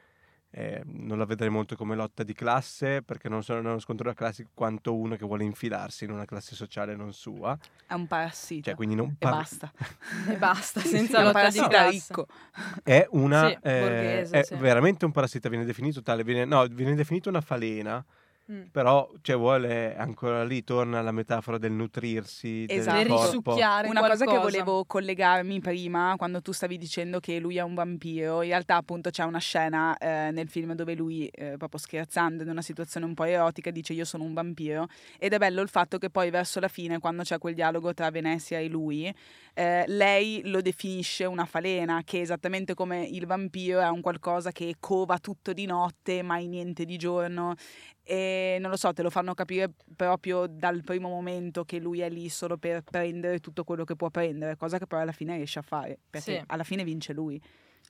eh, 0.52 0.82
non 0.86 1.18
la 1.18 1.26
vedrei 1.26 1.50
molto 1.50 1.76
come 1.76 1.96
lotta 1.96 2.24
di 2.24 2.34
classe 2.34 3.02
perché 3.04 3.30
non 3.30 3.44
sono 3.44 3.60
uno 3.60 3.80
scontro 3.80 4.08
da 4.08 4.16
classe 4.16 4.48
quanto 4.54 4.96
uno 4.96 5.16
che 5.16 5.26
vuole 5.26 5.44
infilarsi 5.44 6.06
in 6.06 6.12
una 6.12 6.26
classe 6.26 6.56
sociale 6.56 6.96
non 6.96 7.14
sua. 7.14 7.58
È 7.86 7.94
un 7.94 8.08
parassita. 8.08 8.64
Cioè, 8.70 8.76
quindi 8.76 8.96
non 8.96 9.10
e 9.10 9.16
par- 9.20 9.32
basta. 9.34 9.72
e 10.28 10.36
basta, 10.38 10.80
senza 10.82 11.20
è 11.20 11.24
lotta 11.24 11.50
di 11.50 11.60
classe. 11.60 11.90
ricco. 11.92 12.28
È 12.84 13.08
una 13.12 13.48
Sì, 13.50 13.58
eh, 13.62 13.80
borghese, 13.80 14.40
è 14.40 14.44
sì. 14.44 14.56
veramente 14.56 15.06
un 15.06 15.12
parassita, 15.12 15.50
viene 15.50 15.66
definito 15.66 16.02
tale, 16.02 16.24
viene, 16.24 16.46
no, 16.46 16.66
viene 16.66 16.96
definito 16.96 17.30
una 17.30 17.42
falena. 17.42 18.04
Mm. 18.52 18.64
Però, 18.72 19.08
cioè, 19.22 19.38
vuole 19.38 19.96
ancora 19.96 20.44
lì, 20.44 20.64
torna 20.64 21.00
alla 21.00 21.12
metafora 21.12 21.60
del 21.60 21.72
nutrirsi 21.72 22.66
Esatto. 22.68 22.98
del 22.98 23.08
risucchiare 23.08 23.88
Una 23.88 24.02
cosa 24.02 24.26
che 24.26 24.32
qualcosa. 24.32 24.42
volevo 24.42 24.86
collegarmi 24.86 25.60
prima, 25.60 26.16
quando 26.18 26.42
tu 26.42 26.52
stavi 26.52 26.78
dicendo 26.80 27.20
che 27.20 27.40
lui 27.40 27.58
è 27.58 27.62
un 27.62 27.76
vampiro, 27.76 28.42
in 28.42 28.50
realtà 28.50 28.78
appunto 28.78 29.12
c'è 29.12 29.24
una 29.24 29.38
scena 29.38 29.96
eh, 29.98 30.32
nel 30.32 30.50
film 30.50 30.74
dove 30.74 30.96
lui, 30.96 31.28
eh, 31.28 31.58
proprio 31.58 31.80
scherzando, 31.80 32.42
in 32.42 32.50
una 32.50 32.64
situazione 32.64 33.06
un 33.06 33.14
po' 33.14 33.26
erotica, 33.26 33.70
dice 33.70 33.94
io 33.94 34.06
sono 34.06 34.24
un 34.24 34.34
vampiro 34.34 34.88
ed 35.20 35.34
è 35.34 35.38
bello 35.38 35.62
il 35.62 35.70
fatto 35.70 36.00
che 36.00 36.10
poi 36.10 36.32
verso 36.32 36.60
la 36.60 36.70
fine, 36.70 36.98
quando 37.00 37.22
c'è 37.22 37.38
quel 37.38 37.54
dialogo 37.54 37.94
tra 37.94 38.10
Venezia 38.10 38.58
e 38.58 38.68
lui, 38.68 39.14
eh, 39.54 39.84
lei 39.88 40.42
lo 40.46 40.62
definisce 40.62 41.26
una 41.26 41.46
falena, 41.46 42.02
che 42.04 42.22
esattamente 42.22 42.74
come 42.74 43.04
il 43.04 43.28
vampiro 43.28 43.80
è 43.80 43.90
un 43.90 44.02
qualcosa 44.02 44.52
che 44.52 44.76
cova 44.80 45.20
tutto 45.20 45.54
di 45.54 45.66
notte, 45.68 46.24
mai 46.24 46.48
niente 46.48 46.86
di 46.86 46.98
giorno 46.98 47.56
e 48.10 48.58
non 48.60 48.72
lo 48.72 48.76
so, 48.78 48.92
te 48.92 49.04
lo 49.04 49.12
fanno 49.12 49.36
capire 49.36 49.72
proprio 49.96 50.48
dal 50.48 50.82
primo 50.84 51.10
momento 51.10 51.64
che 51.64 51.78
lui 51.78 52.00
è 52.00 52.10
lì 52.10 52.28
solo 52.28 52.58
per 52.58 52.82
prendere 52.82 53.38
tutto 53.40 53.64
quello 53.64 53.84
che 53.84 53.96
può 53.96 54.10
prendere, 54.10 54.56
cosa 54.56 54.80
che 54.80 54.88
poi 54.88 55.02
alla 55.02 55.12
fine 55.12 55.36
riesce 55.36 55.60
a 55.60 55.62
fare, 55.62 56.00
perché 56.10 56.40
Sì. 56.40 56.44
alla 56.48 56.64
fine 56.64 56.84
vince 56.84 57.14
lui. 57.14 57.40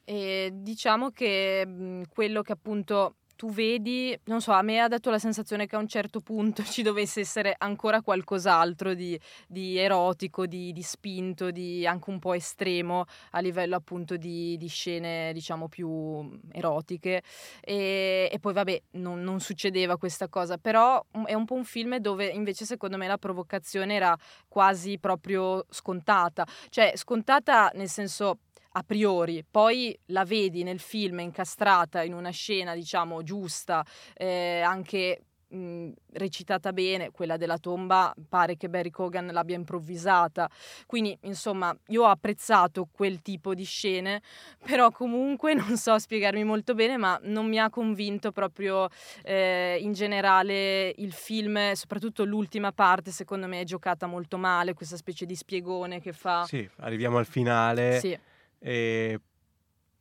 E 0.03 0.49
diciamo 0.53 1.11
che 1.11 2.03
quello 2.09 2.41
che 2.41 2.51
appunto 2.51 3.15
tu 3.39 3.49
vedi, 3.51 4.19
non 4.25 4.41
so, 4.41 4.51
a 4.51 4.61
me 4.61 4.81
ha 4.81 4.89
dato 4.89 5.09
la 5.09 5.17
sensazione 5.17 5.65
che 5.65 5.77
a 5.77 5.79
un 5.79 5.87
certo 5.87 6.19
punto 6.19 6.61
ci 6.61 6.81
dovesse 6.81 7.21
essere 7.21 7.55
ancora 7.57 8.01
qualcos'altro 8.01 8.93
di, 8.93 9.17
di 9.47 9.77
erotico, 9.77 10.45
di, 10.45 10.73
di, 10.73 10.81
spinto, 10.81 11.49
di 11.49 11.87
anche 11.87 12.09
un 12.09 12.19
po' 12.19 12.33
estremo 12.33 13.05
a 13.31 13.39
livello 13.39 13.77
appunto 13.77 14.17
di, 14.17 14.57
di 14.57 14.67
scene 14.67 15.31
diciamo 15.31 15.69
più 15.69 16.37
erotiche. 16.51 17.21
E, 17.61 18.27
e 18.29 18.39
poi 18.41 18.51
vabbè 18.51 18.81
non, 18.95 19.21
non, 19.21 19.39
succedeva 19.39 19.95
questa 19.95 20.27
cosa, 20.27 20.57
però 20.57 21.01
mm, 21.17 21.23
è 21.23 21.33
un 21.33 21.45
po' 21.45 21.53
un 21.53 21.63
film 21.63 21.95
dove 21.95 22.25
invece 22.25 22.65
secondo 22.65 22.97
me 22.97 23.07
la 23.07 23.17
provocazione 23.17 23.95
era 23.95 24.17
quasi 24.49 24.99
proprio 24.99 25.65
scontata, 25.69 26.45
cioè 26.67 26.91
scontata 26.97 27.71
nel 27.75 27.87
senso 27.87 28.39
a 28.71 28.83
priori, 28.83 29.43
poi 29.49 29.97
la 30.07 30.25
vedi 30.25 30.63
nel 30.63 30.79
film 30.79 31.19
incastrata 31.19 32.03
in 32.03 32.13
una 32.13 32.29
scena, 32.29 32.75
diciamo, 32.75 33.23
giusta, 33.23 33.85
eh, 34.13 34.61
anche 34.61 35.23
mh, 35.49 35.89
recitata 36.13 36.71
bene, 36.71 37.11
quella 37.11 37.37
della 37.37 37.57
tomba 37.57 38.13
pare 38.27 38.57
che 38.57 38.69
Barry 38.69 38.89
Cogan 38.89 39.27
l'abbia 39.27 39.55
improvvisata, 39.55 40.49
quindi 40.85 41.17
insomma 41.23 41.75
io 41.87 42.03
ho 42.03 42.07
apprezzato 42.07 42.87
quel 42.91 43.21
tipo 43.21 43.53
di 43.53 43.63
scene, 43.63 44.21
però 44.63 44.91
comunque 44.91 45.53
non 45.53 45.77
so 45.77 45.97
spiegarmi 45.97 46.43
molto 46.43 46.73
bene, 46.73 46.97
ma 46.97 47.19
non 47.23 47.47
mi 47.47 47.59
ha 47.59 47.69
convinto 47.69 48.31
proprio 48.31 48.87
eh, 49.23 49.77
in 49.81 49.93
generale 49.93 50.93
il 50.97 51.11
film, 51.11 51.73
soprattutto 51.73 52.23
l'ultima 52.23 52.71
parte 52.71 53.11
secondo 53.11 53.47
me 53.47 53.61
è 53.61 53.65
giocata 53.65 54.05
molto 54.05 54.37
male, 54.37 54.73
questa 54.73 54.97
specie 54.97 55.25
di 55.25 55.35
spiegone 55.35 55.99
che 55.99 56.13
fa. 56.13 56.45
Sì, 56.45 56.67
arriviamo 56.77 57.17
al 57.17 57.25
finale. 57.25 57.99
Sì 57.99 58.17
e 58.59 59.19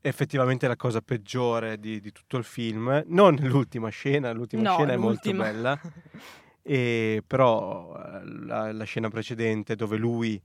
effettivamente 0.01 0.67
la 0.67 0.77
cosa 0.77 1.01
peggiore 1.01 1.79
di, 1.79 2.01
di, 2.01 2.13
tutto 2.13 2.37
il 2.37 2.45
film, 2.45 3.05
non 3.07 3.37
l'ultima 3.43 3.89
scena, 3.89 4.33
l'ultima 4.33 4.63
no, 4.63 4.75
scena 4.75 4.95
l'ultima. 4.95 5.49
è 5.49 5.53
molto 5.53 5.59
bella, 5.59 5.81
e, 6.63 7.23
però 7.27 7.97
eh, 7.97 8.25
la, 8.45 8.73
la, 8.73 8.85
scena 8.85 9.09
precedente 9.09 9.75
dove 9.75 9.97
lui 9.97 10.41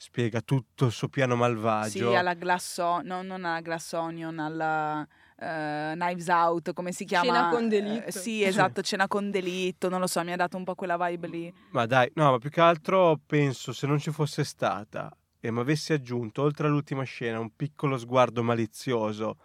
spiega 0.00 0.40
tutto 0.40 0.86
il 0.86 0.92
suo 0.92 1.08
piano 1.08 1.36
malvagio. 1.36 2.10
Sì, 2.10 2.14
alla 2.14 2.34
Glass 2.34 2.78
no, 2.78 3.22
non 3.22 3.44
alla 3.44 3.60
Glass 3.60 3.92
Onion, 3.92 4.38
alla 4.38 5.00
uh, 5.00 5.92
Knives 5.94 6.28
Out, 6.28 6.72
come 6.72 6.92
si 6.92 7.04
chiama? 7.04 7.26
Cena 7.26 7.48
con 7.48 7.68
delitto. 7.68 8.08
Uh, 8.08 8.12
sì, 8.12 8.44
esatto, 8.44 8.80
cena 8.82 9.08
con 9.08 9.30
delitto, 9.30 9.88
non 9.88 9.98
lo 9.98 10.06
so, 10.06 10.22
mi 10.22 10.32
ha 10.32 10.36
dato 10.36 10.56
un 10.56 10.64
po' 10.64 10.76
quella 10.76 10.96
vibe 10.96 11.26
lì. 11.26 11.54
Ma 11.70 11.86
dai, 11.86 12.10
no, 12.14 12.30
ma 12.30 12.38
più 12.38 12.50
che 12.50 12.60
altro 12.60 13.18
penso 13.26 13.72
se 13.72 13.88
non 13.88 13.98
ci 13.98 14.12
fosse 14.12 14.44
stata 14.44 15.12
e 15.40 15.50
mi 15.50 15.60
avessi 15.60 15.92
aggiunto, 15.92 16.42
oltre 16.42 16.66
all'ultima 16.66 17.04
scena, 17.04 17.38
un 17.38 17.54
piccolo 17.54 17.96
sguardo 17.96 18.42
malizioso 18.42 19.36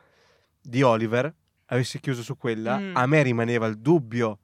di 0.61 0.81
Oliver, 0.81 1.33
avessi 1.67 1.99
chiuso 1.99 2.23
su 2.23 2.37
quella, 2.37 2.77
mm. 2.77 2.95
a 2.95 3.05
me 3.05 3.21
rimaneva 3.21 3.67
il 3.67 3.77
dubbio 3.77 4.39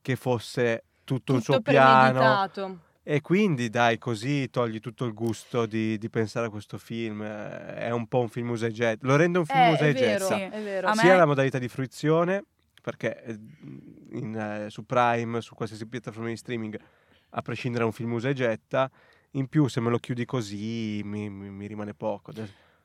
che 0.00 0.16
fosse 0.16 0.84
tutto, 1.04 1.14
tutto 1.14 1.32
un 1.34 1.42
suo 1.42 1.60
piano. 1.60 2.80
E 3.04 3.20
quindi 3.20 3.68
dai, 3.68 3.98
così 3.98 4.48
togli 4.48 4.78
tutto 4.78 5.04
il 5.04 5.12
gusto 5.12 5.66
di, 5.66 5.98
di, 5.98 6.08
pensare 6.08 6.46
a 6.46 6.50
questo 6.50 6.78
film. 6.78 7.24
È 7.24 7.90
un 7.90 8.06
po' 8.06 8.20
un 8.20 8.28
film 8.28 8.50
usa 8.50 8.66
e 8.66 8.70
getta. 8.70 9.04
Lo 9.06 9.16
rende 9.16 9.38
un 9.38 9.44
film 9.44 9.58
eh, 9.58 9.72
usa 9.72 9.86
e 9.86 9.94
getta. 9.94 10.36
Sì, 10.36 10.98
sia 11.00 11.10
me... 11.10 11.16
la 11.16 11.26
modalità 11.26 11.58
di 11.58 11.66
fruizione, 11.66 12.44
perché 12.80 13.20
eh, 13.24 13.38
in, 14.12 14.36
eh, 14.36 14.70
su 14.70 14.86
Prime, 14.86 15.40
su 15.40 15.56
qualsiasi 15.56 15.84
piattaforma 15.86 16.28
di 16.28 16.36
streaming, 16.36 16.78
a 17.30 17.42
prescindere 17.42 17.82
da 17.82 17.88
un 17.88 17.94
film 17.94 18.12
usa 18.12 18.28
e 18.28 18.34
getta, 18.34 18.88
in 19.32 19.48
più, 19.48 19.68
se 19.68 19.80
me 19.80 19.90
lo 19.90 19.98
chiudi 19.98 20.24
così, 20.24 21.02
mi, 21.04 21.30
mi, 21.30 21.50
mi 21.50 21.66
rimane 21.66 21.94
poco. 21.94 22.32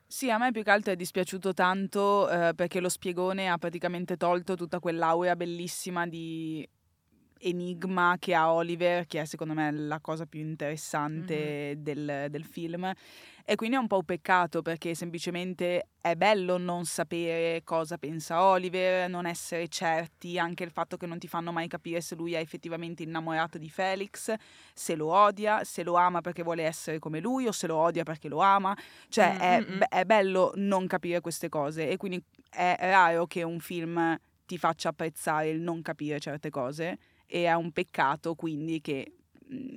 Sì, 0.06 0.32
a 0.32 0.38
me 0.38 0.52
più 0.52 0.64
che 0.64 0.72
altro 0.72 0.94
è 0.94 0.96
dispiaciuto 0.96 1.54
tanto 1.54 2.30
eh, 2.30 2.54
perché 2.56 2.80
lo 2.80 2.88
spiegone 2.88 3.50
ha 3.50 3.58
praticamente 3.58 4.16
tolto 4.16 4.56
tutta 4.56 4.80
quell'aura 4.80 5.36
bellissima 5.36 6.08
di 6.08 6.68
enigma 7.40 8.16
che 8.18 8.34
ha 8.34 8.52
Oliver, 8.52 9.06
che 9.06 9.22
è 9.22 9.26
secondo 9.26 9.54
me 9.54 9.72
la 9.72 10.00
cosa 10.00 10.26
più 10.26 10.40
interessante 10.40 11.36
mm-hmm. 11.36 11.84
del, 11.84 12.28
del, 12.30 12.44
film. 12.46 12.92
E 13.50 13.56
quindi 13.56 13.78
è 13.78 13.80
un 13.80 13.88
po' 13.88 14.00
un 14.00 14.04
peccato 14.04 14.62
perché 14.62 14.94
semplicemente 14.94 15.92
è 16.02 16.16
bello 16.16 16.58
non 16.58 16.84
sapere 16.84 17.62
cosa 17.64 17.98
pensa 17.98 18.44
Oliver, 18.44 19.10
non 19.10 19.26
essere 19.26 19.70
certi, 19.70 20.38
anche 20.38 20.66
il 20.66 20.70
fatto 20.72 20.98
che 20.98 21.06
non 21.06 21.18
ti 21.18 21.30
fanno 21.30 21.54
mai 21.54 21.70
capire 21.70 22.02
se 22.02 22.16
lui 22.16 22.34
è 22.34 22.40
effettivamente 22.40 23.04
innamorato 23.04 23.58
di 23.58 23.70
Felix, 23.70 24.34
se 24.74 24.96
lo 24.96 25.14
odia, 25.14 25.64
se 25.64 25.84
lo 25.84 25.96
ama 25.96 26.20
perché 26.20 26.44
vuole 26.44 26.64
essere 26.64 27.00
come 27.00 27.22
lui 27.22 27.48
o 27.48 27.54
se 27.54 27.68
lo 27.68 27.78
odia 27.78 28.04
perché 28.04 28.28
lo 28.28 28.40
ama. 28.40 28.78
Cioè 29.08 29.38
mm-hmm. 29.40 29.80
è, 29.80 30.00
è 30.00 30.04
bello 30.04 30.52
non 30.56 30.86
capire 30.86 31.22
queste 31.22 31.48
cose 31.48 31.90
e 31.90 31.96
quindi 31.96 32.22
è 32.50 32.76
raro 32.78 33.28
che 33.28 33.44
un 33.44 33.62
film 33.62 34.20
ti 34.46 34.58
faccia 34.58 34.90
apprezzare 34.90 35.48
il 35.48 35.62
non 35.62 35.82
capire 35.82 36.20
certe 36.20 36.50
cose 36.50 36.98
e 37.26 37.46
è 37.46 37.54
un 37.54 37.72
peccato 37.72 38.36
quindi 38.36 38.82
che 38.82 39.17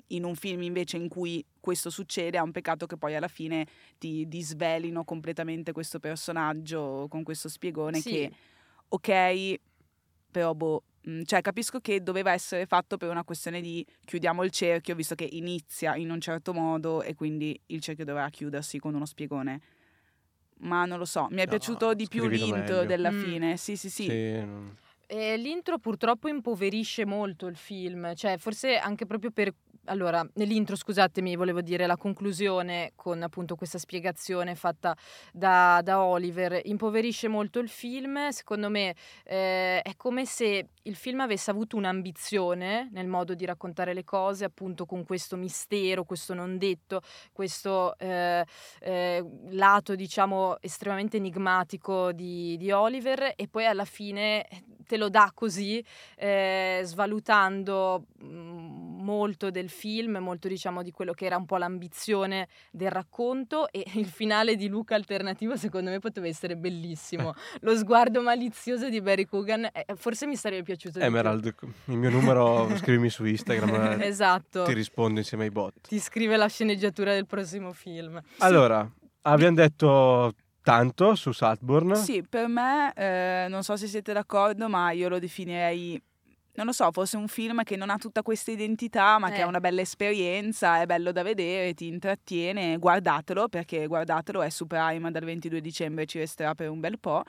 in 0.08 0.24
un 0.24 0.34
film 0.34 0.62
invece 0.62 0.96
in 0.96 1.08
cui 1.08 1.44
questo 1.60 1.90
succede 1.90 2.38
è 2.38 2.40
un 2.40 2.52
peccato 2.52 2.86
che 2.86 2.96
poi 2.96 3.14
alla 3.14 3.28
fine 3.28 3.66
ti 3.98 4.26
disvelino 4.26 5.04
completamente 5.04 5.72
questo 5.72 5.98
personaggio 5.98 7.06
con 7.08 7.22
questo 7.22 7.48
spiegone 7.48 8.00
sì. 8.00 8.10
che 8.10 8.32
ok 8.88 9.60
però 10.30 10.54
boh 10.54 10.82
cioè 11.24 11.40
capisco 11.40 11.80
che 11.80 12.02
doveva 12.02 12.32
essere 12.32 12.66
fatto 12.66 12.96
per 12.96 13.08
una 13.08 13.24
questione 13.24 13.60
di 13.60 13.84
chiudiamo 14.04 14.42
il 14.44 14.50
cerchio 14.50 14.94
visto 14.94 15.14
che 15.14 15.28
inizia 15.30 15.96
in 15.96 16.10
un 16.10 16.20
certo 16.20 16.52
modo 16.52 17.02
e 17.02 17.14
quindi 17.14 17.58
il 17.66 17.80
cerchio 17.80 18.04
doveva 18.04 18.28
chiudersi 18.28 18.78
con 18.78 18.94
uno 18.94 19.06
spiegone 19.06 19.60
ma 20.58 20.84
non 20.84 20.98
lo 20.98 21.06
so 21.06 21.26
mi 21.30 21.40
è 21.40 21.44
no, 21.44 21.50
piaciuto 21.50 21.94
di 21.94 22.06
più 22.06 22.26
l'intro 22.26 22.56
meglio. 22.56 22.84
della 22.84 23.10
mm. 23.10 23.22
fine 23.22 23.56
sì 23.56 23.76
sì 23.76 23.88
sì, 23.88 24.04
sì 24.04 24.88
e 25.10 25.36
l'intro 25.36 25.78
purtroppo 25.78 26.28
impoverisce 26.28 27.04
molto 27.04 27.48
il 27.48 27.56
film, 27.56 28.14
cioè 28.14 28.38
forse 28.38 28.76
anche 28.76 29.06
proprio 29.06 29.32
per 29.32 29.52
allora, 29.86 30.24
nell'intro, 30.34 30.76
scusatemi, 30.76 31.36
volevo 31.36 31.62
dire 31.62 31.86
la 31.86 31.96
conclusione 31.96 32.92
con 32.94 33.22
appunto 33.22 33.56
questa 33.56 33.78
spiegazione 33.78 34.54
fatta 34.54 34.96
da, 35.32 35.80
da 35.82 36.02
Oliver, 36.02 36.60
impoverisce 36.64 37.28
molto 37.28 37.58
il 37.58 37.68
film. 37.68 38.28
Secondo 38.28 38.68
me 38.68 38.94
eh, 39.24 39.80
è 39.80 39.96
come 39.96 40.26
se 40.26 40.68
il 40.82 40.94
film 40.94 41.20
avesse 41.20 41.50
avuto 41.50 41.76
un'ambizione 41.76 42.88
nel 42.92 43.06
modo 43.06 43.34
di 43.34 43.44
raccontare 43.44 43.94
le 43.94 44.04
cose, 44.04 44.44
appunto 44.44 44.84
con 44.86 45.04
questo 45.04 45.36
mistero, 45.36 46.04
questo 46.04 46.34
non 46.34 46.58
detto, 46.58 47.00
questo 47.32 47.96
eh, 47.98 48.44
eh, 48.80 49.24
lato, 49.50 49.94
diciamo, 49.94 50.60
estremamente 50.60 51.16
enigmatico 51.16 52.12
di, 52.12 52.56
di, 52.58 52.70
Oliver, 52.70 53.32
e 53.34 53.48
poi 53.48 53.66
alla 53.66 53.84
fine 53.84 54.46
te 54.90 54.96
lo 54.96 55.08
dà 55.08 55.30
così, 55.32 55.84
eh, 56.16 56.80
svalutando 56.82 58.06
mm, 58.24 58.98
molto 59.00 59.52
del 59.52 59.70
film, 59.70 60.16
molto 60.16 60.48
diciamo 60.48 60.82
di 60.82 60.90
quello 60.90 61.12
che 61.12 61.26
era 61.26 61.36
un 61.36 61.46
po' 61.46 61.58
l'ambizione 61.58 62.48
del 62.72 62.90
racconto 62.90 63.70
e 63.70 63.84
il 63.94 64.08
finale 64.08 64.56
di 64.56 64.66
Luca 64.66 64.96
alternativo 64.96 65.56
secondo 65.56 65.90
me 65.90 66.00
poteva 66.00 66.26
essere 66.26 66.56
bellissimo. 66.56 67.34
Lo 67.62 67.76
sguardo 67.76 68.20
malizioso 68.20 68.88
di 68.88 69.00
Barry 69.00 69.26
Coogan 69.26 69.68
eh, 69.72 69.86
forse 69.94 70.26
mi 70.26 70.34
sarebbe 70.34 70.64
piaciuto 70.64 70.98
Emerald, 70.98 71.54
il 71.84 71.96
mio 71.96 72.10
numero 72.10 72.68
scrivimi 72.76 73.10
su 73.10 73.24
Instagram. 73.24 74.00
esatto. 74.02 74.64
Ti 74.64 74.72
rispondo 74.72 75.20
insieme 75.20 75.44
ai 75.44 75.50
bot. 75.50 75.86
Ti 75.86 76.00
scrive 76.00 76.36
la 76.36 76.48
sceneggiatura 76.48 77.12
del 77.12 77.26
prossimo 77.26 77.72
film. 77.72 78.20
Allora, 78.38 78.90
sì. 78.92 79.08
abbiamo 79.22 79.54
detto 79.54 80.34
tanto 80.70 81.14
su 81.14 81.32
Saltburn. 81.32 81.96
Sì, 81.96 82.22
per 82.28 82.46
me, 82.48 82.92
eh, 82.94 83.46
non 83.48 83.62
so 83.62 83.76
se 83.76 83.86
siete 83.86 84.12
d'accordo, 84.12 84.68
ma 84.68 84.90
io 84.92 85.08
lo 85.08 85.18
definirei 85.18 86.00
non 86.52 86.66
lo 86.66 86.72
so, 86.72 86.90
forse 86.92 87.16
un 87.16 87.28
film 87.28 87.62
che 87.62 87.76
non 87.76 87.88
ha 87.90 87.96
tutta 87.96 88.22
questa 88.22 88.50
identità, 88.50 89.18
ma 89.18 89.28
eh. 89.28 89.32
che 89.32 89.38
è 89.38 89.44
una 89.44 89.60
bella 89.60 89.80
esperienza, 89.80 90.82
è 90.82 90.84
bello 90.84 91.10
da 91.10 91.22
vedere, 91.22 91.72
ti 91.74 91.86
intrattiene, 91.86 92.76
guardatelo 92.76 93.48
perché 93.48 93.86
guardatelo, 93.86 94.42
è 94.42 94.50
su 94.50 94.66
Prime 94.66 95.10
dal 95.10 95.24
22 95.24 95.60
dicembre, 95.60 96.06
ci 96.06 96.18
resterà 96.18 96.54
per 96.54 96.68
un 96.68 96.80
bel 96.80 96.98
po'. 96.98 97.22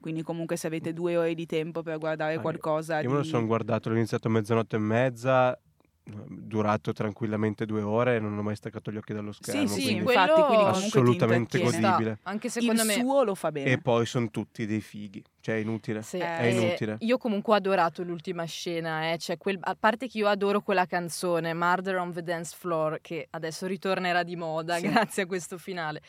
Quindi 0.00 0.22
comunque 0.22 0.56
se 0.56 0.66
avete 0.66 0.92
due 0.92 1.16
ore 1.16 1.34
di 1.34 1.46
tempo 1.46 1.82
per 1.82 1.98
guardare 1.98 2.34
ah, 2.34 2.40
qualcosa... 2.40 2.96
Io 2.96 3.02
di... 3.02 3.06
me 3.08 3.18
lo 3.18 3.22
sono 3.22 3.46
guardato, 3.46 3.88
l'ho 3.88 3.94
iniziato 3.94 4.26
a 4.26 4.30
mezzanotte 4.32 4.74
e 4.74 4.80
mezza, 4.80 5.56
durato 6.04 6.92
tranquillamente 6.92 7.64
due 7.64 7.82
ore 7.82 8.16
e 8.16 8.18
non 8.18 8.36
ho 8.36 8.42
mai 8.42 8.56
staccato 8.56 8.90
gli 8.90 8.96
occhi 8.96 9.12
dallo 9.12 9.32
schermo. 9.32 9.66
Sì, 9.68 9.80
sì, 9.80 9.92
infatti, 9.96 10.40
quindi 10.42 10.64
assolutamente 10.64 11.60
godibile. 11.60 12.18
Anche 12.24 12.48
secondo 12.48 12.82
Il 12.82 12.88
me 12.88 12.94
suo 12.94 13.22
lo 13.22 13.34
fa 13.34 13.52
bene. 13.52 13.70
E 13.70 13.78
poi 13.78 14.04
sono 14.06 14.28
tutti 14.30 14.66
dei 14.66 14.80
fighi. 14.80 15.22
Cioè, 15.40 15.56
è 15.56 15.58
inutile. 15.58 16.02
Sì. 16.02 16.18
È 16.18 16.44
inutile. 16.44 16.96
Io 17.00 17.18
comunque 17.18 17.54
ho 17.54 17.56
adorato 17.56 18.02
l'ultima 18.02 18.44
scena, 18.44 19.12
eh. 19.12 19.18
cioè, 19.18 19.38
quel, 19.38 19.58
a 19.60 19.76
parte 19.78 20.08
che 20.08 20.18
io 20.18 20.28
adoro 20.28 20.60
quella 20.60 20.86
canzone, 20.86 21.54
Murder 21.54 21.96
on 21.96 22.12
the 22.12 22.22
Dance 22.22 22.54
Floor, 22.56 22.98
che 23.00 23.26
adesso 23.30 23.66
ritornerà 23.66 24.22
di 24.22 24.36
moda 24.36 24.76
sì. 24.76 24.86
grazie 24.88 25.22
a 25.24 25.26
questo 25.26 25.58
finale. 25.58 26.00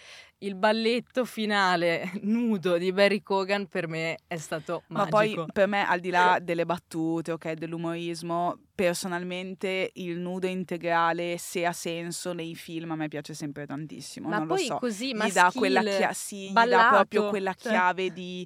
Il 0.43 0.55
balletto 0.55 1.23
finale 1.23 2.11
nudo 2.23 2.77
di 2.77 2.91
Barry 2.91 3.21
Cogan 3.21 3.67
per 3.67 3.87
me 3.87 4.17
è 4.27 4.35
stato 4.35 4.83
Ma 4.87 5.07
magico. 5.09 5.45
poi 5.45 5.53
per 5.53 5.67
me, 5.67 5.87
al 5.87 6.01
di 6.01 6.09
là 6.09 6.37
delle 6.41 6.65
battute, 6.65 7.31
ok, 7.31 7.53
dell'umorismo, 7.53 8.57
personalmente 8.75 9.91
il 9.93 10.19
nudo 10.19 10.45
integrale, 10.47 11.37
se 11.37 11.65
ha 11.65 11.71
senso 11.71 12.33
nei 12.33 12.55
film, 12.55 12.91
a 12.91 12.95
me 12.95 13.07
piace 13.07 13.33
sempre 13.33 13.65
tantissimo. 13.65 14.27
Ma 14.27 14.39
non 14.39 14.47
poi 14.47 14.67
lo 14.67 14.73
so. 14.73 14.77
così, 14.79 15.15
gli 15.15 15.31
dà 15.31 15.49
quella 15.55 15.81
chia- 15.81 16.11
sì, 16.13 16.49
gli 16.49 16.53
dà 16.53 16.87
proprio 16.89 17.29
quella 17.29 17.53
cioè. 17.53 17.71
chiave 17.71 18.11
di 18.11 18.45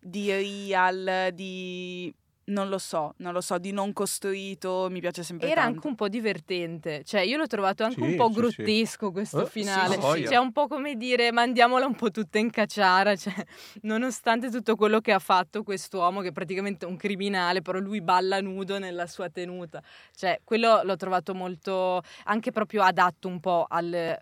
di 0.00 0.30
real, 0.30 1.30
di 1.32 2.14
non 2.48 2.68
lo 2.68 2.78
so, 2.78 3.14
non 3.18 3.32
lo 3.32 3.40
so, 3.40 3.58
di 3.58 3.72
non 3.72 3.92
costruito, 3.92 4.88
mi 4.90 5.00
piace 5.00 5.22
sempre 5.22 5.48
Era 5.48 5.62
tanto. 5.62 5.80
anche 5.80 5.86
un 5.86 5.94
po' 5.94 6.08
divertente, 6.08 7.04
cioè 7.04 7.20
io 7.20 7.36
l'ho 7.36 7.46
trovato 7.46 7.84
anche 7.84 8.02
un 8.02 8.12
Sì, 8.12 8.16
po' 8.16 8.28
sì, 8.28 8.44
sì. 8.44 8.62
grottesco 8.64 9.12
questo 9.12 9.42
Eh, 9.42 9.46
sì, 9.46 9.52
finale, 9.52 9.96
sì, 10.00 10.00
voglia. 10.00 10.28
cioè 10.30 10.38
un 10.38 10.50
po' 10.52 10.66
come 10.66 10.96
dire 10.96 11.30
mandiamola 11.30 11.86
un 11.86 11.94
po' 11.94 12.10
tutta 12.10 12.38
in 12.38 12.50
cacciara, 12.50 13.14
cioè, 13.14 13.34
nonostante 13.82 14.50
tutto 14.50 14.74
quello 14.74 15.00
che 15.00 15.12
ha 15.12 15.18
fatto 15.20 15.62
quest'uomo 15.62 16.20
che 16.22 16.28
è 16.28 16.32
praticamente 16.32 16.86
un 16.86 16.96
criminale, 16.96 17.62
però 17.62 17.78
lui 17.78 18.00
balla 18.00 18.40
nudo 18.40 18.78
nella 18.78 19.06
sua 19.06 19.28
tenuta, 19.30 19.80
cioè 20.14 20.40
quello 20.42 20.82
l'ho 20.82 20.96
trovato 20.96 21.34
molto, 21.34 22.02
anche 22.24 22.50
proprio 22.50 22.82
adatto 22.82 23.28
un 23.28 23.38
po' 23.40 23.64
al 23.68 24.18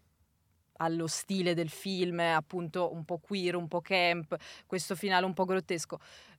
allo 0.78 1.06
stile 1.06 1.54
del 1.54 1.70
film, 1.70 2.18
appunto 2.20 2.92
un 2.92 3.04
po' 3.04 3.18
queer, 3.18 3.56
un 3.56 3.66
po' 3.66 3.80
camp, 3.80 4.36
questo 4.66 4.94
finale 4.94 5.24
un 5.24 5.32
po' 5.32 5.44
grottesco. 5.46 5.98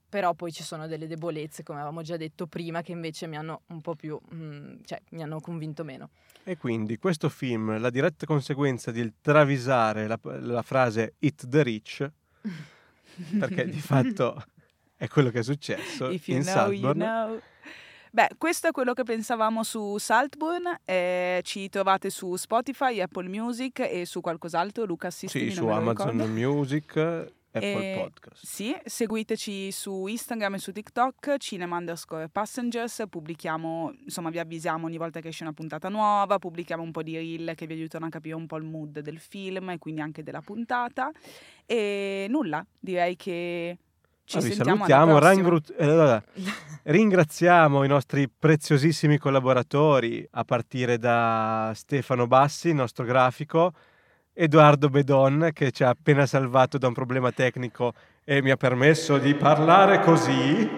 Però 0.09 0.33
poi 0.33 0.51
ci 0.53 0.63
sono 0.63 0.87
delle 0.87 1.05
debolezze, 1.07 1.63
come 1.63 1.79
avevamo 1.79 2.01
già 2.01 2.15
detto 2.15 2.47
prima, 2.47 2.81
che 2.81 2.93
invece 2.93 3.27
mi 3.27 3.35
hanno 3.37 3.63
un 3.67 3.81
po' 3.81 3.93
più, 3.95 4.17
mm, 4.33 4.75
cioè 4.85 5.01
mi 5.09 5.21
hanno 5.21 5.39
convinto 5.41 5.83
meno. 5.83 6.09
E 6.45 6.55
quindi 6.57 6.97
questo 6.97 7.27
film, 7.27 7.77
la 7.77 7.89
diretta 7.89 8.25
conseguenza 8.25 8.91
di 8.91 9.11
travisare 9.19 10.07
la, 10.07 10.17
la 10.21 10.61
frase 10.61 11.15
It 11.19 11.47
the 11.49 11.61
Rich, 11.61 12.09
perché 13.39 13.65
di 13.69 13.79
fatto 13.79 14.41
è 14.95 15.07
quello 15.09 15.29
che 15.29 15.39
è 15.39 15.43
successo 15.43 16.09
If 16.09 16.27
you 16.29 16.37
in 16.37 16.43
know, 16.43 16.71
you 16.71 16.81
Saltburn. 16.81 16.97
know. 16.99 17.41
Beh, 18.09 18.29
questo 18.37 18.67
è 18.67 18.71
quello 18.71 18.93
che 18.93 19.03
pensavamo 19.03 19.61
su 19.63 19.97
Saltburn. 19.97 20.79
eh, 20.85 21.41
ci 21.43 21.67
trovate 21.69 22.09
su 22.09 22.35
Spotify, 22.37 23.01
Apple 23.01 23.27
Music 23.27 23.79
e 23.81 24.05
su 24.05 24.21
qualcos'altro. 24.21 24.85
Luca, 24.85 25.07
assistimi, 25.07 25.49
Sì, 25.49 25.55
su 25.55 25.67
Amazon 25.67 26.11
ricordo. 26.11 26.27
Music, 26.33 27.31
Apple 27.51 27.93
E- 27.93 27.97
Podcast. 27.99 28.45
Sì, 28.45 28.75
seguiteci 28.83 29.71
su 29.71 30.05
Instagram 30.07 30.55
e 30.55 30.57
su 30.59 30.71
TikTok, 30.71 31.37
cinema 31.37 31.77
underscore 31.77 32.29
passengers, 32.29 33.03
pubblichiamo, 33.09 33.93
insomma 34.05 34.29
vi 34.29 34.39
avvisiamo 34.39 34.85
ogni 34.85 34.97
volta 34.97 35.19
che 35.21 35.29
esce 35.29 35.43
una 35.43 35.53
puntata 35.53 35.89
nuova, 35.89 36.37
pubblichiamo 36.39 36.83
un 36.83 36.91
po' 36.91 37.03
di 37.03 37.15
reel 37.15 37.53
che 37.55 37.65
vi 37.65 37.73
aiutano 37.73 38.05
a 38.05 38.09
capire 38.09 38.35
un 38.35 38.45
po' 38.45 38.57
il 38.57 38.63
mood 38.63 38.99
del 38.99 39.19
film 39.19 39.69
e 39.71 39.77
quindi 39.79 40.01
anche 40.01 40.23
della 40.23 40.41
puntata. 40.41 41.11
E 41.65 42.27
nulla, 42.29 42.65
direi 42.79 43.15
che 43.15 43.77
ci 44.25 44.37
Ah, 44.37 44.41
sentiamo 44.41 44.85
salutiamo, 44.85 45.19
rangru- 45.19 45.73
eh, 45.77 46.21
ringraziamo 46.83 47.83
i 47.83 47.87
nostri 47.87 48.29
preziosissimi 48.29 49.17
collaboratori, 49.17 50.27
a 50.31 50.43
partire 50.43 50.97
da 50.97 51.71
Stefano 51.73 52.27
Bassi, 52.27 52.67
il 52.69 52.75
nostro 52.75 53.05
grafico, 53.05 53.73
Edoardo 54.39 54.89
Bedon, 54.89 55.49
che 55.51 55.71
ci 55.71 55.83
ha 55.83 55.89
appena 55.89 56.27
salvato 56.27 56.77
da 56.77 56.85
un 56.88 56.93
problema 56.93 57.31
tecnico 57.31 57.93
e 58.23 58.43
mi 58.43 58.51
ha 58.51 58.55
permesso 58.55 59.17
di 59.17 59.33
parlare 59.33 59.99
così. 60.01 60.69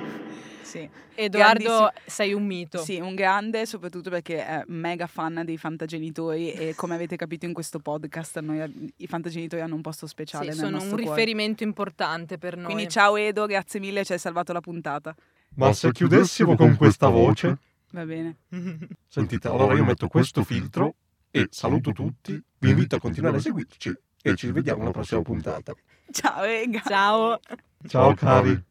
Sì. 0.62 0.90
Edoardo, 1.14 1.64
Grandissimo. 1.64 1.92
sei 2.06 2.32
un 2.32 2.46
mito. 2.46 2.78
Sì, 2.78 3.02
un 3.02 3.16
grande, 3.16 3.66
soprattutto 3.66 4.10
perché 4.10 4.46
è 4.46 4.64
mega 4.68 5.08
fan 5.08 5.42
dei 5.44 5.58
fantagenitori 5.58 6.54
e 6.54 6.74
come 6.78 6.96
avete 6.96 7.18
capito 7.18 7.46
in 7.46 7.52
questo 7.52 7.80
podcast 7.80 8.40
noi, 8.40 8.94
i 8.96 9.08
fantagenitori 9.08 9.62
hanno 9.62 9.76
un 9.76 9.82
posto 9.82 10.08
speciale 10.08 10.46
Sì, 10.46 10.50
nel 10.52 10.58
sono 10.60 10.70
nostro 10.78 10.96
un 10.96 11.02
cuore. 11.04 11.16
riferimento 11.20 11.64
importante 11.64 12.38
per 12.38 12.56
noi. 12.56 12.64
Quindi 12.64 12.88
ciao 12.88 13.18
Edo, 13.18 13.46
grazie 13.46 13.82
mille, 13.82 14.06
ci 14.06 14.14
hai 14.14 14.20
salvato 14.20 14.54
la 14.54 14.62
puntata. 14.62 15.14
Ma 15.56 15.74
se 15.74 15.92
chiudessimo 15.92 16.56
con 16.56 16.78
questa 16.78 17.10
voce, 17.10 17.58
Va 17.92 18.06
bene. 18.06 18.38
sentite, 19.10 19.50
allora 19.50 19.74
io 19.74 19.84
metto 19.84 20.08
questo 20.08 20.46
filtro 20.46 20.94
e 21.32 21.48
saluto 21.52 21.92
tutti, 21.92 22.42
vi 22.60 22.70
invito 22.70 22.96
a 22.96 23.00
continuare 23.00 23.38
a 23.38 23.40
seguirci 23.40 23.94
e 24.22 24.36
ci 24.36 24.52
vediamo 24.52 24.82
alla 24.82 24.92
prossima 24.92 25.22
puntata. 25.22 25.74
Ciao, 26.12 26.42
rega. 26.44 26.82
Ciao. 26.86 27.40
Ciao 27.88 28.14
cari. 28.14 28.64